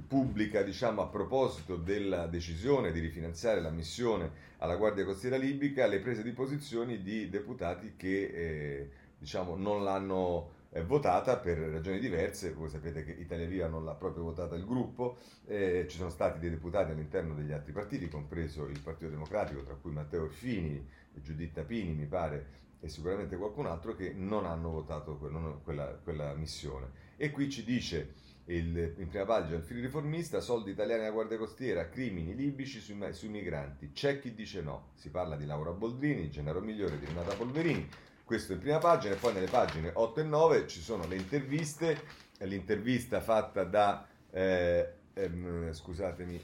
pubblica 0.06 0.64
diciamo, 0.64 1.02
a 1.02 1.08
proposito 1.08 1.78
della 1.78 2.28
decisione 2.28 2.92
di 2.92 3.00
rifinanziare 3.00 3.62
la 3.62 3.70
missione 3.70 4.30
alla 4.58 4.76
Guardia 4.76 5.06
Costiera 5.06 5.38
Libica 5.38 5.88
le 5.88 6.02
prese 6.02 6.24
di 6.24 6.32
posizione 6.32 7.02
di 7.02 7.30
deputati 7.30 7.94
che 7.96 8.26
eh, 8.26 8.90
diciamo, 9.18 9.56
non 9.56 9.82
l'hanno 9.82 10.52
eh, 10.72 10.84
votata 10.84 11.38
per 11.38 11.58
ragioni 11.58 12.00
diverse, 12.00 12.52
voi 12.52 12.68
sapete 12.68 13.06
che 13.06 13.12
Italia 13.12 13.48
Viva 13.48 13.68
non 13.68 13.86
l'ha 13.86 13.94
proprio 13.94 14.24
votata 14.24 14.56
il 14.56 14.66
gruppo, 14.66 15.18
eh, 15.46 15.86
ci 15.88 15.96
sono 15.96 16.10
stati 16.10 16.40
dei 16.40 16.50
deputati 16.50 16.92
all'interno 16.92 17.34
degli 17.34 17.54
altri 17.54 17.72
partiti, 17.72 18.10
compreso 18.10 18.66
il 18.66 18.82
Partito 18.82 19.10
Democratico, 19.10 19.64
tra 19.64 19.76
cui 19.76 19.94
Matteo 19.94 20.24
Orfini, 20.24 20.86
Giuditta 21.14 21.62
Pini 21.62 21.94
mi 21.94 22.08
pare 22.08 22.62
e 22.82 22.90
sicuramente 22.90 23.38
qualcun 23.38 23.68
altro 23.68 23.96
che 23.96 24.12
non 24.12 24.46
hanno 24.46 24.70
votato 24.70 25.16
quella, 25.16 25.98
quella 26.04 26.34
missione. 26.34 27.12
E 27.16 27.32
qui 27.32 27.50
ci 27.50 27.64
dice 27.64 28.16
il, 28.46 28.96
in 28.98 29.08
prima 29.08 29.26
pagina 29.26 29.58
il 29.58 29.64
filo 29.64 29.82
riformista, 29.82 30.42
soldi 30.42 30.72
italiani 30.72 31.04
alla 31.04 31.12
Guardia 31.12 31.38
Costiera, 31.38 31.88
crimini 31.88 32.36
libici 32.36 32.80
sui, 32.80 32.98
sui, 33.12 33.30
migranti. 33.30 33.92
C'è 33.94 34.20
chi 34.20 34.34
dice 34.34 34.62
no. 34.62 34.90
Si 34.96 35.10
parla 35.10 35.36
di 35.36 35.46
Laura 35.46 35.72
Boldrini, 35.72 36.30
Gennaro 36.30 36.60
Migliore, 36.60 37.00
di 37.00 37.06
Renata 37.06 37.36
Polverini. 37.36 37.88
Questo 38.24 38.54
in 38.54 38.60
prima 38.60 38.80
pagina 38.80 39.14
e 39.14 39.18
poi 39.18 39.34
nelle 39.34 39.48
pagine 39.48 39.92
8 39.94 40.20
e 40.20 40.24
9 40.24 40.68
ci 40.68 40.82
sono 40.82 41.08
le 41.08 41.16
interviste. 41.16 42.02
L'intervista 42.40 43.22
fatta 43.22 43.64
da... 43.64 44.06
Eh, 44.30 44.94
ehm, 45.14 45.72
scusatemi, 45.72 46.42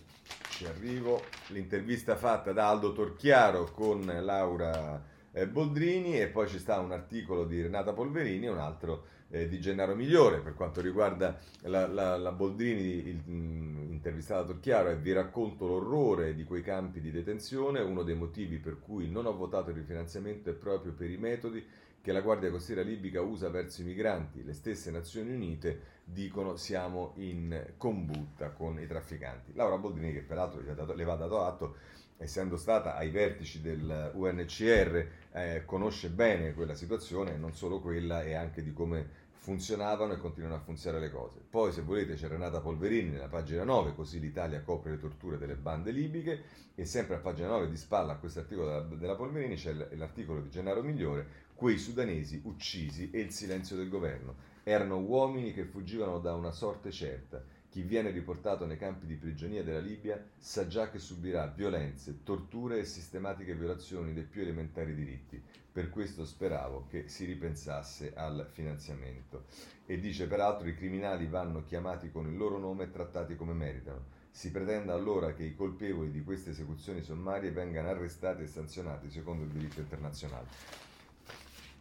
ci 0.50 0.66
arrivo. 0.66 1.22
L'intervista 1.48 2.16
fatta 2.16 2.54
da 2.54 2.70
Aldo 2.70 2.94
Torchiaro 2.94 3.66
con 3.72 4.06
Laura 4.06 5.02
eh, 5.32 5.48
Boldrini 5.48 6.20
e 6.20 6.28
poi 6.28 6.48
ci 6.48 6.60
sta 6.60 6.80
un 6.80 6.92
articolo 6.92 7.46
di 7.46 7.62
Renata 7.62 7.94
Polverini 7.94 8.46
e 8.46 8.50
un 8.50 8.60
altro 8.60 9.06
eh, 9.30 9.48
di 9.48 9.60
Gennaro 9.60 9.96
Migliore. 9.96 10.40
Per 10.40 10.54
quanto 10.54 10.82
riguarda 10.82 11.38
la, 11.62 11.88
la, 11.88 12.18
la 12.18 12.32
Boldrini 12.32 13.08
il, 13.08 13.18
mh, 13.18 13.92
intervistata 13.92 14.42
a 14.42 14.46
Torchiaro 14.46 14.90
e 14.90 14.98
vi 14.98 15.12
racconto 15.14 15.68
l'orrore 15.68 16.36
di 16.36 16.44
quei 16.44 16.62
campi 16.62 17.02
di 17.02 17.12
detenzione 17.12 17.82
uno 17.82 18.04
dei 18.04 18.16
motivi 18.16 18.58
per 18.58 18.80
cui 18.80 19.10
non 19.10 19.26
ho 19.26 19.36
votato 19.36 19.70
il 19.70 19.76
rifinanziamento 19.76 20.50
è 20.50 20.54
proprio 20.54 20.94
per 20.94 21.10
i 21.10 21.18
metodi 21.18 21.66
che 22.02 22.14
la 22.14 22.22
Guardia 22.22 22.50
Costiera 22.50 22.82
libica 22.82 23.22
usa 23.22 23.50
verso 23.50 23.82
i 23.82 23.86
migranti. 23.86 24.44
Le 24.44 24.54
stesse 24.54 24.90
Nazioni 24.90 25.32
Unite 25.32 25.98
dicono 26.06 26.56
siamo 26.56 27.14
in 27.18 27.74
combutta 27.78 28.52
con 28.52 28.80
i 28.80 28.88
trafficanti. 28.88 29.54
Laura 29.54 29.78
Boldrini 29.78 30.14
che 30.14 30.22
peraltro 30.22 30.62
le 30.62 31.04
va 31.04 31.16
dato 31.16 31.42
atto 31.44 31.76
essendo 32.20 32.58
stata 32.58 32.96
ai 32.96 33.10
vertici 33.10 33.62
del 33.62 34.12
UNCR, 34.14 35.08
eh, 35.32 35.64
conosce 35.66 36.10
bene 36.10 36.54
quella 36.54 36.76
situazione, 36.76 37.38
non 37.38 37.54
solo 37.54 37.80
quella, 37.80 38.24
e 38.24 38.34
anche 38.34 38.62
di 38.62 38.74
come 38.74 39.28
funzionavano 39.32 40.14
e 40.14 40.18
continuano 40.18 40.56
a 40.56 40.60
funzionare 40.60 41.06
le 41.06 41.12
cose. 41.12 41.40
Poi, 41.50 41.72
se 41.72 41.82
volete, 41.82 42.16
c'è 42.16 42.28
Renata 42.28 42.60
Polverini 42.60 43.10
nella 43.10 43.30
pagina 43.30 43.64
9, 43.64 43.96
così 43.96 44.20
l'Italia 44.20 44.62
copre 44.62 44.92
le 44.92 45.00
torture 45.00 45.38
delle 45.38 45.56
bande 45.56 45.92
libiche, 45.92 46.44
e 46.76 46.86
sempre 46.86 47.16
a 47.16 47.20
pagina 47.20 47.48
9 47.48 47.70
di 47.70 47.78
spalla 47.78 48.14
a 48.14 48.18
questo 48.18 48.40
articolo 48.40 48.68
della, 48.68 48.82
della 48.82 49.16
Polverini 49.16 49.56
c'è 49.56 49.74
l'articolo 49.74 50.42
di 50.42 50.50
Gennaro 50.50 50.84
Migliore, 50.84 51.48
quei 51.56 51.78
sudanesi 51.78 52.42
uccisi 52.44 53.10
e 53.12 53.22
il 53.22 53.32
silenzio 53.32 53.78
del 53.78 53.90
governo. 53.90 54.36
Erano 54.64 55.00
uomini 55.00 55.54
che 55.54 55.64
fuggivano 55.64 56.20
da 56.20 56.34
una 56.36 56.52
sorte 56.52 56.92
certa 56.92 57.42
chi 57.70 57.84
viene 57.84 58.10
riportato 58.10 58.66
nei 58.66 58.78
campi 58.78 59.06
di 59.06 59.16
prigionia 59.16 59.64
della 59.64 59.80
Libia 59.80 60.20
sa 60.38 60.66
già 60.68 60.90
che 60.90 60.98
subirà 60.98 61.46
violenze, 61.46 62.24
torture 62.24 62.80
e 62.80 62.86
sistematiche 62.86 63.54
violazioni 63.54 64.12
dei 64.12 64.24
più 64.24 64.42
elementari 64.42 64.96
diritti. 64.96 65.42
Per 65.72 65.90
questo 65.90 66.26
speravo 66.26 66.88
che 66.90 67.08
si 67.08 67.26
ripensasse 67.26 68.14
al 68.16 68.50
finanziamento. 68.52 69.46
E 69.86 70.00
dice 70.00 70.28
peraltro 70.28 70.68
i 70.68 70.76
criminali 70.76 71.28
vanno 71.28 71.64
chiamati 71.64 72.12
con 72.12 72.28
il 72.28 72.36
loro 72.36 72.58
nome 72.58 72.86
e 72.86 72.90
trattati 72.92 73.36
come 73.36 73.54
meritano. 73.54 74.18
Si 74.32 74.50
pretenda 74.50 74.94
allora 74.94 75.34
che 75.34 75.44
i 75.44 75.56
colpevoli 75.56 76.12
di 76.12 76.24
queste 76.24 76.50
esecuzioni 76.50 77.04
sommarie 77.04 77.52
vengano 77.52 77.90
arrestati 77.90 78.42
e 78.42 78.48
sanzionati 78.48 79.12
secondo 79.12 79.44
il 79.44 79.52
diritto 79.52 79.80
internazionale. 79.80 80.89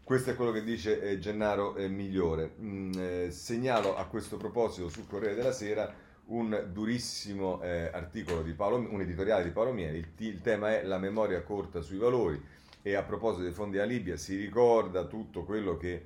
Questo 0.09 0.31
è 0.31 0.37
quello 0.37 0.53
che 0.53 0.65
dice 0.65 1.03
eh, 1.03 1.19
Gennaro 1.19 1.77
eh, 1.77 1.87
Migliore. 1.87 2.55
Mm, 2.63 2.93
eh, 2.97 3.31
segnalo 3.31 3.95
a 3.95 4.07
questo 4.07 4.39
proposito 4.39 4.89
sul 4.89 5.07
Corriere 5.07 5.35
della 5.35 5.53
Sera 5.53 5.95
un 6.29 6.71
durissimo 6.73 7.61
eh, 7.61 7.91
articolo 7.93 8.41
di 8.41 8.55
Paolo, 8.55 8.77
un 8.77 9.03
editoriale 9.03 9.45
di 9.45 9.51
Paolo 9.51 9.71
Mieri. 9.75 9.99
Il, 9.99 10.09
il, 10.17 10.41
tema 10.41 10.71
è 10.71 10.83
la 10.85 10.97
memoria 10.97 11.43
corta 11.43 11.83
sui 11.83 11.99
valori 11.99 12.43
e 12.81 12.95
a 12.95 13.03
proposito 13.03 13.43
dei 13.43 13.53
fondi 13.53 13.79
a 13.81 13.85
Libia 13.85 14.17
si 14.17 14.35
ricorda 14.35 15.05
tutto 15.05 15.45
quello 15.45 15.77
che 15.77 16.03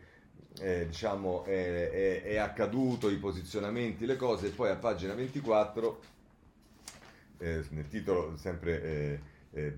eh, 0.58 0.86
diciamo 0.88 1.44
è, 1.44 1.90
è, 1.90 2.22
è, 2.24 2.36
accaduto, 2.38 3.08
i 3.08 3.18
posizionamenti, 3.18 4.04
le 4.04 4.16
cose 4.16 4.48
e 4.48 4.50
poi 4.50 4.70
a 4.70 4.76
pagina 4.78 5.14
24 5.14 6.00
eh, 7.38 7.64
nel 7.70 7.86
titolo 7.86 8.36
sempre 8.36 9.20
eh, 9.54 9.76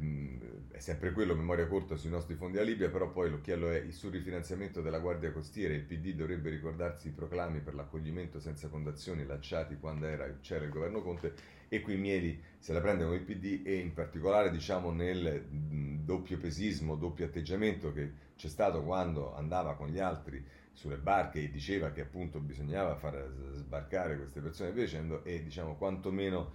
è 0.70 0.78
sempre 0.78 1.12
quello, 1.12 1.34
memoria 1.34 1.66
corta 1.66 1.96
sui 1.96 2.10
nostri 2.10 2.34
fondi 2.34 2.58
a 2.58 2.62
Libia, 2.62 2.90
però 2.90 3.10
poi 3.10 3.30
l'occhiello 3.30 3.70
è 3.70 3.90
sul 3.90 4.12
rifinanziamento 4.12 4.80
della 4.80 4.98
Guardia 4.98 5.32
Costiera, 5.32 5.74
il 5.74 5.82
PD 5.82 6.14
dovrebbe 6.14 6.50
ricordarsi 6.50 7.08
i 7.08 7.12
proclami 7.12 7.60
per 7.60 7.74
l'accoglimento 7.74 8.38
senza 8.38 8.68
condazioni 8.68 9.24
lanciati 9.26 9.76
quando 9.78 10.06
era, 10.06 10.38
c'era 10.40 10.64
il 10.64 10.70
governo 10.70 11.02
Conte 11.02 11.34
e 11.68 11.80
qui 11.80 11.96
Mieli 11.96 12.40
se 12.58 12.72
la 12.72 12.80
prende 12.80 13.04
con 13.04 13.14
il 13.14 13.22
PD 13.22 13.62
e 13.64 13.78
in 13.78 13.92
particolare 13.92 14.50
diciamo 14.50 14.92
nel 14.92 15.44
doppio 15.48 16.38
pesismo, 16.38 16.96
doppio 16.96 17.26
atteggiamento 17.26 17.92
che 17.92 18.12
c'è 18.36 18.48
stato 18.48 18.82
quando 18.82 19.34
andava 19.34 19.74
con 19.74 19.88
gli 19.88 19.98
altri 19.98 20.44
sulle 20.72 20.96
barche 20.96 21.40
e 21.40 21.50
diceva 21.50 21.90
che 21.90 22.02
appunto 22.02 22.40
bisognava 22.40 22.96
far 22.96 23.28
sbarcare 23.52 24.16
queste 24.16 24.40
persone 24.40 24.72
dicendo 24.72 25.24
e 25.24 25.42
diciamo 25.42 25.76
quantomeno 25.76 26.52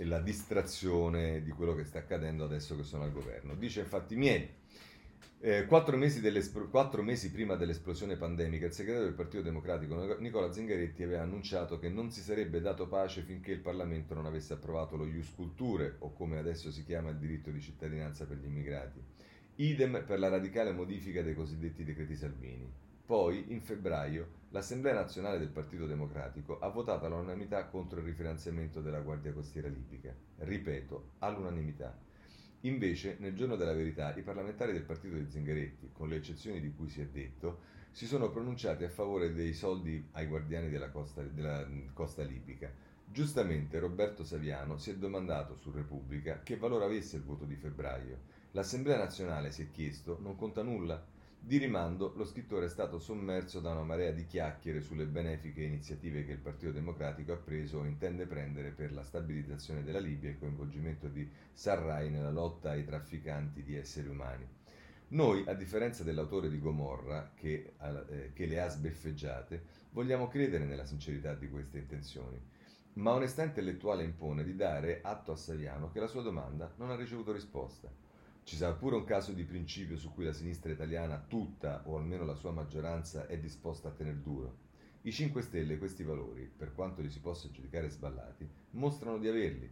e 0.00 0.06
la 0.06 0.18
distrazione 0.18 1.42
di 1.42 1.50
quello 1.50 1.74
che 1.74 1.84
sta 1.84 1.98
accadendo 1.98 2.44
adesso 2.44 2.74
che 2.74 2.84
sono 2.84 3.04
al 3.04 3.12
governo. 3.12 3.54
Dice 3.54 3.80
infatti 3.80 4.16
Mieli, 4.16 4.48
eh, 5.40 5.66
quattro, 5.66 5.98
mesi 5.98 6.22
quattro, 6.70 7.02
mesi 7.02 7.30
prima 7.30 7.54
dell'esplosione 7.54 8.16
pandemica, 8.16 8.64
il 8.64 8.72
segretario 8.72 9.08
del 9.08 9.14
Partito 9.14 9.42
Democratico 9.42 10.16
Nicola 10.18 10.50
Zingaretti 10.50 11.02
aveva 11.02 11.20
annunciato 11.20 11.78
che 11.78 11.90
non 11.90 12.10
si 12.10 12.22
sarebbe 12.22 12.62
dato 12.62 12.88
pace 12.88 13.20
finché 13.20 13.52
il 13.52 13.60
Parlamento 13.60 14.14
non 14.14 14.24
avesse 14.24 14.54
approvato 14.54 14.96
lo 14.96 15.04
Ius 15.04 15.34
Culture, 15.34 15.96
o 15.98 16.14
come 16.14 16.38
adesso 16.38 16.70
si 16.70 16.82
chiama 16.82 17.10
il 17.10 17.18
diritto 17.18 17.50
di 17.50 17.60
cittadinanza 17.60 18.24
per 18.24 18.38
gli 18.38 18.46
immigrati. 18.46 19.04
Idem 19.56 20.02
per 20.06 20.18
la 20.18 20.28
radicale 20.28 20.72
modifica 20.72 21.20
dei 21.20 21.34
cosiddetti 21.34 21.84
decreti 21.84 22.16
Salvini. 22.16 22.89
Poi, 23.10 23.46
in 23.48 23.60
febbraio, 23.60 24.28
l'Assemblea 24.50 24.94
nazionale 24.94 25.40
del 25.40 25.48
Partito 25.48 25.84
Democratico 25.84 26.60
ha 26.60 26.68
votato 26.68 27.06
all'unanimità 27.06 27.66
contro 27.66 27.98
il 27.98 28.04
rifinanziamento 28.04 28.80
della 28.80 29.00
Guardia 29.00 29.32
Costiera 29.32 29.66
libica. 29.66 30.14
Ripeto, 30.36 31.14
all'unanimità. 31.18 31.98
Invece, 32.60 33.16
nel 33.18 33.34
giorno 33.34 33.56
della 33.56 33.72
verità, 33.72 34.14
i 34.14 34.22
parlamentari 34.22 34.72
del 34.72 34.84
partito 34.84 35.16
di 35.16 35.28
Zingaretti, 35.28 35.90
con 35.92 36.08
le 36.08 36.18
eccezioni 36.18 36.60
di 36.60 36.72
cui 36.72 36.88
si 36.88 37.00
è 37.00 37.06
detto, 37.08 37.62
si 37.90 38.06
sono 38.06 38.30
pronunciati 38.30 38.84
a 38.84 38.90
favore 38.90 39.32
dei 39.32 39.54
soldi 39.54 40.06
ai 40.12 40.26
guardiani 40.28 40.70
della 40.70 40.90
costa, 40.90 41.20
della 41.20 41.66
costa 41.92 42.22
libica. 42.22 42.72
Giustamente 43.04 43.80
Roberto 43.80 44.22
Saviano 44.22 44.76
si 44.76 44.90
è 44.90 44.96
domandato 44.96 45.56
su 45.56 45.72
Repubblica 45.72 46.42
che 46.44 46.58
valore 46.58 46.84
avesse 46.84 47.16
il 47.16 47.24
voto 47.24 47.44
di 47.44 47.56
febbraio. 47.56 48.20
L'Assemblea 48.52 48.98
nazionale 48.98 49.50
si 49.50 49.62
è 49.62 49.70
chiesto 49.72 50.18
non 50.20 50.36
conta 50.36 50.62
nulla 50.62 51.09
Di 51.42 51.56
rimando, 51.56 52.12
lo 52.14 52.24
scrittore 52.24 52.66
è 52.66 52.68
stato 52.68 52.98
sommerso 52.98 53.60
da 53.60 53.72
una 53.72 53.82
marea 53.82 54.12
di 54.12 54.26
chiacchiere 54.26 54.80
sulle 54.80 55.06
benefiche 55.06 55.62
iniziative 55.62 56.24
che 56.24 56.32
il 56.32 56.38
Partito 56.38 56.70
Democratico 56.70 57.32
ha 57.32 57.36
preso 57.38 57.78
o 57.78 57.86
intende 57.86 58.26
prendere 58.26 58.70
per 58.70 58.92
la 58.92 59.02
stabilizzazione 59.02 59.82
della 59.82 59.98
Libia 59.98 60.28
e 60.28 60.32
il 60.32 60.38
coinvolgimento 60.38 61.08
di 61.08 61.28
Sarraj 61.52 62.08
nella 62.08 62.30
lotta 62.30 62.70
ai 62.70 62.84
trafficanti 62.84 63.64
di 63.64 63.74
esseri 63.74 64.08
umani. 64.08 64.46
Noi, 65.08 65.42
a 65.48 65.54
differenza 65.54 66.04
dell'autore 66.04 66.48
di 66.48 66.60
Gomorra, 66.60 67.32
che, 67.34 67.72
eh, 67.80 68.32
che 68.32 68.46
le 68.46 68.60
ha 68.60 68.68
sbeffeggiate, 68.68 69.62
vogliamo 69.90 70.28
credere 70.28 70.66
nella 70.66 70.84
sincerità 70.84 71.34
di 71.34 71.48
queste 71.48 71.78
intenzioni. 71.78 72.40
Ma 72.92 73.12
onestà 73.12 73.42
intellettuale 73.42 74.04
impone 74.04 74.44
di 74.44 74.54
dare 74.54 75.00
atto 75.02 75.32
a 75.32 75.36
Saviano 75.36 75.90
che 75.90 75.98
la 75.98 76.06
sua 76.06 76.22
domanda 76.22 76.72
non 76.76 76.90
ha 76.90 76.96
ricevuto 76.96 77.32
risposta. 77.32 77.90
Ci 78.42 78.56
sarà 78.56 78.72
pure 78.74 78.96
un 78.96 79.04
caso 79.04 79.32
di 79.32 79.44
principio 79.44 79.96
su 79.96 80.12
cui 80.12 80.24
la 80.24 80.32
sinistra 80.32 80.72
italiana 80.72 81.24
tutta, 81.26 81.82
o 81.86 81.96
almeno 81.96 82.24
la 82.24 82.34
sua 82.34 82.50
maggioranza, 82.50 83.26
è 83.26 83.38
disposta 83.38 83.88
a 83.88 83.92
tener 83.92 84.16
duro. 84.16 84.68
I 85.02 85.12
5 85.12 85.40
Stelle 85.42 85.78
questi 85.78 86.02
valori, 86.02 86.50
per 86.54 86.74
quanto 86.74 87.00
li 87.00 87.10
si 87.10 87.20
possa 87.20 87.50
giudicare 87.50 87.88
sballati, 87.88 88.48
mostrano 88.72 89.18
di 89.18 89.28
averli. 89.28 89.70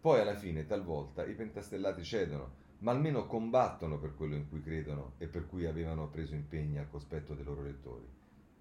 Poi 0.00 0.20
alla 0.20 0.36
fine, 0.36 0.66
talvolta, 0.66 1.24
i 1.24 1.34
pentastellati 1.34 2.02
cedono, 2.02 2.60
ma 2.78 2.92
almeno 2.92 3.26
combattono 3.26 3.98
per 3.98 4.14
quello 4.14 4.34
in 4.34 4.48
cui 4.48 4.62
credono 4.62 5.14
e 5.18 5.26
per 5.26 5.46
cui 5.46 5.66
avevano 5.66 6.08
preso 6.08 6.34
impegni 6.34 6.78
al 6.78 6.88
cospetto 6.88 7.34
dei 7.34 7.44
loro 7.44 7.62
lettori. 7.62 8.08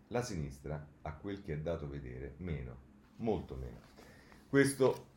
La 0.07 0.21
sinistra, 0.21 0.85
a 1.03 1.13
quel 1.13 1.41
che 1.41 1.53
è 1.53 1.57
dato 1.59 1.87
vedere, 1.87 2.33
meno, 2.37 2.75
molto 3.17 3.55
meno. 3.55 3.79
Questo 4.49 5.07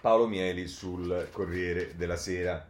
Paolo 0.00 0.28
Mieli 0.28 0.68
sul 0.68 1.28
Corriere 1.32 1.96
della 1.96 2.16
Sera. 2.16 2.67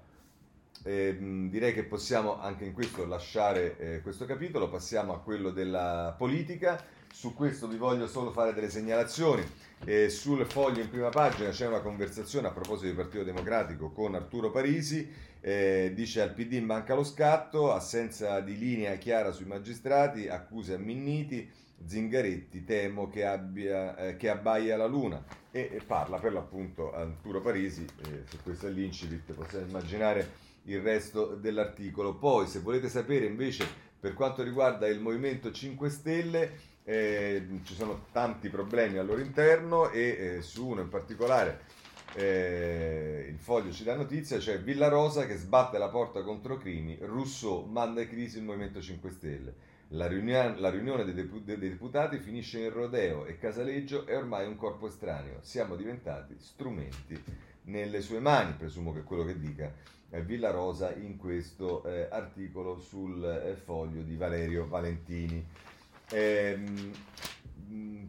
Eh, 0.88 1.18
direi 1.50 1.74
che 1.74 1.84
possiamo 1.84 2.40
anche 2.40 2.64
in 2.64 2.72
questo 2.72 3.04
lasciare 3.04 3.76
eh, 3.76 4.00
questo 4.00 4.24
capitolo, 4.24 4.70
passiamo 4.70 5.12
a 5.12 5.20
quello 5.20 5.50
della 5.50 6.14
politica. 6.16 6.82
Su 7.12 7.34
questo 7.34 7.68
vi 7.68 7.76
voglio 7.76 8.06
solo 8.06 8.30
fare 8.30 8.54
delle 8.54 8.70
segnalazioni. 8.70 9.46
Eh, 9.84 10.08
sul 10.08 10.46
foglio 10.46 10.80
in 10.80 10.88
prima 10.88 11.10
pagina 11.10 11.50
c'è 11.50 11.66
una 11.66 11.80
conversazione 11.80 12.46
a 12.46 12.52
proposito 12.52 12.86
del 12.86 12.94
Partito 12.94 13.22
Democratico 13.22 13.90
con 13.90 14.14
Arturo 14.14 14.50
Parisi. 14.50 15.06
Eh, 15.42 15.92
dice 15.94 16.22
al 16.22 16.32
PD 16.32 16.58
manca 16.62 16.94
lo 16.94 17.04
scatto, 17.04 17.70
assenza 17.70 18.40
di 18.40 18.56
linea 18.56 18.96
chiara 18.96 19.30
sui 19.30 19.44
magistrati, 19.44 20.28
accuse 20.28 20.72
a 20.72 20.78
Minniti, 20.78 21.50
Zingaretti 21.84 22.64
temo 22.64 23.08
che, 23.08 23.26
abbia, 23.26 23.94
eh, 23.94 24.16
che 24.16 24.30
abbaia 24.30 24.78
la 24.78 24.86
luna 24.86 25.22
e, 25.50 25.68
e, 25.70 25.80
parla 25.86 26.18
per 26.18 26.32
l'appunto 26.32 26.94
Arturo 26.94 27.42
Parisi, 27.42 27.84
eh, 28.06 28.22
su 28.26 28.38
questo 28.42 28.68
è 28.68 28.70
l'incipit, 28.70 29.32
possiamo 29.32 29.66
immaginare 29.66 30.46
il 30.68 30.80
resto 30.80 31.34
dell'articolo. 31.34 32.14
Poi, 32.14 32.46
se 32.46 32.60
volete 32.60 32.88
sapere 32.88 33.26
invece 33.26 33.66
per 33.98 34.14
quanto 34.14 34.42
riguarda 34.42 34.86
il 34.86 35.00
Movimento 35.00 35.50
5 35.50 35.90
Stelle, 35.90 36.52
eh, 36.84 37.46
ci 37.64 37.74
sono 37.74 38.06
tanti 38.12 38.48
problemi 38.48 38.98
al 38.98 39.06
loro 39.06 39.20
interno 39.20 39.90
e 39.90 40.36
eh, 40.36 40.42
su 40.42 40.68
uno 40.68 40.80
in 40.80 40.88
particolare 40.88 41.60
eh, 42.14 43.26
il 43.28 43.38
foglio 43.38 43.72
ci 43.72 43.84
dà 43.84 43.94
notizia, 43.94 44.38
cioè 44.38 44.60
Villa 44.60 44.88
Rosa 44.88 45.26
che 45.26 45.36
sbatte 45.36 45.78
la 45.78 45.88
porta 45.88 46.22
contro 46.22 46.56
Crimi, 46.56 46.96
Rousseau 47.00 47.66
manda 47.66 48.00
in 48.00 48.08
crisi 48.08 48.38
il 48.38 48.44
Movimento 48.44 48.80
5 48.80 49.10
Stelle. 49.10 49.54
La, 49.92 50.06
riunione, 50.06 50.58
la 50.58 50.70
riunione 50.70 51.04
dei, 51.04 51.14
depu- 51.14 51.42
dei 51.42 51.58
deputati 51.58 52.18
finisce 52.18 52.60
in 52.60 52.70
rodeo 52.70 53.24
e 53.24 53.38
Casaleggio 53.38 54.06
è 54.06 54.16
ormai 54.16 54.46
un 54.46 54.56
corpo 54.56 54.86
estraneo. 54.86 55.38
Siamo 55.42 55.76
diventati 55.76 56.36
strumenti 56.38 57.22
nelle 57.64 58.00
sue 58.00 58.20
mani, 58.20 58.52
presumo 58.52 58.92
che 58.92 59.02
quello 59.02 59.24
che 59.24 59.38
dica 59.38 59.72
eh, 60.10 60.22
Villa 60.22 60.50
Rosa 60.50 60.94
in 60.94 61.16
questo 61.16 61.84
eh, 61.84 62.08
articolo 62.10 62.78
sul 62.78 63.24
eh, 63.24 63.54
foglio 63.54 64.02
di 64.02 64.16
Valerio 64.16 64.66
Valentini. 64.66 65.46
Ehm, 66.10 66.92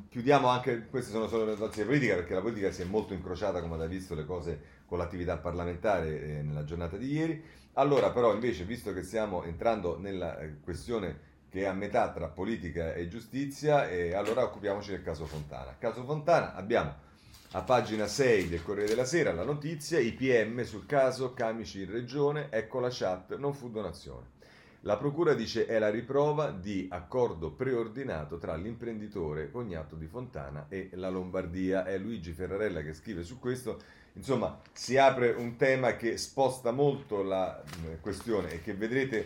chiudiamo 0.09 0.47
anche, 0.47 0.87
queste 0.87 1.11
sono 1.11 1.27
solo 1.27 1.45
le 1.45 1.55
notizie 1.57 1.85
politiche 1.85 2.15
perché 2.15 2.33
la 2.33 2.41
politica 2.41 2.71
si 2.71 2.81
è 2.81 2.85
molto 2.85 3.13
incrociata 3.13 3.61
come 3.61 3.75
avete 3.75 3.89
visto 3.89 4.15
le 4.15 4.25
cose 4.25 4.77
con 4.85 4.97
l'attività 4.97 5.37
parlamentare 5.37 6.21
eh, 6.21 6.41
nella 6.41 6.63
giornata 6.63 6.97
di 6.97 7.11
ieri. 7.11 7.43
Allora 7.73 8.11
però 8.11 8.33
invece 8.33 8.63
visto 8.63 8.93
che 8.93 9.03
stiamo 9.03 9.43
entrando 9.43 9.97
nella 9.99 10.39
eh, 10.39 10.59
questione 10.61 11.27
che 11.49 11.61
è 11.61 11.65
a 11.65 11.73
metà 11.73 12.11
tra 12.11 12.27
politica 12.27 12.93
e 12.93 13.07
giustizia, 13.07 13.89
eh, 13.89 14.13
allora 14.13 14.43
occupiamoci 14.43 14.91
del 14.91 15.01
caso 15.01 15.25
Fontana. 15.25 15.75
Caso 15.77 16.03
Fontana 16.03 16.53
abbiamo 16.53 17.07
a 17.53 17.63
pagina 17.63 18.05
6 18.05 18.47
del 18.47 18.61
Corriere 18.61 18.89
della 18.89 19.05
Sera 19.05 19.33
la 19.33 19.43
notizia, 19.43 19.97
IPM 19.97 20.63
sul 20.63 20.85
caso 20.85 21.33
Camici 21.33 21.81
in 21.81 21.89
regione, 21.91 22.49
ecco 22.51 22.79
la 22.79 22.89
chat, 22.91 23.37
non 23.37 23.55
fu 23.55 23.71
donazione. 23.71 24.37
La 24.81 24.97
procura 24.97 25.33
dice 25.33 25.65
è 25.65 25.79
la 25.79 25.89
riprova 25.89 26.51
di 26.51 26.87
accordo 26.91 27.49
preordinato 27.49 28.37
tra 28.37 28.55
l'imprenditore 28.55 29.49
cognato 29.49 29.95
di 29.95 30.05
Fontana 30.05 30.67
e 30.69 30.91
la 30.93 31.09
Lombardia. 31.09 31.85
È 31.85 31.97
Luigi 31.97 32.33
Ferrarella 32.33 32.83
che 32.83 32.93
scrive 32.93 33.23
su 33.23 33.39
questo. 33.39 33.81
Insomma, 34.13 34.61
si 34.71 34.95
apre 34.97 35.31
un 35.31 35.55
tema 35.55 35.95
che 35.95 36.17
sposta 36.17 36.71
molto 36.71 37.23
la 37.23 37.61
questione 37.99 38.51
e 38.51 38.61
che 38.61 38.75
vedrete 38.75 39.25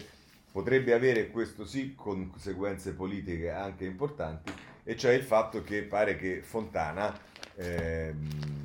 potrebbe 0.50 0.94
avere 0.94 1.30
questo 1.30 1.66
sì 1.66 1.94
conseguenze 1.94 2.94
politiche 2.94 3.52
anche 3.52 3.84
importanti, 3.84 4.54
e 4.84 4.96
cioè 4.96 5.12
il 5.12 5.24
fatto 5.24 5.62
che 5.62 5.84
pare 5.84 6.16
che 6.16 6.42
Fontana 6.42 7.32
ehm, 7.56 8.62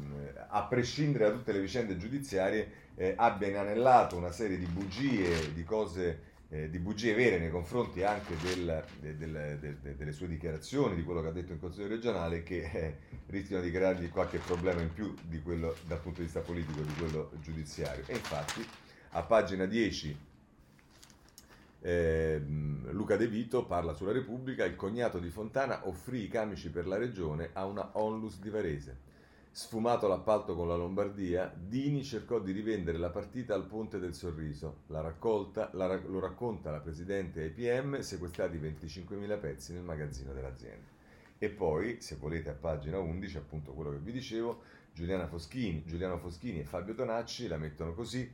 a 0.48 0.62
prescindere 0.64 1.24
da 1.24 1.30
tutte 1.32 1.52
le 1.52 1.60
vicende 1.60 1.96
giudiziarie, 1.96 2.86
eh, 2.94 3.14
abbia 3.16 3.48
inanellato 3.48 4.16
una 4.16 4.32
serie 4.32 4.58
di 4.58 4.66
bugie, 4.66 5.52
di 5.52 5.62
cose, 5.64 6.20
eh, 6.48 6.70
di 6.70 6.78
bugie 6.78 7.14
vere 7.14 7.38
nei 7.38 7.50
confronti 7.50 8.02
anche 8.02 8.34
del, 8.42 8.84
del, 9.00 9.58
del, 9.60 9.94
delle 9.96 10.12
sue 10.12 10.26
dichiarazioni, 10.26 10.96
di 10.96 11.04
quello 11.04 11.20
che 11.20 11.28
ha 11.28 11.32
detto 11.32 11.52
in 11.52 11.60
Consiglio 11.60 11.88
regionale, 11.88 12.42
che 12.42 12.70
eh, 12.72 12.96
rischiano 13.26 13.62
di 13.62 13.70
creargli 13.70 14.08
qualche 14.08 14.38
problema 14.38 14.80
in 14.80 14.92
più 14.92 15.14
di 15.22 15.40
quello, 15.42 15.76
dal 15.86 16.00
punto 16.00 16.20
di 16.20 16.24
vista 16.24 16.40
politico 16.40 16.80
di 16.80 16.94
quello 16.94 17.30
giudiziario. 17.40 18.04
E 18.06 18.14
infatti, 18.14 18.66
a 19.10 19.22
pagina 19.22 19.66
10 19.66 20.26
eh, 21.80 22.40
Luca 22.90 23.16
De 23.16 23.28
Vito 23.28 23.64
parla 23.66 23.94
sulla 23.94 24.12
Repubblica, 24.12 24.64
il 24.64 24.76
cognato 24.76 25.18
di 25.18 25.30
Fontana 25.30 25.86
offrì 25.86 26.24
i 26.24 26.28
camici 26.28 26.70
per 26.70 26.86
la 26.86 26.96
regione 26.96 27.50
a 27.52 27.64
una 27.66 27.90
onlus 27.92 28.40
di 28.40 28.50
Varese. 28.50 29.06
Sfumato 29.50 30.06
l'appalto 30.06 30.54
con 30.54 30.68
la 30.68 30.76
Lombardia, 30.76 31.52
Dini 31.56 32.04
cercò 32.04 32.38
di 32.38 32.52
rivendere 32.52 32.98
la 32.98 33.10
partita 33.10 33.54
al 33.54 33.66
Ponte 33.66 33.98
del 33.98 34.14
Sorriso. 34.14 34.82
La 34.86 35.00
raccolta 35.00 35.70
la, 35.72 35.96
lo 35.96 36.20
racconta 36.20 36.70
la 36.70 36.80
presidente 36.80 37.44
IPM, 37.44 38.00
sequestrati 38.00 38.56
25.000 38.56 39.40
pezzi 39.40 39.72
nel 39.72 39.82
magazzino 39.82 40.32
dell'azienda. 40.32 40.86
E 41.38 41.48
poi, 41.48 42.00
se 42.00 42.16
volete 42.16 42.50
a 42.50 42.54
pagina 42.54 42.98
11, 42.98 43.36
appunto 43.36 43.72
quello 43.72 43.90
che 43.90 43.98
vi 43.98 44.12
dicevo, 44.12 44.62
Foschini, 45.28 45.84
Giuliano 45.84 46.18
Foschini 46.18 46.60
e 46.60 46.64
Fabio 46.64 46.94
Tonacci 46.94 47.46
la 47.46 47.56
mettono 47.56 47.94
così, 47.94 48.28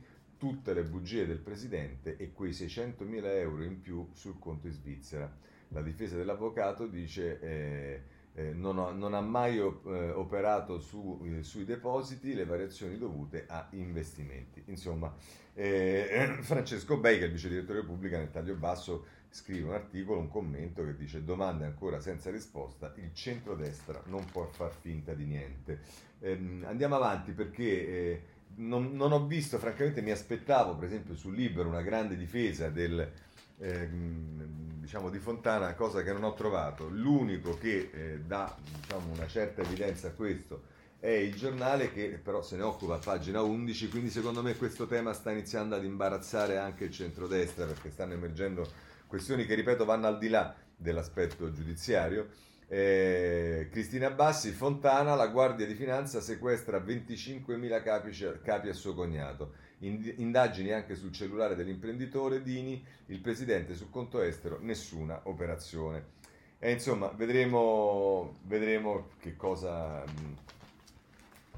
tutte 0.45 0.75
le 0.75 0.83
bugie 0.83 1.25
del 1.25 1.39
presidente 1.39 2.17
e 2.17 2.31
quei 2.31 2.51
600.000 2.51 3.25
euro 3.25 3.63
in 3.63 3.81
più 3.81 4.07
sul 4.13 4.37
conto 4.37 4.67
in 4.67 4.73
Svizzera. 4.73 5.27
La 5.69 5.81
difesa 5.81 6.17
dell'avvocato 6.17 6.85
dice 6.85 7.39
eh, 7.39 8.01
eh, 8.35 8.53
non, 8.53 8.77
ho, 8.77 8.91
non, 8.91 9.15
ha 9.15 9.21
mai 9.21 9.59
op- 9.59 9.87
eh, 9.87 10.11
operato 10.11 10.77
su, 10.77 11.19
eh, 11.25 11.41
sui 11.41 11.65
depositi 11.65 12.35
le 12.35 12.45
variazioni 12.45 12.95
dovute 12.99 13.45
a 13.47 13.67
investimenti. 13.71 14.61
Insomma, 14.67 15.11
eh, 15.55 16.37
Francesco 16.41 16.97
Bei, 16.97 17.17
che 17.17 17.23
è 17.23 17.25
il 17.25 17.33
vice 17.33 17.49
direttore 17.49 17.79
Repubblica, 17.79 18.19
nel 18.19 18.29
taglio 18.29 18.53
basso 18.53 19.05
scrive 19.29 19.69
un 19.69 19.73
articolo, 19.73 20.19
un 20.19 20.29
commento 20.29 20.85
che 20.85 20.95
dice 20.95 21.23
domande 21.23 21.65
ancora 21.65 21.99
senza 21.99 22.29
risposta, 22.29 22.93
il 22.97 23.15
centrodestra 23.15 23.99
non 24.05 24.23
può 24.25 24.45
far 24.45 24.71
finta 24.71 25.15
di 25.15 25.25
niente. 25.25 25.79
Ehm, 26.19 26.63
andiamo 26.67 26.95
avanti 26.95 27.31
perché 27.31 28.34
non, 28.57 28.95
non, 28.95 29.11
ho 29.11 29.25
visto, 29.25 29.57
francamente 29.57 30.01
mi 30.01 30.11
aspettavo 30.11 30.75
per 30.75 30.87
esempio 30.87 31.15
sul 31.15 31.35
Libero 31.35 31.67
una 31.67 31.81
grande 31.81 32.15
difesa 32.15 32.69
del, 32.69 33.11
eh, 33.57 33.89
diciamo 33.89 35.09
di 35.09 35.19
Fontana, 35.19 35.73
cosa 35.73 36.03
che 36.03 36.13
non 36.13 36.23
ho 36.23 36.33
trovato. 36.33 36.87
L'unico 36.89 37.57
che 37.57 37.89
eh, 37.91 38.19
dà 38.25 38.55
diciamo, 38.81 39.13
una 39.13 39.27
certa 39.27 39.61
evidenza 39.61 40.07
a 40.07 40.11
questo 40.11 40.73
è 40.99 41.09
il 41.09 41.35
giornale 41.35 41.91
che 41.91 42.19
però 42.21 42.41
se 42.41 42.55
ne 42.55 42.63
occupa 42.63 42.95
a 42.95 42.99
pagina 42.99 43.41
11, 43.41 43.89
quindi 43.89 44.09
secondo 44.09 44.41
me 44.41 44.55
questo 44.55 44.87
tema 44.87 45.13
sta 45.13 45.31
iniziando 45.31 45.75
ad 45.75 45.83
imbarazzare 45.83 46.57
anche 46.57 46.85
il 46.85 46.91
centrodestra 46.91 47.65
perché 47.65 47.91
stanno 47.91 48.13
emergendo 48.13 48.67
questioni 49.05 49.45
che 49.45 49.53
ripeto 49.53 49.85
vanno 49.85 50.07
al 50.07 50.17
di 50.17 50.29
là 50.29 50.55
dell'aspetto 50.75 51.51
giudiziario 51.51 52.29
eh, 52.67 53.67
Cristina 53.71 54.09
Bassi, 54.09 54.51
Fontana, 54.51 55.15
la 55.15 55.27
Guardia 55.27 55.65
di 55.65 55.75
Finanza 55.75 56.19
sequestra 56.21 56.79
25.000 56.79 57.83
capi, 57.83 58.41
capi 58.43 58.69
a 58.69 58.73
suo 58.73 58.93
cognato. 58.93 59.53
Indagini 59.79 60.71
anche 60.71 60.95
sul 60.95 61.11
cellulare 61.11 61.55
dell'imprenditore 61.55 62.41
Dini, 62.41 62.83
il 63.07 63.19
presidente 63.19 63.75
sul 63.75 63.89
conto 63.91 64.21
estero, 64.21 64.57
nessuna 64.61 65.21
operazione. 65.23 66.13
E 66.57 66.71
insomma, 66.71 67.09
vedremo, 67.09 68.37
vedremo 68.43 69.09
che 69.19 69.35
cosa 69.35 70.03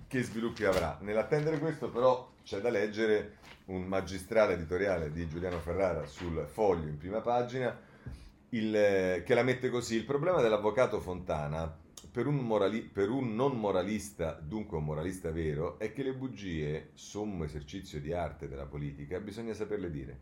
che 0.07 0.23
sviluppi 0.23 0.65
avrà. 0.65 0.97
Nell'attendere 1.01 1.59
questo 1.59 1.89
però 1.89 2.31
c'è 2.43 2.59
da 2.59 2.69
leggere 2.69 3.35
un 3.65 3.83
magistrale 3.83 4.53
editoriale 4.53 5.11
di 5.11 5.27
Giuliano 5.27 5.59
Ferrara 5.59 6.05
sul 6.05 6.45
foglio 6.49 6.87
in 6.87 6.97
prima 6.97 7.19
pagina 7.19 7.77
il, 8.49 9.23
che 9.25 9.33
la 9.33 9.43
mette 9.43 9.69
così. 9.69 9.95
Il 9.95 10.05
problema 10.05 10.41
dell'avvocato 10.41 10.99
Fontana 10.99 11.85
per 12.11 12.25
un, 12.25 12.37
morali- 12.37 12.81
per 12.81 13.09
un, 13.09 13.35
non 13.35 13.59
moralista, 13.59 14.33
dunque 14.33 14.77
un 14.77 14.85
moralista 14.85 15.31
vero, 15.31 15.77
è 15.77 15.91
che 15.93 16.03
le 16.03 16.13
bugie, 16.13 16.89
sommo 16.93 17.43
esercizio 17.43 17.99
di 17.99 18.11
arte 18.13 18.47
della 18.47 18.65
politica, 18.65 19.19
bisogna 19.19 19.53
saperle 19.53 19.91
dire. 19.91 20.19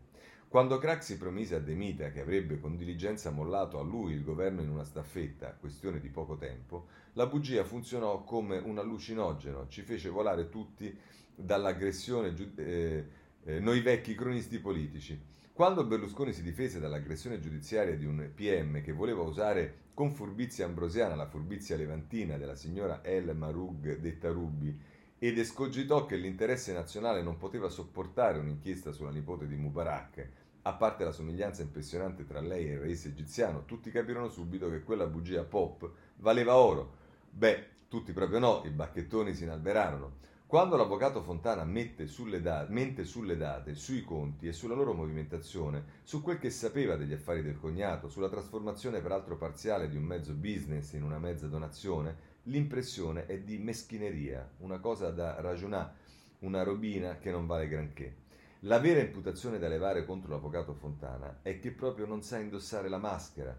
Quando 0.47 0.77
Craxi 0.77 1.17
promise 1.17 1.55
a 1.55 1.59
De 1.59 1.73
Mita 1.73 2.11
che 2.11 2.21
avrebbe 2.21 2.59
con 2.59 2.77
diligenza 2.77 3.29
mollato 3.29 3.79
a 3.79 3.83
lui 3.83 4.13
il 4.13 4.23
governo 4.23 4.61
in 4.61 4.69
una 4.69 4.83
staffetta, 4.83 5.55
questione 5.59 5.99
di 5.99 6.09
poco 6.09 6.37
tempo, 6.37 6.87
la 7.13 7.27
bugia 7.27 7.63
funzionò 7.63 8.23
come 8.23 8.57
un 8.57 8.77
allucinogeno, 8.77 9.67
ci 9.69 9.81
fece 9.81 10.09
volare 10.09 10.49
tutti 10.49 10.97
dall'aggressione, 11.35 12.33
eh, 12.55 13.05
eh, 13.43 13.59
noi 13.59 13.81
vecchi 13.81 14.15
cronisti 14.15 14.59
politici. 14.59 15.19
Quando 15.55 15.85
Berlusconi 15.85 16.33
si 16.33 16.43
difese 16.43 16.81
dall'aggressione 16.81 17.39
giudiziaria 17.39 17.95
di 17.95 18.05
un 18.05 18.29
PM 18.35 18.81
che 18.81 18.91
voleva 18.91 19.21
usare 19.21 19.83
con 19.93 20.11
furbizia 20.11 20.65
ambrosiana 20.65 21.15
la 21.15 21.29
furbizia 21.29 21.77
levantina 21.77 22.35
della 22.35 22.57
signora 22.57 23.01
El 23.01 23.33
Marug 23.37 23.99
detta 23.99 24.31
Rubi 24.31 24.77
ed 25.17 25.37
escogitò 25.37 26.05
che 26.05 26.17
l'interesse 26.17 26.73
nazionale 26.73 27.21
non 27.21 27.37
poteva 27.37 27.69
sopportare 27.69 28.37
un'inchiesta 28.37 28.91
sulla 28.91 29.11
nipote 29.11 29.47
di 29.47 29.55
Mubarak, 29.55 30.29
a 30.63 30.73
parte 30.73 31.05
la 31.05 31.13
somiglianza 31.13 31.61
impressionante 31.61 32.25
tra 32.25 32.41
lei 32.41 32.67
e 32.67 32.73
il 32.73 32.79
re 32.79 32.91
egiziano, 32.91 33.63
tutti 33.63 33.89
capirono 33.91 34.27
subito 34.27 34.69
che 34.69 34.83
quella 34.83 35.07
bugia 35.07 35.45
pop 35.45 35.89
valeva 36.17 36.57
oro. 36.57 36.95
Beh, 37.29 37.67
tutti 37.87 38.11
proprio 38.11 38.39
no, 38.39 38.61
i 38.65 38.71
bacchettoni 38.71 39.33
si 39.33 39.43
inalberarono. 39.43 40.17
Quando 40.55 40.77
l'avvocato 40.77 41.21
Fontana 41.21 41.69
sulle 42.05 42.41
date, 42.41 42.71
mente 42.71 43.03
sulle 43.03 43.35
date, 43.35 43.75
sui 43.75 44.05
conti 44.05 44.47
e 44.47 44.53
sulla 44.53 44.73
loro 44.73 44.93
movimentazione, 44.93 45.83
su 46.03 46.21
quel 46.21 46.39
che 46.39 46.49
sapeva 46.49 46.95
degli 46.95 47.11
affari 47.11 47.43
del 47.43 47.59
cognato, 47.59 48.07
sulla 48.07 48.29
trasformazione 48.29 49.01
peraltro 49.01 49.35
parziale 49.35 49.89
di 49.89 49.97
un 49.97 50.03
mezzo 50.03 50.31
business 50.31 50.93
in 50.93 51.03
una 51.03 51.19
mezza 51.19 51.47
donazione, 51.47 52.15
l'impressione 52.43 53.25
è 53.25 53.37
di 53.41 53.57
meschineria, 53.57 54.49
una 54.59 54.79
cosa 54.79 55.11
da 55.11 55.41
ragionare, 55.41 55.91
una 56.39 56.63
robina 56.63 57.17
che 57.17 57.31
non 57.31 57.45
vale 57.45 57.67
granché. 57.67 58.15
La 58.59 58.79
vera 58.79 59.01
imputazione 59.01 59.59
da 59.59 59.67
levare 59.67 60.05
contro 60.05 60.31
l'avvocato 60.31 60.73
Fontana 60.73 61.39
è 61.41 61.59
che 61.59 61.71
proprio 61.71 62.05
non 62.05 62.21
sa 62.21 62.39
indossare 62.39 62.87
la 62.87 62.97
maschera 62.97 63.53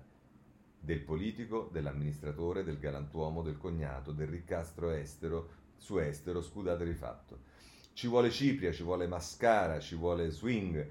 del 0.81 1.03
politico, 1.03 1.69
dell'amministratore, 1.71 2.65
del 2.65 2.79
galantuomo, 2.79 3.43
del 3.43 3.59
cognato, 3.59 4.13
del 4.13 4.29
riccastro 4.29 4.89
estero, 4.89 5.65
su 5.77 5.99
estero, 5.99 6.43
scusate 6.43 6.85
rifatto. 6.85 7.39
Ci 7.93 8.09
vuole 8.09 8.31
cipria, 8.31 8.73
ci 8.73 8.83
vuole 8.83 9.07
mascara, 9.07 9.81
ci 9.81 9.95
vuole 9.95 10.31
swing 10.31 10.91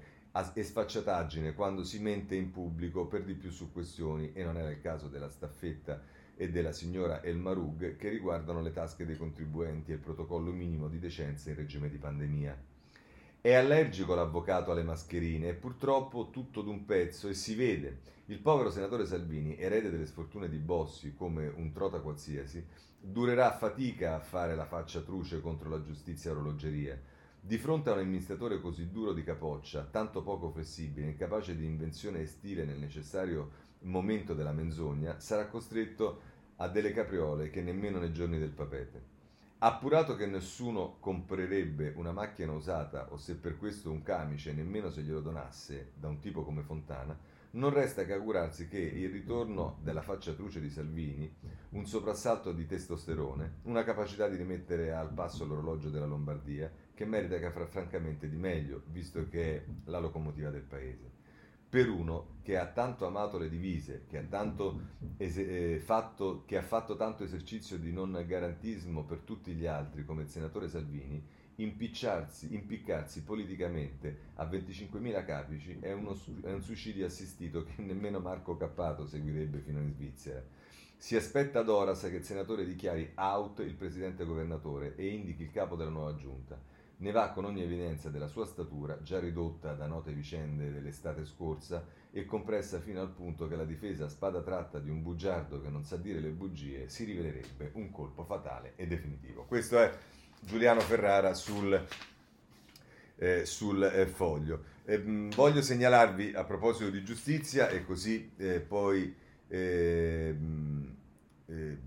e 0.52 0.62
sfacciataggine 0.62 1.54
quando 1.54 1.84
si 1.84 1.98
mente 1.98 2.34
in 2.34 2.50
pubblico 2.50 3.06
per 3.06 3.24
di 3.24 3.34
più 3.34 3.50
su 3.50 3.72
questioni, 3.72 4.32
e 4.32 4.44
non 4.44 4.56
era 4.58 4.70
il 4.70 4.80
caso 4.80 5.08
della 5.08 5.30
staffetta 5.30 6.02
e 6.36 6.50
della 6.50 6.72
signora 6.72 7.22
El 7.22 7.38
Marug, 7.38 7.96
che 7.96 8.08
riguardano 8.10 8.60
le 8.60 8.72
tasche 8.72 9.06
dei 9.06 9.16
contribuenti 9.16 9.92
e 9.92 9.94
il 9.94 10.00
protocollo 10.00 10.50
minimo 10.50 10.88
di 10.88 10.98
decenza 10.98 11.48
in 11.48 11.56
regime 11.56 11.88
di 11.88 11.96
pandemia. 11.96 12.75
È 13.40 13.54
allergico 13.54 14.14
l'avvocato 14.14 14.72
alle 14.72 14.82
mascherine 14.82 15.48
e 15.48 15.54
purtroppo 15.54 16.30
tutto 16.30 16.62
d'un 16.62 16.84
pezzo 16.84 17.28
e 17.28 17.34
si 17.34 17.54
vede. 17.54 18.00
Il 18.26 18.40
povero 18.40 18.70
senatore 18.70 19.06
Salvini, 19.06 19.56
erede 19.56 19.88
delle 19.88 20.06
sfortune 20.06 20.48
di 20.48 20.58
Bossi 20.58 21.14
come 21.14 21.46
un 21.46 21.70
trota 21.70 22.00
qualsiasi, 22.00 22.66
durerà 23.00 23.52
fatica 23.52 24.16
a 24.16 24.20
fare 24.20 24.56
la 24.56 24.64
faccia 24.64 25.00
truce 25.00 25.40
contro 25.40 25.68
la 25.68 25.80
giustizia 25.80 26.32
orologeria. 26.32 27.00
Di 27.40 27.56
fronte 27.56 27.90
a 27.90 27.92
un 27.92 28.00
amministratore 28.00 28.60
così 28.60 28.90
duro 28.90 29.12
di 29.12 29.22
capoccia, 29.22 29.86
tanto 29.88 30.22
poco 30.22 30.50
flessibile, 30.50 31.06
incapace 31.06 31.54
di 31.54 31.64
invenzione 31.64 32.22
e 32.22 32.26
stile 32.26 32.64
nel 32.64 32.78
necessario 32.78 33.64
momento 33.82 34.34
della 34.34 34.50
menzogna, 34.50 35.20
sarà 35.20 35.46
costretto 35.46 36.20
a 36.56 36.66
delle 36.66 36.92
capriole 36.92 37.50
che 37.50 37.62
nemmeno 37.62 38.00
nei 38.00 38.12
giorni 38.12 38.40
del 38.40 38.50
papete. 38.50 39.15
Appurato 39.58 40.16
che 40.16 40.26
nessuno 40.26 40.98
comprerebbe 41.00 41.94
una 41.96 42.12
macchina 42.12 42.52
usata 42.52 43.10
o 43.10 43.16
se 43.16 43.36
per 43.36 43.56
questo 43.56 43.90
un 43.90 44.02
camice, 44.02 44.52
nemmeno 44.52 44.90
se 44.90 45.00
glielo 45.00 45.22
donasse, 45.22 45.92
da 45.94 46.08
un 46.08 46.18
tipo 46.18 46.44
come 46.44 46.60
Fontana, 46.60 47.18
non 47.52 47.70
resta 47.70 48.04
che 48.04 48.12
augurarsi 48.12 48.68
che 48.68 48.78
il 48.78 49.08
ritorno 49.08 49.78
della 49.80 50.02
faccia 50.02 50.34
truce 50.34 50.60
di 50.60 50.68
Salvini, 50.68 51.34
un 51.70 51.86
soprassalto 51.86 52.52
di 52.52 52.66
testosterone, 52.66 53.60
una 53.62 53.82
capacità 53.82 54.28
di 54.28 54.36
rimettere 54.36 54.92
al 54.92 55.14
passo 55.14 55.46
l'orologio 55.46 55.88
della 55.88 56.04
Lombardia, 56.04 56.70
che 56.92 57.06
merita 57.06 57.38
che 57.38 57.50
francamente 57.50 58.28
di 58.28 58.36
meglio, 58.36 58.82
visto 58.88 59.26
che 59.26 59.56
è 59.56 59.64
la 59.84 60.00
locomotiva 60.00 60.50
del 60.50 60.64
paese 60.64 61.15
per 61.68 61.88
uno 61.88 62.34
che 62.42 62.56
ha 62.56 62.66
tanto 62.66 63.06
amato 63.06 63.38
le 63.38 63.48
divise, 63.48 64.04
che 64.08 64.18
ha, 64.18 64.22
tanto 64.22 64.80
eh, 65.16 65.80
fatto, 65.84 66.44
che 66.46 66.56
ha 66.56 66.62
fatto 66.62 66.94
tanto 66.94 67.24
esercizio 67.24 67.76
di 67.76 67.92
non 67.92 68.22
garantismo 68.26 69.04
per 69.04 69.18
tutti 69.18 69.52
gli 69.52 69.66
altri, 69.66 70.04
come 70.04 70.22
il 70.22 70.28
senatore 70.28 70.68
Salvini, 70.68 71.20
impiccarsi 71.56 73.22
politicamente 73.24 74.18
a 74.34 74.44
25.000 74.44 75.24
capici 75.24 75.78
è, 75.80 75.92
uno, 75.92 76.16
è 76.42 76.52
un 76.52 76.62
suicidio 76.62 77.06
assistito 77.06 77.64
che 77.64 77.82
nemmeno 77.82 78.20
Marco 78.20 78.56
Cappato 78.56 79.06
seguirebbe 79.06 79.58
fino 79.58 79.80
in 79.80 79.92
Svizzera. 79.92 80.42
Si 80.98 81.16
aspetta 81.16 81.60
ad 81.60 81.68
Oras 81.68 82.02
che 82.02 82.16
il 82.16 82.24
senatore 82.24 82.64
dichiari 82.64 83.10
out 83.16 83.58
il 83.58 83.74
presidente 83.74 84.24
governatore 84.24 84.94
e 84.96 85.08
indichi 85.08 85.42
il 85.42 85.50
capo 85.50 85.76
della 85.76 85.90
nuova 85.90 86.14
giunta 86.14 86.58
ne 86.98 87.10
va 87.10 87.30
con 87.30 87.44
ogni 87.44 87.62
evidenza 87.62 88.08
della 88.08 88.28
sua 88.28 88.46
statura, 88.46 89.02
già 89.02 89.18
ridotta 89.18 89.74
da 89.74 89.86
note 89.86 90.12
vicende 90.12 90.72
dell'estate 90.72 91.26
scorsa 91.26 91.84
e 92.10 92.24
compressa 92.24 92.80
fino 92.80 93.00
al 93.00 93.10
punto 93.10 93.46
che 93.48 93.56
la 93.56 93.64
difesa 93.64 94.06
a 94.06 94.08
spada 94.08 94.40
tratta 94.40 94.78
di 94.78 94.88
un 94.88 95.02
bugiardo 95.02 95.60
che 95.60 95.68
non 95.68 95.84
sa 95.84 95.96
dire 95.96 96.20
le 96.20 96.30
bugie 96.30 96.88
si 96.88 97.04
rivelerebbe 97.04 97.72
un 97.74 97.90
colpo 97.90 98.24
fatale 98.24 98.72
e 98.76 98.86
definitivo. 98.86 99.44
Questo 99.44 99.78
è 99.78 99.92
Giuliano 100.40 100.80
Ferrara 100.80 101.34
sul, 101.34 101.86
eh, 103.16 103.44
sul 103.44 103.82
eh, 103.82 104.06
foglio. 104.06 104.74
Eh, 104.84 104.98
voglio 105.34 105.60
segnalarvi 105.60 106.32
a 106.34 106.44
proposito 106.44 106.88
di 106.88 107.04
giustizia 107.04 107.68
e 107.68 107.84
così 107.84 108.32
eh, 108.36 108.60
poi 108.60 109.14
ehm, 109.48 110.96
eh, 111.46 111.78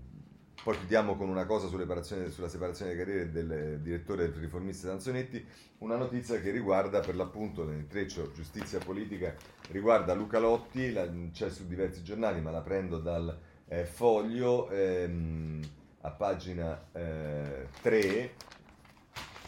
poi 0.62 0.76
chiudiamo 0.76 1.16
con 1.16 1.28
una 1.28 1.46
cosa 1.46 1.68
sulla 1.68 2.48
separazione 2.48 2.94
delle 2.94 3.04
carriere 3.04 3.30
del 3.30 3.80
direttore 3.80 4.30
del 4.30 4.40
riformista 4.40 4.88
Sanzonetti, 4.88 5.44
una 5.78 5.96
notizia 5.96 6.38
che 6.40 6.50
riguarda 6.50 7.00
per 7.00 7.16
l'appunto 7.16 7.64
nel 7.64 7.86
treccio 7.86 8.30
giustizia 8.32 8.78
politica, 8.78 9.34
riguarda 9.70 10.12
Luca 10.12 10.38
Lotti, 10.38 10.92
la, 10.92 11.08
c'è 11.32 11.50
su 11.50 11.66
diversi 11.66 12.02
giornali 12.02 12.40
ma 12.40 12.50
la 12.50 12.60
prendo 12.60 12.98
dal 12.98 13.38
eh, 13.68 13.84
foglio 13.84 14.68
ehm, 14.68 15.60
a 16.02 16.10
pagina 16.10 16.88
eh, 16.92 17.68
3, 17.80 18.30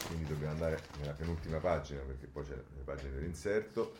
quindi 0.07 0.25
dobbiamo 0.25 0.53
andare 0.53 0.81
nella 0.99 1.13
penultima 1.13 1.57
pagina 1.57 2.01
perché 2.01 2.25
poi 2.25 2.43
c'è 2.43 2.55
la 2.55 2.83
pagina 2.83 3.13
dell'inserto. 3.13 3.93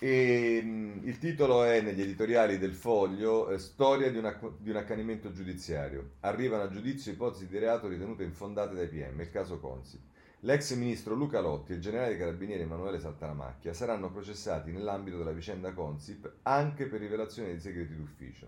E, 0.00 0.62
mh, 0.62 1.00
il 1.08 1.18
titolo 1.18 1.64
è 1.64 1.80
negli 1.80 2.00
editoriali 2.00 2.58
del 2.58 2.74
foglio 2.74 3.50
eh, 3.50 3.58
Storia 3.58 4.10
di 4.12 4.18
un, 4.18 4.26
acc- 4.26 4.58
di 4.58 4.70
un, 4.70 4.76
accanimento 4.76 5.32
giudiziario. 5.32 6.10
Arrivano 6.20 6.62
a 6.62 6.70
giudizio 6.70 7.10
ipotesi 7.10 7.48
di 7.48 7.58
reato 7.58 7.88
ritenute 7.88 8.22
infondate 8.22 8.76
dai 8.76 8.86
PM, 8.86 9.20
il 9.20 9.30
caso 9.30 9.58
Consip. 9.58 10.00
L'ex 10.42 10.72
ministro 10.76 11.14
Luca 11.14 11.40
Lotti 11.40 11.72
e 11.72 11.76
il 11.76 11.80
generale 11.80 12.10
dei 12.10 12.18
carabinieri 12.18 12.62
Emanuele 12.62 13.00
Saltanamacchia 13.00 13.72
saranno 13.72 14.12
processati 14.12 14.70
nell'ambito 14.70 15.18
della 15.18 15.32
vicenda 15.32 15.72
Consip 15.72 16.32
anche 16.42 16.86
per 16.86 17.00
rivelazione 17.00 17.52
di 17.52 17.58
segreti 17.58 17.96
d'ufficio. 17.96 18.46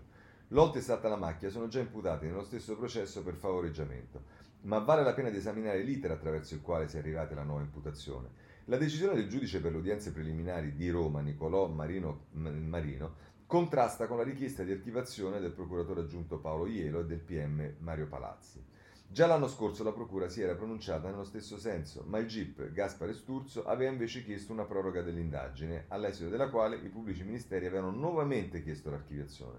Lotti 0.49 0.77
e 0.77 0.81
Saltanamacchia 0.81 1.49
sono 1.49 1.67
già 1.67 1.79
imputati 1.79 2.27
nello 2.27 2.43
stesso 2.43 2.77
processo 2.77 3.23
per 3.23 3.33
favoreggiamento, 3.33 4.23
ma 4.61 4.79
vale 4.79 5.03
la 5.03 5.13
pena 5.13 5.29
di 5.29 5.37
esaminare 5.37 5.81
l'iter 5.81 6.11
attraverso 6.11 6.53
il 6.53 6.61
quale 6.61 6.87
si 6.87 6.95
è 6.95 6.99
arrivati 6.99 7.33
alla 7.33 7.43
nuova 7.43 7.61
imputazione. 7.61 8.29
La 8.65 8.77
decisione 8.77 9.15
del 9.15 9.27
giudice 9.27 9.59
per 9.59 9.71
le 9.71 9.79
udienze 9.79 10.11
preliminari 10.11 10.75
di 10.75 10.89
Roma, 10.89 11.21
Nicolò 11.21 11.67
Marino, 11.67 12.27
Marino, 12.33 13.15
contrasta 13.47 14.05
con 14.05 14.17
la 14.17 14.23
richiesta 14.23 14.63
di 14.63 14.71
archivazione 14.71 15.39
del 15.39 15.51
procuratore 15.51 16.01
aggiunto 16.01 16.39
Paolo 16.39 16.67
Ielo 16.67 16.99
e 16.99 17.05
del 17.05 17.19
PM 17.19 17.73
Mario 17.79 18.07
Palazzi. 18.07 18.63
Già 19.07 19.25
l'anno 19.25 19.49
scorso 19.49 19.83
la 19.83 19.91
procura 19.91 20.29
si 20.29 20.41
era 20.41 20.55
pronunciata 20.55 21.09
nello 21.09 21.25
stesso 21.25 21.57
senso, 21.57 22.05
ma 22.05 22.19
il 22.19 22.27
GIP 22.27 22.71
Gaspare 22.71 23.13
Sturzo 23.13 23.65
aveva 23.65 23.91
invece 23.91 24.23
chiesto 24.23 24.53
una 24.53 24.63
proroga 24.63 25.01
dell'indagine, 25.01 25.85
all'esito 25.89 26.29
della 26.29 26.49
quale 26.49 26.77
i 26.77 26.87
pubblici 26.87 27.23
ministeri 27.23 27.65
avevano 27.65 27.91
nuovamente 27.91 28.61
chiesto 28.61 28.89
l'archiviazione. 28.89 29.57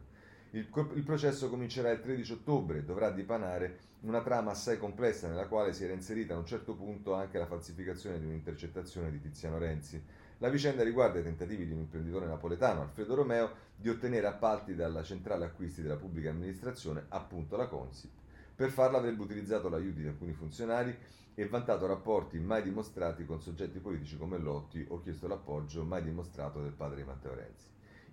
Il, 0.53 0.69
il, 0.95 1.03
processo 1.03 1.51
comincerà 1.51 1.91
il 1.91 2.01
13 2.01 2.33
ottobre 2.33 2.79
e 2.79 2.85
dovrà 2.85 3.11
dipanare 3.11 3.79
una 4.03 4.21
trama 4.21 4.51
assai 4.51 4.79
complessa 4.79 5.29
nella 5.29 5.47
quale 5.47 5.73
si 5.73 5.85
era 5.85 5.93
inserita 5.93 6.35
a 6.35 6.39
un 6.39 6.47
certo 6.47 6.75
punto 6.75 7.15
anche 7.15 7.39
la 7.39 7.47
falsificazione 7.47 8.19
di 8.19 8.27
un'intercettazione 8.27 9.11
di 9.11 9.21
Tiziano 9.21 9.59
Renzi. 9.59 10.03
La 10.39 10.49
vicenda 10.49 10.83
riguarda 10.83 11.21
i 11.21 11.23
tentativi 11.23 11.67
di 11.67 11.73
un 11.73 11.81
imprenditore 11.81 12.27
napoletano, 12.27 12.81
Alfredo 12.81 13.15
Romeo, 13.15 13.51
di 13.77 13.89
ottenere 13.89 14.27
appalti 14.27 14.75
dalla 14.75 15.05
centrale 15.05 15.45
acquisti 15.45 15.83
della 15.83 15.97
pubblica 15.97 16.31
amministrazione, 16.31 17.05
appunto 17.11 17.57
la 17.57 17.69
Consip, 17.69 18.11
Per 18.57 18.71
farlo 18.71 18.97
avrebbe 18.97 19.23
utilizzato 19.23 19.69
l'aiuto 19.69 20.01
di 20.01 20.09
alcuni 20.09 20.33
funzionari 20.33 20.97
e 21.35 21.47
vantato 21.47 21.87
rapporti 21.87 22.41
mai 22.41 22.63
dimostrati 22.63 23.25
con 23.25 23.41
soggetti 23.41 23.79
politici 23.79 24.17
come 24.19 24.39
Lotti 24.39 24.85
o 24.89 25.01
chiesto 25.01 25.29
l'appoggio 25.29 25.85
mai 25.85 26.03
dimostrato 26.03 26.61
del 26.61 26.73
padre 26.73 26.97
di 26.97 27.05
Matteo 27.05 27.35
Renzi. 27.35 27.67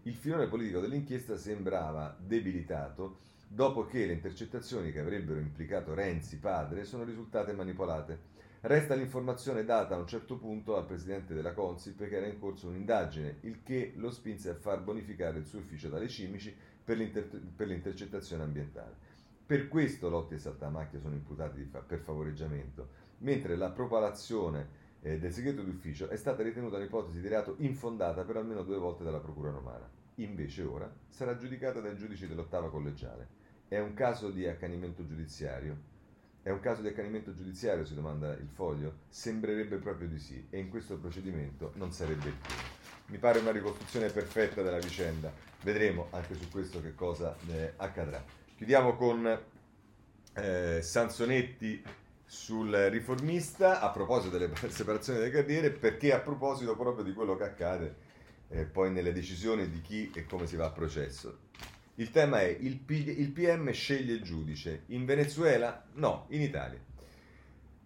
Il 0.03 0.13
filone 0.13 0.47
politico 0.47 0.79
dell'inchiesta 0.79 1.35
sembrava 1.35 2.15
debilitato 2.19 3.17
dopo 3.51 3.85
che 3.85 4.05
le 4.05 4.13
intercettazioni 4.13 4.91
che 4.91 4.99
avrebbero 4.99 5.39
implicato 5.39 5.95
Renzi 5.95 6.37
padre 6.37 6.85
sono 6.85 7.03
risultate 7.03 7.51
manipolate. 7.51 8.37
Resta 8.61 8.93
l'informazione 8.93 9.65
data 9.65 9.95
a 9.95 9.97
un 9.97 10.05
certo 10.05 10.37
punto 10.37 10.75
al 10.75 10.85
presidente 10.85 11.33
della 11.33 11.53
Consip 11.53 12.07
che 12.07 12.15
era 12.15 12.27
in 12.27 12.37
corso 12.37 12.67
un'indagine, 12.67 13.37
il 13.41 13.63
che 13.63 13.93
lo 13.95 14.11
spinse 14.11 14.49
a 14.49 14.55
far 14.55 14.81
bonificare 14.81 15.39
il 15.39 15.45
suo 15.45 15.59
ufficio 15.59 15.89
dalle 15.89 16.07
Cimici 16.07 16.55
per, 16.83 16.97
l'inter- 16.97 17.41
per 17.55 17.67
l'intercettazione 17.67 18.43
ambientale. 18.43 18.95
Per 19.47 19.67
questo 19.67 20.09
Lotti 20.09 20.35
e 20.35 20.39
Saltamacchia 20.39 20.99
sono 20.99 21.15
imputati 21.15 21.63
fa- 21.63 21.79
per 21.79 21.99
favoreggiamento, 22.01 22.89
mentre 23.19 23.55
la 23.55 23.71
propalazione 23.71 24.67
eh, 25.01 25.17
del 25.17 25.33
segreto 25.33 25.63
d'ufficio 25.63 26.07
è 26.09 26.17
stata 26.17 26.43
ritenuta 26.43 26.77
un'ipotesi 26.77 27.19
di 27.19 27.27
reato 27.27 27.55
infondata 27.59 28.23
per 28.23 28.37
almeno 28.37 28.61
due 28.61 28.77
volte 28.77 29.03
dalla 29.03 29.19
Procura 29.19 29.49
Romana. 29.49 29.89
Invece 30.15 30.63
ora 30.63 30.93
sarà 31.07 31.35
giudicata 31.35 31.79
dai 31.79 31.95
giudici 31.95 32.27
dell'ottava 32.27 32.69
collegiale. 32.69 33.38
È 33.69 33.77
un 33.77 33.93
caso 33.93 34.31
di 34.31 34.47
accanimento 34.47 35.05
giudiziario? 35.05 35.77
È 36.41 36.49
un 36.49 36.59
caso 36.59 36.81
di 36.81 36.87
accanimento 36.87 37.35
giudiziario, 37.35 37.85
si 37.85 37.93
domanda 37.93 38.31
il 38.31 38.49
foglio? 38.51 39.01
Sembrerebbe 39.09 39.77
proprio 39.77 40.07
di 40.07 40.17
sì, 40.17 40.43
e 40.49 40.57
in 40.57 40.69
questo 40.69 40.97
procedimento 40.97 41.73
non 41.75 41.91
sarebbe 41.91 42.29
il 42.29 42.33
primo. 42.33 42.61
Mi 43.09 43.19
pare 43.19 43.37
una 43.37 43.51
ricostruzione 43.51 44.09
perfetta 44.09 44.63
della 44.63 44.79
vicenda. 44.79 45.31
Vedremo 45.61 46.07
anche 46.09 46.33
su 46.33 46.49
questo 46.49 46.81
che 46.81 46.95
cosa 46.95 47.35
eh, 47.47 47.73
accadrà. 47.75 48.23
Chiudiamo 48.55 48.95
con 48.95 49.39
eh, 50.33 50.79
Sansonetti 50.81 51.83
sul 52.25 52.73
riformista 52.89 53.81
a 53.81 53.91
proposito 53.91 54.35
delle 54.35 54.51
separazioni 54.69 55.19
delle 55.19 55.29
carriere, 55.29 55.69
perché 55.69 56.11
a 56.11 56.19
proposito 56.19 56.75
proprio 56.75 57.03
di 57.03 57.13
quello 57.13 57.37
che 57.37 57.43
accade 57.43 57.95
eh, 58.47 58.65
poi 58.65 58.89
nelle 58.89 59.13
decisioni 59.13 59.69
di 59.69 59.81
chi 59.81 60.09
e 60.11 60.25
come 60.25 60.47
si 60.47 60.55
va 60.55 60.65
a 60.65 60.71
processo. 60.71 61.41
Il 61.99 62.11
tema 62.11 62.39
è 62.39 62.45
il, 62.45 62.79
P- 62.79 62.91
il 62.91 63.29
PM 63.31 63.69
sceglie 63.71 64.13
il 64.13 64.21
giudice. 64.21 64.83
In 64.87 65.03
Venezuela? 65.03 65.85
No, 65.95 66.27
in 66.29 66.41
Italia. 66.41 66.79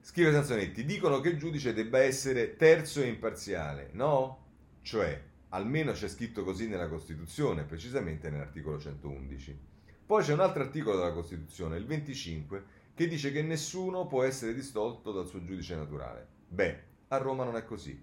Scrive 0.02 0.32
Sansonetti, 0.32 0.86
dicono 0.86 1.20
che 1.20 1.30
il 1.30 1.40
giudice 1.40 1.74
debba 1.74 1.98
essere 1.98 2.56
terzo 2.56 3.02
e 3.02 3.08
imparziale. 3.08 3.90
No? 3.94 4.46
Cioè, 4.84 5.20
almeno 5.50 5.94
c'è 5.94 6.08
scritto 6.08 6.44
così 6.44 6.68
nella 6.68 6.90
Costituzione, 6.90 7.64
precisamente 7.64 8.30
nell'articolo 8.30 8.80
111. 8.80 9.58
Poi 10.06 10.24
c'è 10.24 10.34
un 10.34 10.42
altro 10.42 10.62
articolo 10.62 10.98
della 10.98 11.14
Costituzione, 11.14 11.78
il 11.78 11.88
25, 11.88 12.64
che 12.94 13.08
dice 13.08 13.32
che 13.32 13.42
nessuno 13.42 14.06
può 14.06 14.22
essere 14.22 14.54
distolto 14.54 15.12
dal 15.12 15.28
suo 15.28 15.44
giudice 15.44 15.76
naturale. 15.76 16.28
Beh, 16.50 16.84
a 17.08 17.18
Roma 17.18 17.46
non 17.46 17.56
è 17.56 17.66
così. 17.66 18.00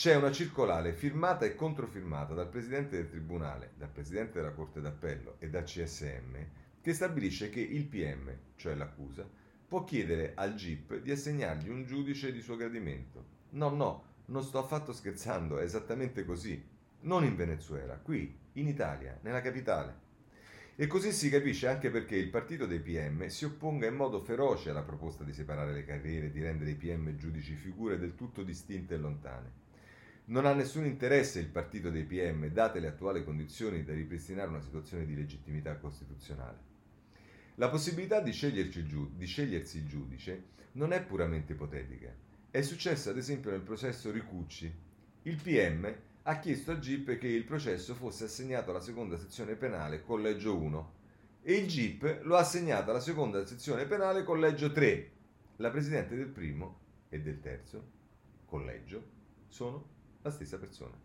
C'è 0.00 0.16
una 0.16 0.32
circolare 0.32 0.94
firmata 0.94 1.44
e 1.44 1.54
controfirmata 1.54 2.32
dal 2.32 2.48
Presidente 2.48 2.96
del 2.96 3.10
Tribunale, 3.10 3.72
dal 3.76 3.90
Presidente 3.90 4.38
della 4.38 4.54
Corte 4.54 4.80
d'Appello 4.80 5.36
e 5.38 5.50
dal 5.50 5.64
CSM 5.64 6.36
che 6.80 6.94
stabilisce 6.94 7.50
che 7.50 7.60
il 7.60 7.84
PM, 7.84 8.34
cioè 8.56 8.74
l'accusa, 8.76 9.28
può 9.68 9.84
chiedere 9.84 10.32
al 10.36 10.54
GIP 10.54 11.02
di 11.02 11.10
assegnargli 11.10 11.68
un 11.68 11.84
giudice 11.84 12.32
di 12.32 12.40
suo 12.40 12.56
gradimento. 12.56 13.24
No, 13.50 13.68
no, 13.68 14.04
non 14.28 14.42
sto 14.42 14.58
affatto 14.58 14.94
scherzando, 14.94 15.58
è 15.58 15.64
esattamente 15.64 16.24
così. 16.24 16.66
Non 17.00 17.22
in 17.24 17.36
Venezuela, 17.36 17.98
qui, 17.98 18.34
in 18.52 18.68
Italia, 18.68 19.18
nella 19.20 19.42
capitale. 19.42 20.08
E 20.76 20.86
così 20.86 21.12
si 21.12 21.28
capisce 21.28 21.68
anche 21.68 21.90
perché 21.90 22.16
il 22.16 22.30
partito 22.30 22.64
dei 22.64 22.80
PM 22.80 23.26
si 23.26 23.44
opponga 23.44 23.86
in 23.86 23.96
modo 23.96 24.22
feroce 24.22 24.70
alla 24.70 24.80
proposta 24.80 25.24
di 25.24 25.34
separare 25.34 25.74
le 25.74 25.84
carriere 25.84 26.28
e 26.28 26.30
di 26.30 26.40
rendere 26.40 26.70
i 26.70 26.76
PM 26.76 27.16
giudici 27.16 27.52
figure 27.52 27.98
del 27.98 28.14
tutto 28.14 28.42
distinte 28.42 28.94
e 28.94 28.96
lontane. 28.96 29.59
Non 30.30 30.46
ha 30.46 30.52
nessun 30.52 30.84
interesse 30.86 31.40
il 31.40 31.48
partito 31.48 31.90
dei 31.90 32.04
PM, 32.04 32.46
date 32.50 32.78
le 32.78 32.86
attuali 32.86 33.24
condizioni, 33.24 33.82
da 33.82 33.92
ripristinare 33.92 34.48
una 34.48 34.60
situazione 34.60 35.04
di 35.04 35.16
legittimità 35.16 35.76
costituzionale. 35.76 36.68
La 37.56 37.68
possibilità 37.68 38.20
di, 38.20 38.30
scegliersi 38.30 38.78
il 39.78 39.86
giudice 39.88 40.44
non 40.72 40.92
è 40.92 41.02
puramente 41.02 41.54
ipotetica. 41.54 42.14
È 42.48 42.62
successo 42.62 43.10
ad 43.10 43.16
esempio 43.16 43.50
nel 43.50 43.62
processo 43.62 44.12
Ricucci. 44.12 44.72
Il 45.22 45.42
PM 45.42 45.92
ha 46.22 46.38
chiesto 46.38 46.70
al 46.70 46.78
GIP 46.78 47.18
che 47.18 47.26
il 47.26 47.44
processo 47.44 47.96
fosse 47.96 48.24
assegnato 48.24 48.70
alla 48.70 48.80
seconda 48.80 49.18
sezione 49.18 49.56
penale 49.56 50.04
collegio 50.04 50.56
1 50.56 50.92
e 51.42 51.54
il 51.54 51.66
GIP 51.66 52.20
lo 52.22 52.36
ha 52.36 52.40
assegnato 52.40 52.90
alla 52.90 53.00
seconda 53.00 53.44
sezione 53.44 53.84
penale 53.84 54.22
collegio 54.22 54.70
3. 54.70 55.10
La 55.56 55.70
presidente 55.70 56.14
del 56.14 56.28
primo 56.28 56.78
e 57.08 57.20
del 57.20 57.40
terzo 57.40 57.84
collegio 58.46 59.18
sono 59.48 59.98
la 60.22 60.30
stessa 60.30 60.58
persona. 60.58 60.96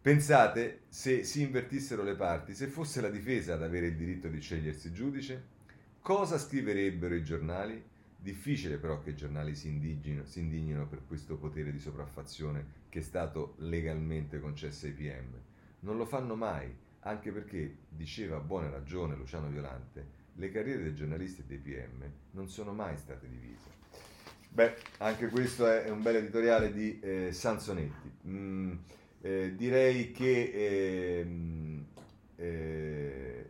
Pensate 0.00 0.80
se 0.88 1.22
si 1.22 1.42
invertissero 1.42 2.02
le 2.02 2.16
parti, 2.16 2.54
se 2.54 2.66
fosse 2.66 3.00
la 3.00 3.08
difesa 3.08 3.54
ad 3.54 3.62
avere 3.62 3.86
il 3.86 3.96
diritto 3.96 4.28
di 4.28 4.40
scegliersi 4.40 4.92
giudice, 4.92 5.44
cosa 6.00 6.38
scriverebbero 6.38 7.14
i 7.14 7.22
giornali? 7.22 7.90
Difficile 8.16 8.78
però 8.78 9.00
che 9.00 9.10
i 9.10 9.16
giornali 9.16 9.54
si 9.54 9.68
indignino, 9.68 10.24
si 10.24 10.40
indignino 10.40 10.86
per 10.86 11.02
questo 11.06 11.36
potere 11.36 11.72
di 11.72 11.78
sopraffazione 11.78 12.80
che 12.88 12.98
è 12.98 13.02
stato 13.02 13.54
legalmente 13.58 14.40
concesso 14.40 14.86
ai 14.86 14.92
PM. 14.92 15.40
Non 15.80 15.96
lo 15.96 16.04
fanno 16.04 16.34
mai, 16.34 16.72
anche 17.00 17.32
perché, 17.32 17.76
diceva 17.88 18.36
a 18.36 18.40
buona 18.40 18.70
ragione 18.70 19.16
Luciano 19.16 19.48
Violante, 19.48 20.20
le 20.34 20.50
carriere 20.50 20.82
dei 20.82 20.94
giornalisti 20.94 21.42
e 21.42 21.44
dei 21.44 21.58
PM 21.58 22.10
non 22.32 22.48
sono 22.48 22.72
mai 22.72 22.96
state 22.96 23.28
divise. 23.28 23.81
Beh, 24.54 24.74
anche 24.98 25.28
questo 25.28 25.66
è 25.66 25.88
un 25.88 26.02
bel 26.02 26.16
editoriale 26.16 26.74
di 26.74 27.00
eh, 27.00 27.32
Sansonetti. 27.32 28.12
Mm, 28.26 28.74
eh, 29.22 29.54
direi 29.56 30.12
che 30.12 30.42
eh, 30.52 31.26
eh, 32.36 33.46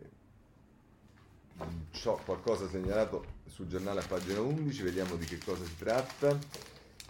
ho 2.05 2.19
qualcosa 2.23 2.69
segnalato 2.69 3.25
sul 3.47 3.67
giornale 3.67 3.99
a 3.99 4.05
pagina 4.07 4.39
11, 4.39 4.81
vediamo 4.81 5.17
di 5.17 5.25
che 5.25 5.39
cosa 5.43 5.65
si 5.65 5.75
tratta. 5.77 6.39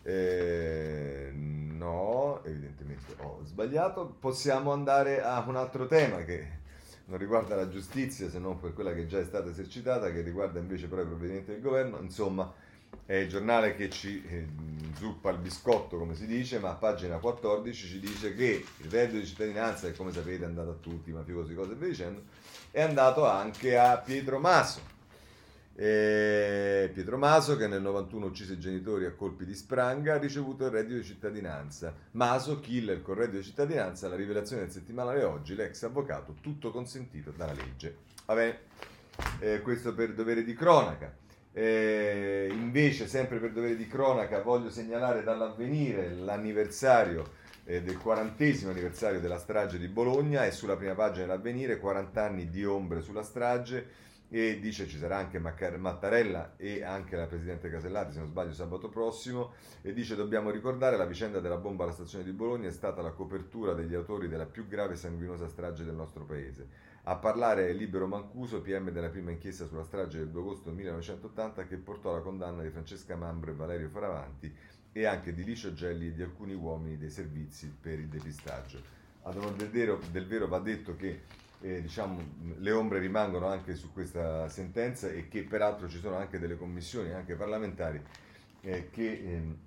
Eh, 0.01 1.29
no, 1.31 2.43
evidentemente 2.45 3.13
ho 3.19 3.41
sbagliato. 3.43 4.07
Possiamo 4.19 4.71
andare 4.71 5.21
a 5.21 5.39
un 5.47 5.55
altro 5.55 5.85
tema 5.85 6.23
che 6.23 6.61
non 7.05 7.19
riguarda 7.19 7.55
la 7.55 7.69
giustizia 7.69 8.27
se 8.27 8.39
non 8.39 8.59
per 8.59 8.73
quella 8.73 8.95
che 8.95 9.05
già 9.05 9.19
è 9.19 9.23
stata 9.23 9.51
esercitata, 9.51 10.11
che 10.11 10.21
riguarda 10.21 10.57
invece 10.57 10.87
però 10.87 11.03
i 11.03 11.05
provvedimenti 11.05 11.51
del 11.51 11.61
governo. 11.61 11.99
Insomma, 11.99 12.51
è 13.05 13.15
il 13.15 13.29
giornale 13.29 13.75
che 13.75 13.89
ci 13.89 14.23
eh, 14.25 14.47
zuppa 14.95 15.29
il 15.31 15.37
biscotto, 15.37 15.97
come 15.97 16.15
si 16.15 16.25
dice, 16.25 16.59
ma 16.59 16.69
a 16.69 16.75
pagina 16.75 17.17
14 17.17 17.87
ci 17.87 17.99
dice 17.99 18.33
che 18.33 18.65
il 18.77 18.89
reddito 18.89 19.19
di 19.19 19.25
cittadinanza, 19.25 19.87
che 19.87 19.95
come 19.95 20.11
sapete 20.11 20.43
è 20.43 20.47
andato 20.47 20.71
a 20.71 20.77
tutti, 20.79 21.11
mafiosi, 21.11 21.53
cose 21.53 21.73
e 21.73 21.75
via 21.75 21.87
dicendo, 21.89 22.23
è 22.71 22.81
andato 22.81 23.27
anche 23.27 23.77
a 23.77 23.97
Pietro 23.97 24.39
Maso. 24.39 24.91
E 25.75 26.91
Pietro 26.93 27.17
Maso, 27.17 27.57
che 27.57 27.67
nel 27.67 27.81
91 27.81 28.27
uccise 28.27 28.53
i 28.53 28.59
genitori 28.59 29.05
a 29.05 29.13
colpi 29.13 29.43
di 29.43 29.55
spranga, 29.55 30.13
ha 30.13 30.17
ricevuto 30.17 30.65
il 30.65 30.71
reddito 30.71 30.99
di 30.99 31.03
cittadinanza. 31.03 31.93
Maso, 32.11 32.59
killer 32.59 33.01
con 33.01 33.15
reddito 33.15 33.37
di 33.37 33.43
cittadinanza, 33.43 34.07
la 34.07 34.15
rivelazione 34.15 34.63
del 34.63 34.71
settimanale 34.71 35.23
oggi, 35.23 35.55
l'ex 35.55 35.83
avvocato, 35.83 36.35
tutto 36.39 36.71
consentito 36.71 37.31
dalla 37.31 37.53
legge. 37.53 37.97
Vabbè, 38.25 38.59
eh, 39.39 39.61
questo 39.61 39.93
per 39.93 40.13
dovere 40.13 40.43
di 40.43 40.53
cronaca. 40.53 41.21
Eh, 41.55 42.49
invece, 42.51 43.07
sempre 43.07 43.37
per 43.37 43.51
dovere 43.51 43.75
di 43.75 43.85
cronaca, 43.87 44.41
voglio 44.41 44.71
segnalare 44.71 45.21
dall'avvenire 45.21 46.09
l'anniversario 46.09 47.41
eh, 47.65 47.83
del 47.83 47.97
quarantesimo 47.97 48.71
anniversario 48.71 49.19
della 49.19 49.37
strage 49.37 49.77
di 49.77 49.87
Bologna. 49.87 50.45
E 50.45 50.51
sulla 50.51 50.75
prima 50.75 50.95
pagina 50.95 51.25
dell'avvenire 51.25 51.77
40 51.77 52.23
anni 52.23 52.49
di 52.49 52.65
ombre 52.65 53.01
sulla 53.01 53.23
strage. 53.23 54.01
E 54.29 54.59
dice 54.59 54.87
ci 54.87 54.97
sarà 54.97 55.17
anche 55.17 55.37
Mattarella 55.37 56.55
e 56.57 56.83
anche 56.83 57.15
la 57.15 57.27
Presidente 57.27 57.69
Casellati 57.69 58.13
se 58.13 58.17
non 58.17 58.29
sbaglio 58.29 58.53
sabato 58.53 58.89
prossimo. 58.89 59.53
E 59.83 59.93
dice 59.93 60.15
dobbiamo 60.15 60.49
ricordare 60.49 60.97
la 60.97 61.05
vicenda 61.05 61.39
della 61.39 61.57
bomba 61.57 61.83
alla 61.83 61.93
stazione 61.93 62.23
di 62.23 62.31
Bologna. 62.31 62.67
È 62.67 62.71
stata 62.71 63.03
la 63.03 63.11
copertura 63.11 63.73
degli 63.73 63.93
autori 63.93 64.27
della 64.27 64.47
più 64.47 64.67
grave 64.67 64.93
e 64.93 64.97
sanguinosa 64.97 65.47
strage 65.47 65.83
del 65.83 65.93
nostro 65.93 66.25
paese 66.25 66.92
a 67.05 67.15
parlare 67.15 67.67
è 67.67 67.73
Libero 67.73 68.07
Mancuso, 68.07 68.61
PM 68.61 68.89
della 68.89 69.09
prima 69.09 69.31
inchiesta 69.31 69.65
sulla 69.65 69.83
strage 69.83 70.19
del 70.19 70.29
2 70.29 70.41
agosto 70.41 70.71
1980 70.71 71.65
che 71.65 71.75
portò 71.75 72.11
alla 72.11 72.21
condanna 72.21 72.63
di 72.63 72.69
Francesca 72.69 73.17
Mambro 73.17 73.51
e 73.51 73.55
Valerio 73.55 73.89
Faravanti 73.89 74.53
e 74.93 75.05
anche 75.05 75.33
di 75.33 75.43
Licio 75.43 75.73
Gelli 75.73 76.07
e 76.07 76.13
di 76.13 76.21
alcuni 76.21 76.53
uomini 76.53 76.97
dei 76.97 77.09
servizi 77.09 77.75
per 77.81 77.99
il 77.99 78.07
depistaggio. 78.07 78.79
Ad 79.23 79.35
onore 79.35 79.55
del 79.55 79.69
vero, 79.69 79.99
del 80.11 80.25
vero 80.25 80.47
va 80.47 80.59
detto 80.59 80.95
che 80.95 81.23
eh, 81.59 81.81
diciamo, 81.81 82.21
le 82.59 82.71
ombre 82.71 82.99
rimangono 82.99 83.47
anche 83.47 83.75
su 83.75 83.91
questa 83.91 84.47
sentenza 84.47 85.09
e 85.09 85.27
che 85.27 85.43
peraltro 85.43 85.89
ci 85.89 85.99
sono 85.99 86.15
anche 86.15 86.39
delle 86.39 86.57
commissioni, 86.57 87.11
anche 87.11 87.35
parlamentari, 87.35 88.01
eh, 88.61 88.89
che 88.89 89.11
eh, 89.11 89.57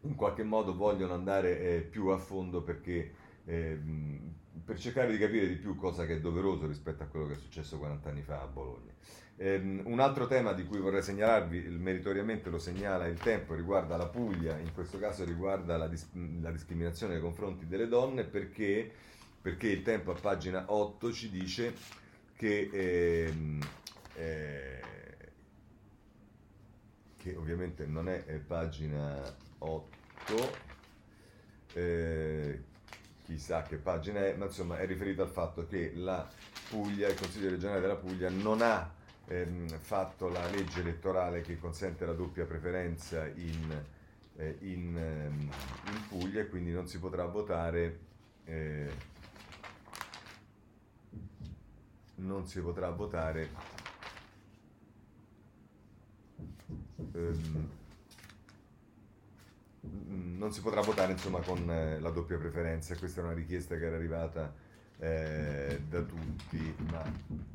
in 0.00 0.14
qualche 0.14 0.42
modo 0.42 0.74
vogliono 0.74 1.12
andare 1.12 1.60
eh, 1.60 1.80
più 1.80 2.08
a 2.08 2.16
fondo 2.16 2.62
perché 2.62 3.12
ehm, 3.44 4.32
per 4.62 4.78
cercare 4.78 5.10
di 5.10 5.18
capire 5.18 5.48
di 5.48 5.56
più 5.56 5.74
cosa 5.76 6.06
che 6.06 6.14
è 6.14 6.20
doveroso 6.20 6.66
rispetto 6.66 7.02
a 7.02 7.06
quello 7.06 7.26
che 7.26 7.34
è 7.34 7.38
successo 7.38 7.78
40 7.78 8.08
anni 8.08 8.22
fa 8.22 8.42
a 8.42 8.46
Bologna. 8.46 8.92
Um, 9.36 9.82
un 9.86 9.98
altro 9.98 10.28
tema 10.28 10.52
di 10.52 10.64
cui 10.64 10.78
vorrei 10.78 11.02
segnalarvi, 11.02 11.62
meritoriamente 11.70 12.50
lo 12.50 12.58
segnala 12.58 13.06
il 13.06 13.18
tempo, 13.18 13.54
riguarda 13.54 13.96
la 13.96 14.06
Puglia, 14.06 14.58
in 14.58 14.72
questo 14.72 14.98
caso 14.98 15.24
riguarda 15.24 15.76
la, 15.76 15.88
dis- 15.88 16.08
la 16.40 16.52
discriminazione 16.52 17.14
nei 17.14 17.22
confronti 17.22 17.66
delle 17.66 17.88
donne, 17.88 18.22
perché, 18.22 18.88
perché, 19.40 19.68
il 19.68 19.82
tempo 19.82 20.12
a 20.12 20.20
pagina 20.20 20.72
8 20.72 21.12
ci 21.12 21.30
dice 21.30 21.74
che, 22.36 22.70
ehm, 22.72 23.60
eh, 24.14 24.80
che 27.16 27.34
ovviamente 27.34 27.86
non 27.86 28.08
è, 28.08 28.24
è 28.24 28.38
pagina 28.38 29.20
8, 29.58 29.92
eh, 31.72 32.62
chissà 33.24 33.62
che 33.62 33.76
pagina 33.76 34.20
è, 34.24 34.34
ma 34.34 34.46
insomma 34.46 34.78
è 34.78 34.86
riferito 34.86 35.22
al 35.22 35.30
fatto 35.30 35.66
che 35.66 35.92
la 35.94 36.28
Puglia, 36.68 37.08
il 37.08 37.18
Consiglio 37.18 37.50
regionale 37.50 37.80
della 37.80 37.96
Puglia 37.96 38.30
non 38.30 38.60
ha 38.62 38.92
ehm, 39.26 39.68
fatto 39.78 40.28
la 40.28 40.46
legge 40.50 40.80
elettorale 40.80 41.40
che 41.40 41.58
consente 41.58 42.04
la 42.04 42.12
doppia 42.12 42.44
preferenza 42.44 43.26
in, 43.26 43.82
eh, 44.36 44.56
in, 44.60 44.96
ehm, 44.96 45.40
in 45.40 46.08
Puglia 46.08 46.40
e 46.40 46.48
quindi 46.48 46.72
non 46.72 46.86
si 46.86 46.98
potrà 46.98 47.24
votare 47.24 47.98
eh, 48.44 48.90
non 52.16 52.46
si 52.46 52.60
potrà 52.60 52.90
votare 52.90 53.48
ehm, 57.12 57.70
non 60.36 60.52
si 60.52 60.60
potrà 60.60 60.80
votare 60.80 61.12
insomma 61.12 61.40
con 61.40 61.70
eh, 61.70 61.98
la 62.00 62.10
doppia 62.10 62.36
preferenza 62.36 62.94
questa 62.96 63.20
è 63.20 63.24
una 63.24 63.32
richiesta 63.32 63.76
che 63.76 63.86
era 63.86 63.96
arrivata 63.96 64.52
eh, 64.98 65.80
da 65.88 66.00
tutti, 66.00 66.74
ma 66.90 67.02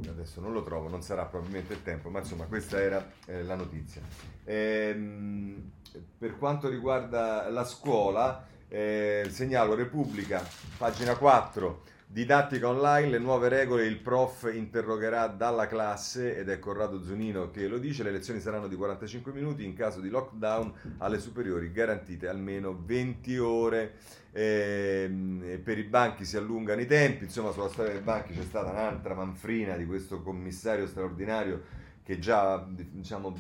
adesso 0.08 0.42
non 0.42 0.52
lo 0.52 0.62
trovo, 0.62 0.90
non 0.90 1.02
sarà 1.02 1.26
probabilmente 1.26 1.74
il 1.74 1.84
tempo, 1.84 2.10
ma 2.10 2.20
insomma 2.20 2.46
questa 2.46 2.82
era 2.82 3.12
eh, 3.26 3.44
la 3.44 3.56
notizia. 3.56 4.02
Ehm, 4.44 5.72
per 6.18 6.38
quanto 6.38 6.70
riguarda 6.70 7.50
la 7.50 7.64
scuola, 7.64 8.46
eh, 8.68 9.28
segnalo 9.30 9.74
Repubblica, 9.74 10.46
pagina 10.78 11.16
4, 11.16 11.82
Didattica 12.12 12.68
online, 12.68 13.08
le 13.08 13.20
nuove 13.20 13.50
regole, 13.50 13.86
il 13.86 14.00
prof 14.00 14.50
interrogherà 14.52 15.28
dalla 15.28 15.68
classe 15.68 16.36
ed 16.36 16.50
è 16.50 16.58
Corrado 16.58 17.04
Zunino 17.04 17.52
che 17.52 17.68
lo 17.68 17.78
dice, 17.78 18.02
le 18.02 18.10
lezioni 18.10 18.40
saranno 18.40 18.68
di 18.68 18.76
45 18.76 19.32
minuti, 19.32 19.64
in 19.64 19.76
caso 19.76 20.00
di 20.00 20.10
lockdown 20.10 20.74
alle 20.98 21.20
superiori 21.20 21.72
garantite 21.72 22.28
almeno 22.28 22.82
20 22.84 23.38
ore, 23.38 23.94
e 24.32 25.62
per 25.64 25.78
i 25.78 25.84
banchi 25.84 26.26
si 26.26 26.36
allungano 26.36 26.82
i 26.82 26.88
tempi, 26.88 27.26
insomma 27.26 27.52
sulla 27.52 27.70
storia 27.70 27.92
dei 27.92 28.02
banchi 28.02 28.34
c'è 28.34 28.42
stata 28.42 28.72
un'altra 28.72 29.14
manfrina 29.14 29.78
di 29.78 29.86
questo 29.86 30.24
commissario 30.24 30.88
straordinario 30.88 31.62
che 32.04 32.18
già 32.18 32.68
diciamo 32.68 33.36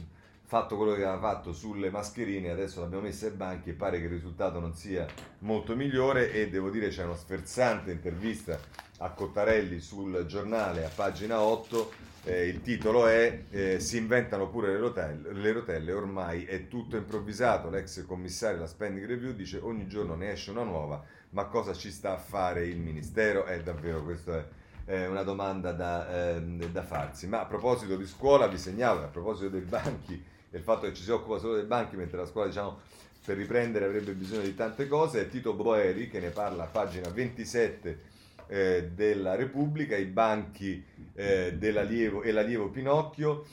fatto 0.49 0.77
quello 0.77 0.95
che 0.95 1.03
aveva 1.05 1.19
fatto 1.19 1.53
sulle 1.53 1.91
mascherine, 1.91 2.49
adesso 2.49 2.81
l'abbiamo 2.81 3.03
messa 3.03 3.27
ai 3.27 3.33
banchi 3.33 3.69
e 3.69 3.73
pare 3.73 3.99
che 3.99 4.05
il 4.05 4.09
risultato 4.09 4.59
non 4.59 4.73
sia 4.73 5.05
molto 5.41 5.75
migliore 5.75 6.31
e 6.31 6.49
devo 6.49 6.71
dire 6.71 6.87
c'è 6.87 7.03
una 7.03 7.15
sferzante 7.15 7.91
intervista 7.91 8.59
a 8.97 9.11
Cottarelli 9.11 9.79
sul 9.79 10.25
giornale 10.25 10.85
a 10.85 10.89
pagina 10.89 11.39
8, 11.39 11.91
eh, 12.23 12.47
il 12.47 12.63
titolo 12.63 13.05
è 13.05 13.43
eh, 13.51 13.79
Si 13.79 13.97
inventano 13.97 14.49
pure 14.49 14.71
le 14.71 14.79
rotelle, 14.79 15.33
le 15.33 15.51
rotelle, 15.51 15.91
ormai 15.91 16.45
è 16.45 16.67
tutto 16.67 16.97
improvvisato, 16.97 17.69
l'ex 17.69 18.03
commissario 18.07 18.55
della 18.55 18.67
Spending 18.67 19.05
Review 19.05 19.33
dice 19.33 19.59
ogni 19.61 19.87
giorno 19.87 20.15
ne 20.15 20.31
esce 20.31 20.49
una 20.49 20.63
nuova, 20.63 20.99
ma 21.29 21.45
cosa 21.45 21.73
ci 21.75 21.91
sta 21.91 22.13
a 22.13 22.17
fare 22.17 22.65
il 22.65 22.79
Ministero? 22.79 23.45
È 23.45 23.61
davvero 23.61 24.01
questo 24.01 24.33
è 24.33 24.45
eh, 24.85 25.05
una 25.05 25.21
domanda 25.21 25.73
da, 25.73 26.37
eh, 26.37 26.41
da, 26.71 26.81
farsi. 26.81 27.27
Ma 27.27 27.41
a 27.41 27.45
proposito 27.45 27.95
di 27.95 28.07
scuola, 28.07 28.47
vi 28.47 28.57
segnalo, 28.57 29.03
a 29.03 29.07
proposito 29.09 29.49
dei 29.49 29.61
banchi, 29.61 30.37
del 30.49 30.61
fatto 30.61 30.87
che 30.87 30.93
ci 30.93 31.03
si 31.03 31.11
occupa 31.11 31.37
solo 31.37 31.55
dei 31.55 31.65
banchi, 31.65 31.95
mentre 31.95 32.17
la 32.17 32.25
scuola, 32.25 32.47
diciamo, 32.47 32.79
per 33.23 33.37
riprendere 33.37 33.85
avrebbe 33.85 34.13
bisogno 34.13 34.41
di 34.41 34.55
tante 34.55 34.87
cose, 34.87 35.21
è 35.21 35.29
Tito 35.29 35.53
Boeri 35.53 36.09
che 36.09 36.19
ne 36.19 36.29
parla 36.29 36.63
a 36.63 36.67
pagina 36.67 37.09
27 37.09 37.99
eh, 38.47 38.89
della 38.93 39.35
Repubblica, 39.35 39.95
i 39.95 40.05
banchi 40.05 40.83
eh, 41.13 41.53
dell'allievo 41.57 42.23
e 42.23 42.31
l'allievo 42.31 42.69
Pinocchio. 42.69 43.45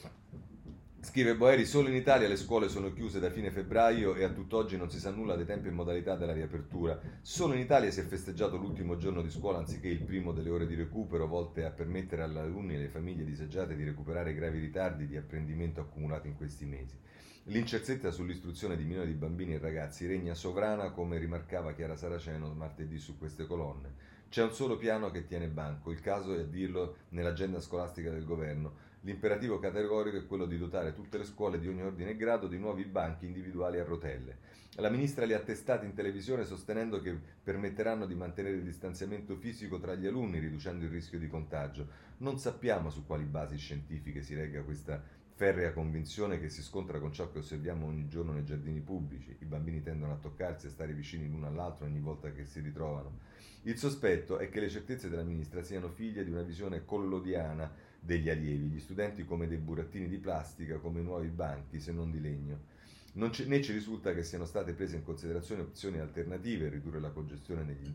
Scrive 1.06 1.36
Boeri, 1.36 1.64
solo 1.64 1.88
in 1.88 1.94
Italia 1.94 2.26
le 2.26 2.34
scuole 2.34 2.68
sono 2.68 2.92
chiuse 2.92 3.20
da 3.20 3.30
fine 3.30 3.52
febbraio 3.52 4.16
e 4.16 4.24
a 4.24 4.28
tutt'oggi 4.28 4.76
non 4.76 4.90
si 4.90 4.98
sa 4.98 5.12
nulla 5.12 5.36
dei 5.36 5.46
tempi 5.46 5.68
e 5.68 5.70
modalità 5.70 6.16
della 6.16 6.32
riapertura. 6.32 7.00
Solo 7.22 7.54
in 7.54 7.60
Italia 7.60 7.92
si 7.92 8.00
è 8.00 8.02
festeggiato 8.02 8.56
l'ultimo 8.56 8.96
giorno 8.96 9.22
di 9.22 9.30
scuola 9.30 9.58
anziché 9.58 9.86
il 9.86 10.02
primo 10.02 10.32
delle 10.32 10.50
ore 10.50 10.66
di 10.66 10.74
recupero 10.74 11.28
volte 11.28 11.64
a 11.64 11.70
permettere 11.70 12.24
agli 12.24 12.36
alunni 12.36 12.74
e 12.74 12.78
alle 12.78 12.88
famiglie 12.88 13.24
disagiate 13.24 13.76
di 13.76 13.84
recuperare 13.84 14.32
i 14.32 14.34
gravi 14.34 14.58
ritardi 14.58 15.06
di 15.06 15.16
apprendimento 15.16 15.80
accumulati 15.80 16.26
in 16.26 16.34
questi 16.34 16.66
mesi. 16.66 16.98
L'incertezza 17.44 18.10
sull'istruzione 18.10 18.76
di 18.76 18.82
milioni 18.82 19.06
di 19.06 19.16
bambini 19.16 19.54
e 19.54 19.58
ragazzi 19.58 20.08
regna 20.08 20.34
sovrana 20.34 20.90
come 20.90 21.18
rimarcava 21.18 21.72
Chiara 21.72 21.94
Saraceno 21.94 22.52
martedì 22.52 22.98
su 22.98 23.16
queste 23.16 23.46
colonne. 23.46 24.14
C'è 24.28 24.42
un 24.42 24.52
solo 24.52 24.76
piano 24.76 25.12
che 25.12 25.24
tiene 25.24 25.46
banco, 25.46 25.92
il 25.92 26.00
caso 26.00 26.36
è 26.36 26.44
dirlo 26.46 26.96
nell'agenda 27.10 27.60
scolastica 27.60 28.10
del 28.10 28.24
governo 28.24 28.85
L'imperativo 29.06 29.60
categorico 29.60 30.16
è 30.16 30.26
quello 30.26 30.46
di 30.46 30.58
dotare 30.58 30.92
tutte 30.92 31.16
le 31.16 31.24
scuole 31.24 31.60
di 31.60 31.68
ogni 31.68 31.82
ordine 31.82 32.10
e 32.10 32.16
grado 32.16 32.48
di 32.48 32.58
nuovi 32.58 32.84
banchi 32.84 33.24
individuali 33.24 33.78
a 33.78 33.84
rotelle. 33.84 34.38
La 34.78 34.90
ministra 34.90 35.24
li 35.24 35.32
ha 35.32 35.38
testati 35.38 35.86
in 35.86 35.94
televisione 35.94 36.44
sostenendo 36.44 37.00
che 37.00 37.16
permetteranno 37.40 38.04
di 38.04 38.16
mantenere 38.16 38.56
il 38.56 38.64
distanziamento 38.64 39.36
fisico 39.36 39.78
tra 39.78 39.94
gli 39.94 40.06
alunni, 40.06 40.40
riducendo 40.40 40.84
il 40.84 40.90
rischio 40.90 41.20
di 41.20 41.28
contagio. 41.28 41.86
Non 42.16 42.40
sappiamo 42.40 42.90
su 42.90 43.06
quali 43.06 43.22
basi 43.22 43.56
scientifiche 43.58 44.22
si 44.22 44.34
regga 44.34 44.62
questa 44.62 45.00
ferrea 45.34 45.72
convinzione 45.72 46.40
che 46.40 46.48
si 46.48 46.62
scontra 46.62 46.98
con 46.98 47.12
ciò 47.12 47.30
che 47.30 47.38
osserviamo 47.38 47.86
ogni 47.86 48.08
giorno 48.08 48.32
nei 48.32 48.44
giardini 48.44 48.80
pubblici. 48.80 49.36
I 49.38 49.44
bambini 49.44 49.82
tendono 49.82 50.14
a 50.14 50.18
toccarsi 50.20 50.66
e 50.66 50.70
a 50.70 50.72
stare 50.72 50.92
vicini 50.92 51.28
l'uno 51.28 51.46
all'altro 51.46 51.86
ogni 51.86 52.00
volta 52.00 52.32
che 52.32 52.44
si 52.44 52.58
ritrovano. 52.58 53.20
Il 53.62 53.78
sospetto 53.78 54.38
è 54.38 54.48
che 54.48 54.58
le 54.58 54.68
certezze 54.68 55.08
della 55.08 55.22
ministra 55.22 55.62
siano 55.62 55.90
figlie 55.90 56.24
di 56.24 56.30
una 56.32 56.42
visione 56.42 56.84
collodiana 56.84 57.85
degli 58.00 58.28
allievi, 58.28 58.66
gli 58.66 58.80
studenti 58.80 59.24
come 59.24 59.46
dei 59.46 59.58
burattini 59.58 60.08
di 60.08 60.18
plastica, 60.18 60.78
come 60.78 61.00
nuovi 61.00 61.28
banchi, 61.28 61.80
se 61.80 61.92
non 61.92 62.10
di 62.10 62.20
legno. 62.20 62.74
Non 63.14 63.30
c- 63.30 63.46
né 63.46 63.62
ci 63.62 63.72
risulta 63.72 64.12
che 64.14 64.22
siano 64.22 64.44
state 64.44 64.72
prese 64.74 64.96
in 64.96 65.04
considerazione 65.04 65.62
opzioni 65.62 65.98
alternative, 65.98 66.68
ridurre 66.68 67.00
la 67.00 67.10
congestione, 67.10 67.62
negli, 67.64 67.94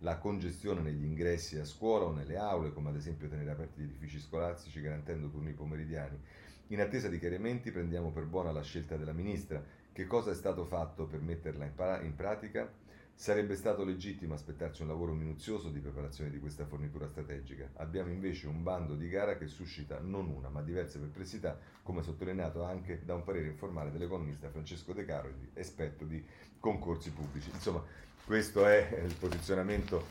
la 0.00 0.18
congestione 0.18 0.80
negli 0.82 1.04
ingressi 1.04 1.58
a 1.58 1.64
scuola 1.64 2.06
o 2.06 2.12
nelle 2.12 2.36
aule, 2.36 2.72
come 2.72 2.90
ad 2.90 2.96
esempio 2.96 3.28
tenere 3.28 3.50
aperti 3.50 3.80
gli 3.80 3.84
edifici 3.84 4.18
scolastici 4.20 4.80
garantendo 4.80 5.28
turni 5.30 5.52
pomeridiani. 5.52 6.18
In 6.68 6.80
attesa 6.80 7.08
di 7.08 7.18
chiarimenti 7.18 7.70
prendiamo 7.70 8.10
per 8.10 8.24
buona 8.24 8.52
la 8.52 8.62
scelta 8.62 8.96
della 8.96 9.12
Ministra. 9.12 9.62
Che 9.92 10.06
cosa 10.06 10.30
è 10.30 10.34
stato 10.34 10.64
fatto 10.64 11.06
per 11.06 11.20
metterla 11.20 11.64
in, 11.64 11.74
pra- 11.74 12.00
in 12.02 12.14
pratica? 12.14 12.70
Sarebbe 13.16 13.54
stato 13.54 13.84
legittimo 13.84 14.34
aspettarci 14.34 14.82
un 14.82 14.88
lavoro 14.88 15.12
minuzioso 15.12 15.70
di 15.70 15.78
preparazione 15.78 16.30
di 16.30 16.40
questa 16.40 16.66
fornitura 16.66 17.06
strategica. 17.08 17.70
Abbiamo 17.74 18.10
invece 18.10 18.48
un 18.48 18.62
bando 18.62 18.96
di 18.96 19.08
gara 19.08 19.38
che 19.38 19.46
suscita 19.46 20.00
non 20.00 20.28
una, 20.28 20.48
ma 20.48 20.60
diverse 20.62 20.98
perplessità, 20.98 21.58
come 21.82 22.02
sottolineato 22.02 22.64
anche 22.64 23.02
da 23.04 23.14
un 23.14 23.22
parere 23.22 23.46
informale 23.46 23.92
dell'economista 23.92 24.50
Francesco 24.50 24.92
De 24.92 25.04
Caro, 25.04 25.30
esperto 25.54 26.04
di 26.04 26.22
concorsi 26.58 27.12
pubblici. 27.12 27.50
Insomma, 27.52 27.82
questo 28.26 28.66
è 28.66 29.02
il 29.04 29.14
posizionamento 29.14 30.06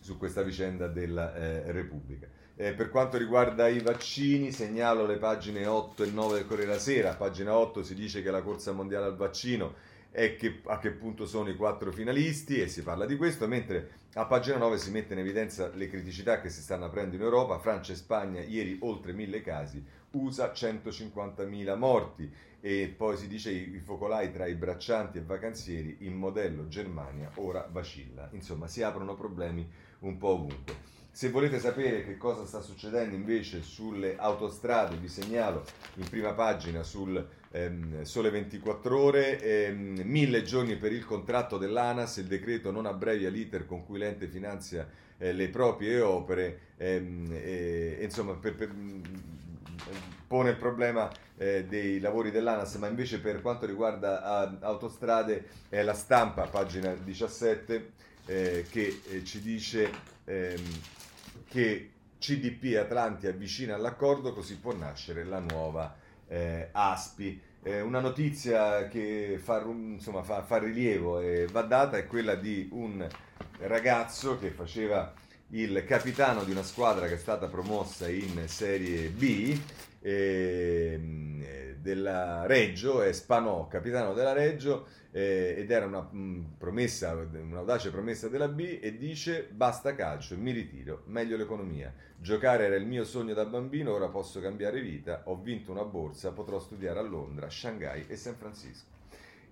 su 0.00 0.18
questa 0.18 0.42
vicenda 0.42 0.88
della 0.88 1.34
eh, 1.34 1.72
Repubblica. 1.72 2.26
Eh, 2.56 2.74
per 2.74 2.90
quanto 2.90 3.16
riguarda 3.16 3.68
i 3.68 3.80
vaccini, 3.80 4.52
segnalo 4.52 5.06
le 5.06 5.16
pagine 5.16 5.66
8 5.66 6.02
e 6.02 6.10
9 6.10 6.34
del 6.34 6.46
Corriere 6.46 6.70
della 6.70 6.80
Sera. 6.80 7.10
A 7.12 7.16
pagina 7.16 7.56
8 7.56 7.82
si 7.82 7.94
dice 7.94 8.22
che 8.22 8.30
la 8.30 8.42
corsa 8.42 8.72
mondiale 8.72 9.06
al 9.06 9.16
vaccino 9.16 9.92
e 10.16 10.36
che, 10.36 10.60
a 10.66 10.78
che 10.78 10.92
punto 10.92 11.26
sono 11.26 11.48
i 11.48 11.56
quattro 11.56 11.90
finalisti 11.90 12.60
e 12.60 12.68
si 12.68 12.84
parla 12.84 13.04
di 13.04 13.16
questo, 13.16 13.48
mentre 13.48 14.02
a 14.14 14.26
pagina 14.26 14.58
9 14.58 14.78
si 14.78 14.92
mette 14.92 15.12
in 15.12 15.18
evidenza 15.18 15.72
le 15.74 15.88
criticità 15.88 16.40
che 16.40 16.50
si 16.50 16.60
stanno 16.60 16.84
aprendo 16.84 17.16
in 17.16 17.22
Europa, 17.22 17.58
Francia 17.58 17.92
e 17.92 17.96
Spagna 17.96 18.40
ieri 18.40 18.78
oltre 18.82 19.12
mille 19.12 19.40
casi, 19.42 19.84
USA 20.12 20.52
150.000 20.52 21.76
morti. 21.76 22.32
E 22.60 22.94
poi 22.96 23.16
si 23.16 23.26
dice 23.26 23.50
i 23.50 23.80
focolai 23.80 24.30
tra 24.32 24.46
i 24.46 24.54
braccianti 24.54 25.18
e 25.18 25.22
vacanzieri, 25.22 25.96
il 26.02 26.12
modello 26.12 26.68
Germania 26.68 27.32
ora 27.34 27.68
vacilla, 27.70 28.28
insomma 28.32 28.68
si 28.68 28.82
aprono 28.82 29.16
problemi 29.16 29.68
un 29.98 30.16
po' 30.16 30.28
ovunque. 30.28 30.93
Se 31.14 31.30
volete 31.30 31.60
sapere 31.60 32.04
che 32.04 32.16
cosa 32.16 32.44
sta 32.44 32.60
succedendo 32.60 33.14
invece 33.14 33.62
sulle 33.62 34.16
autostrade, 34.16 34.96
vi 34.96 35.06
segnalo 35.06 35.64
in 35.94 36.08
prima 36.08 36.32
pagina 36.32 36.82
sul 36.82 37.24
ehm, 37.52 38.02
Sole 38.02 38.30
24 38.30 38.98
Ore, 38.98 39.40
ehm, 39.40 40.00
mille 40.06 40.42
giorni 40.42 40.74
per 40.74 40.90
il 40.90 41.04
contratto 41.04 41.56
dell'ANAS, 41.56 42.16
il 42.16 42.24
decreto 42.24 42.72
non 42.72 42.84
abbrevia 42.86 43.30
l'iter 43.30 43.64
con 43.64 43.86
cui 43.86 43.98
l'ente 43.98 44.26
finanzia 44.26 44.88
eh, 45.18 45.32
le 45.32 45.50
proprie 45.50 46.00
opere, 46.00 46.58
ehm, 46.78 47.28
e, 47.30 47.98
insomma 48.00 48.32
per, 48.32 48.56
per, 48.56 48.74
pone 50.26 50.50
il 50.50 50.56
problema 50.56 51.08
eh, 51.36 51.64
dei 51.68 52.00
lavori 52.00 52.32
dell'ANAS, 52.32 52.74
ma 52.74 52.88
invece 52.88 53.20
per 53.20 53.40
quanto 53.40 53.66
riguarda 53.66 54.50
uh, 54.50 54.64
autostrade 54.64 55.44
è 55.68 55.80
la 55.84 55.94
stampa, 55.94 56.48
pagina 56.48 56.92
17, 56.92 57.92
eh, 58.26 58.66
che 58.68 59.00
eh, 59.10 59.22
ci 59.24 59.40
dice 59.40 59.90
ehm, 60.24 60.62
che 61.54 61.90
CDP 62.18 62.76
Atlanti 62.76 63.28
avvicina 63.28 63.76
all'accordo, 63.76 64.32
così 64.32 64.58
può 64.58 64.74
nascere 64.74 65.22
la 65.22 65.38
nuova 65.38 65.94
eh, 66.26 66.68
ASPI. 66.72 67.40
Eh, 67.62 67.80
una 67.80 68.00
notizia 68.00 68.88
che 68.88 69.38
fa, 69.40 69.62
insomma, 69.62 70.24
fa, 70.24 70.42
fa 70.42 70.58
rilievo 70.58 71.20
e 71.20 71.46
va 71.46 71.62
data 71.62 71.96
è 71.96 72.08
quella 72.08 72.34
di 72.34 72.68
un 72.72 73.06
ragazzo 73.60 74.36
che 74.36 74.50
faceva 74.50 75.14
il 75.50 75.84
capitano 75.86 76.42
di 76.42 76.50
una 76.50 76.64
squadra 76.64 77.06
che 77.06 77.14
è 77.14 77.18
stata 77.18 77.46
promossa 77.46 78.08
in 78.08 78.48
Serie 78.48 79.08
B 79.10 79.56
eh, 80.06 81.76
della 81.80 82.44
Reggio, 82.44 83.00
è 83.00 83.10
Spanò, 83.12 83.68
capitano 83.68 84.12
della 84.12 84.34
Reggio, 84.34 84.86
eh, 85.12 85.54
ed 85.56 85.70
era 85.70 85.86
una 85.86 86.00
mh, 86.00 86.18
mm, 86.18 86.44
promessa, 86.58 87.14
un'audace 87.14 87.90
promessa 87.90 88.28
della 88.28 88.48
B 88.48 88.78
e 88.82 88.98
dice 88.98 89.48
basta 89.50 89.94
calcio, 89.94 90.36
mi 90.36 90.50
ritiro, 90.50 91.04
meglio 91.06 91.38
l'economia. 91.38 91.92
Giocare 92.18 92.66
era 92.66 92.76
il 92.76 92.84
mio 92.84 93.04
sogno 93.04 93.32
da 93.32 93.46
bambino, 93.46 93.94
ora 93.94 94.08
posso 94.08 94.40
cambiare 94.40 94.80
vita, 94.80 95.22
ho 95.26 95.40
vinto 95.40 95.72
una 95.72 95.84
borsa, 95.84 96.32
potrò 96.32 96.58
studiare 96.58 96.98
a 96.98 97.02
Londra, 97.02 97.48
Shanghai 97.48 98.04
e 98.06 98.16
San 98.16 98.34
Francisco. 98.34 98.92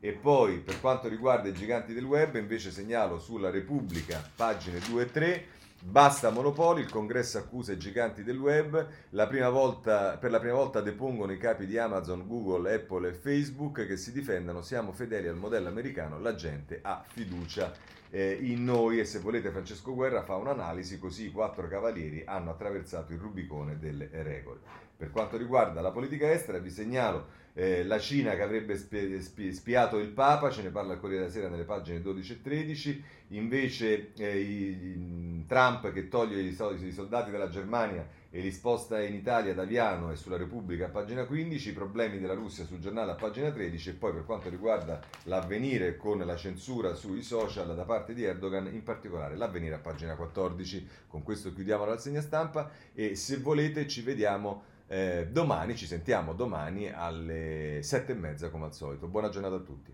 E 0.00 0.12
poi 0.12 0.58
per 0.58 0.80
quanto 0.80 1.08
riguarda 1.08 1.48
i 1.48 1.54
giganti 1.54 1.94
del 1.94 2.04
web, 2.04 2.34
invece 2.34 2.70
segnalo 2.70 3.18
sulla 3.18 3.50
Repubblica, 3.50 4.22
pagine 4.34 4.80
2 4.80 5.02
e 5.02 5.10
3, 5.10 5.44
Basta 5.84 6.30
monopoli, 6.30 6.80
il 6.80 6.88
congresso 6.88 7.38
accusa 7.38 7.72
i 7.72 7.76
giganti 7.76 8.22
del 8.22 8.38
web, 8.38 8.86
la 9.10 9.26
volta, 9.50 10.16
per 10.16 10.30
la 10.30 10.38
prima 10.38 10.54
volta 10.54 10.80
depongono 10.80 11.32
i 11.32 11.38
capi 11.38 11.66
di 11.66 11.76
Amazon, 11.76 12.24
Google, 12.28 12.72
Apple 12.72 13.08
e 13.08 13.12
Facebook 13.12 13.84
che 13.84 13.96
si 13.96 14.12
difendano, 14.12 14.62
siamo 14.62 14.92
fedeli 14.92 15.26
al 15.26 15.36
modello 15.36 15.68
americano, 15.68 16.20
la 16.20 16.36
gente 16.36 16.78
ha 16.82 17.02
fiducia 17.04 17.72
eh, 18.10 18.38
in 18.40 18.62
noi 18.62 19.00
e 19.00 19.04
se 19.04 19.18
volete 19.18 19.50
Francesco 19.50 19.92
Guerra 19.92 20.22
fa 20.22 20.36
un'analisi 20.36 21.00
così 21.00 21.26
i 21.26 21.32
quattro 21.32 21.66
cavalieri 21.66 22.22
hanno 22.24 22.50
attraversato 22.50 23.12
il 23.12 23.18
Rubicone 23.18 23.76
delle 23.78 24.08
regole. 24.12 24.60
Per 24.96 25.10
quanto 25.10 25.36
riguarda 25.36 25.80
la 25.80 25.90
politica 25.90 26.30
estera 26.30 26.58
vi 26.58 26.70
segnalo 26.70 27.40
eh, 27.54 27.84
la 27.84 27.98
Cina 27.98 28.34
che 28.34 28.42
avrebbe 28.42 28.76
spi- 28.76 29.20
spi- 29.20 29.52
spiato 29.52 29.98
il 29.98 30.08
Papa, 30.08 30.50
ce 30.50 30.62
ne 30.62 30.70
parla 30.70 30.94
il 30.94 31.00
Corriere 31.00 31.22
della 31.22 31.32
Sera 31.32 31.48
nelle 31.48 31.64
pagine 31.64 32.00
12 32.00 32.32
e 32.32 32.42
13, 32.42 33.04
invece 33.28 34.12
eh, 34.16 34.38
i, 34.38 35.44
Trump 35.46 35.92
che 35.92 36.08
toglie 36.08 36.40
i, 36.40 36.48
i 36.48 36.92
soldati 36.92 37.30
dalla 37.30 37.48
Germania 37.48 38.06
e 38.30 38.40
li 38.40 38.50
sposta 38.50 39.02
in 39.02 39.14
Italia 39.14 39.52
da 39.52 39.64
Viano 39.64 40.10
e 40.10 40.16
sulla 40.16 40.38
Repubblica 40.38 40.86
a 40.86 40.88
pagina 40.88 41.26
15, 41.26 41.68
i 41.68 41.72
problemi 41.72 42.18
della 42.18 42.32
Russia 42.32 42.64
sul 42.64 42.78
giornale 42.78 43.10
a 43.10 43.16
pagina 43.16 43.50
13 43.50 43.90
e 43.90 43.92
poi 43.92 44.14
per 44.14 44.24
quanto 44.24 44.48
riguarda 44.48 45.00
l'avvenire 45.24 45.98
con 45.98 46.18
la 46.18 46.36
censura 46.36 46.94
sui 46.94 47.20
social 47.20 47.74
da 47.74 47.84
parte 47.84 48.14
di 48.14 48.24
Erdogan, 48.24 48.68
in 48.72 48.82
particolare 48.82 49.36
l'avvenire 49.36 49.74
a 49.74 49.78
pagina 49.80 50.14
14. 50.14 50.88
Con 51.08 51.22
questo 51.22 51.52
chiudiamo 51.52 51.84
la 51.84 51.92
rassegna 51.92 52.22
stampa 52.22 52.70
e 52.94 53.14
se 53.14 53.36
volete 53.36 53.86
ci 53.86 54.00
vediamo 54.00 54.70
eh, 54.92 55.28
domani, 55.30 55.74
ci 55.74 55.86
sentiamo 55.86 56.34
domani 56.34 56.92
alle 56.92 57.80
sette 57.82 58.12
e 58.12 58.14
mezza 58.14 58.50
come 58.50 58.66
al 58.66 58.74
solito. 58.74 59.06
Buona 59.06 59.30
giornata 59.30 59.54
a 59.54 59.60
tutti. 59.60 59.90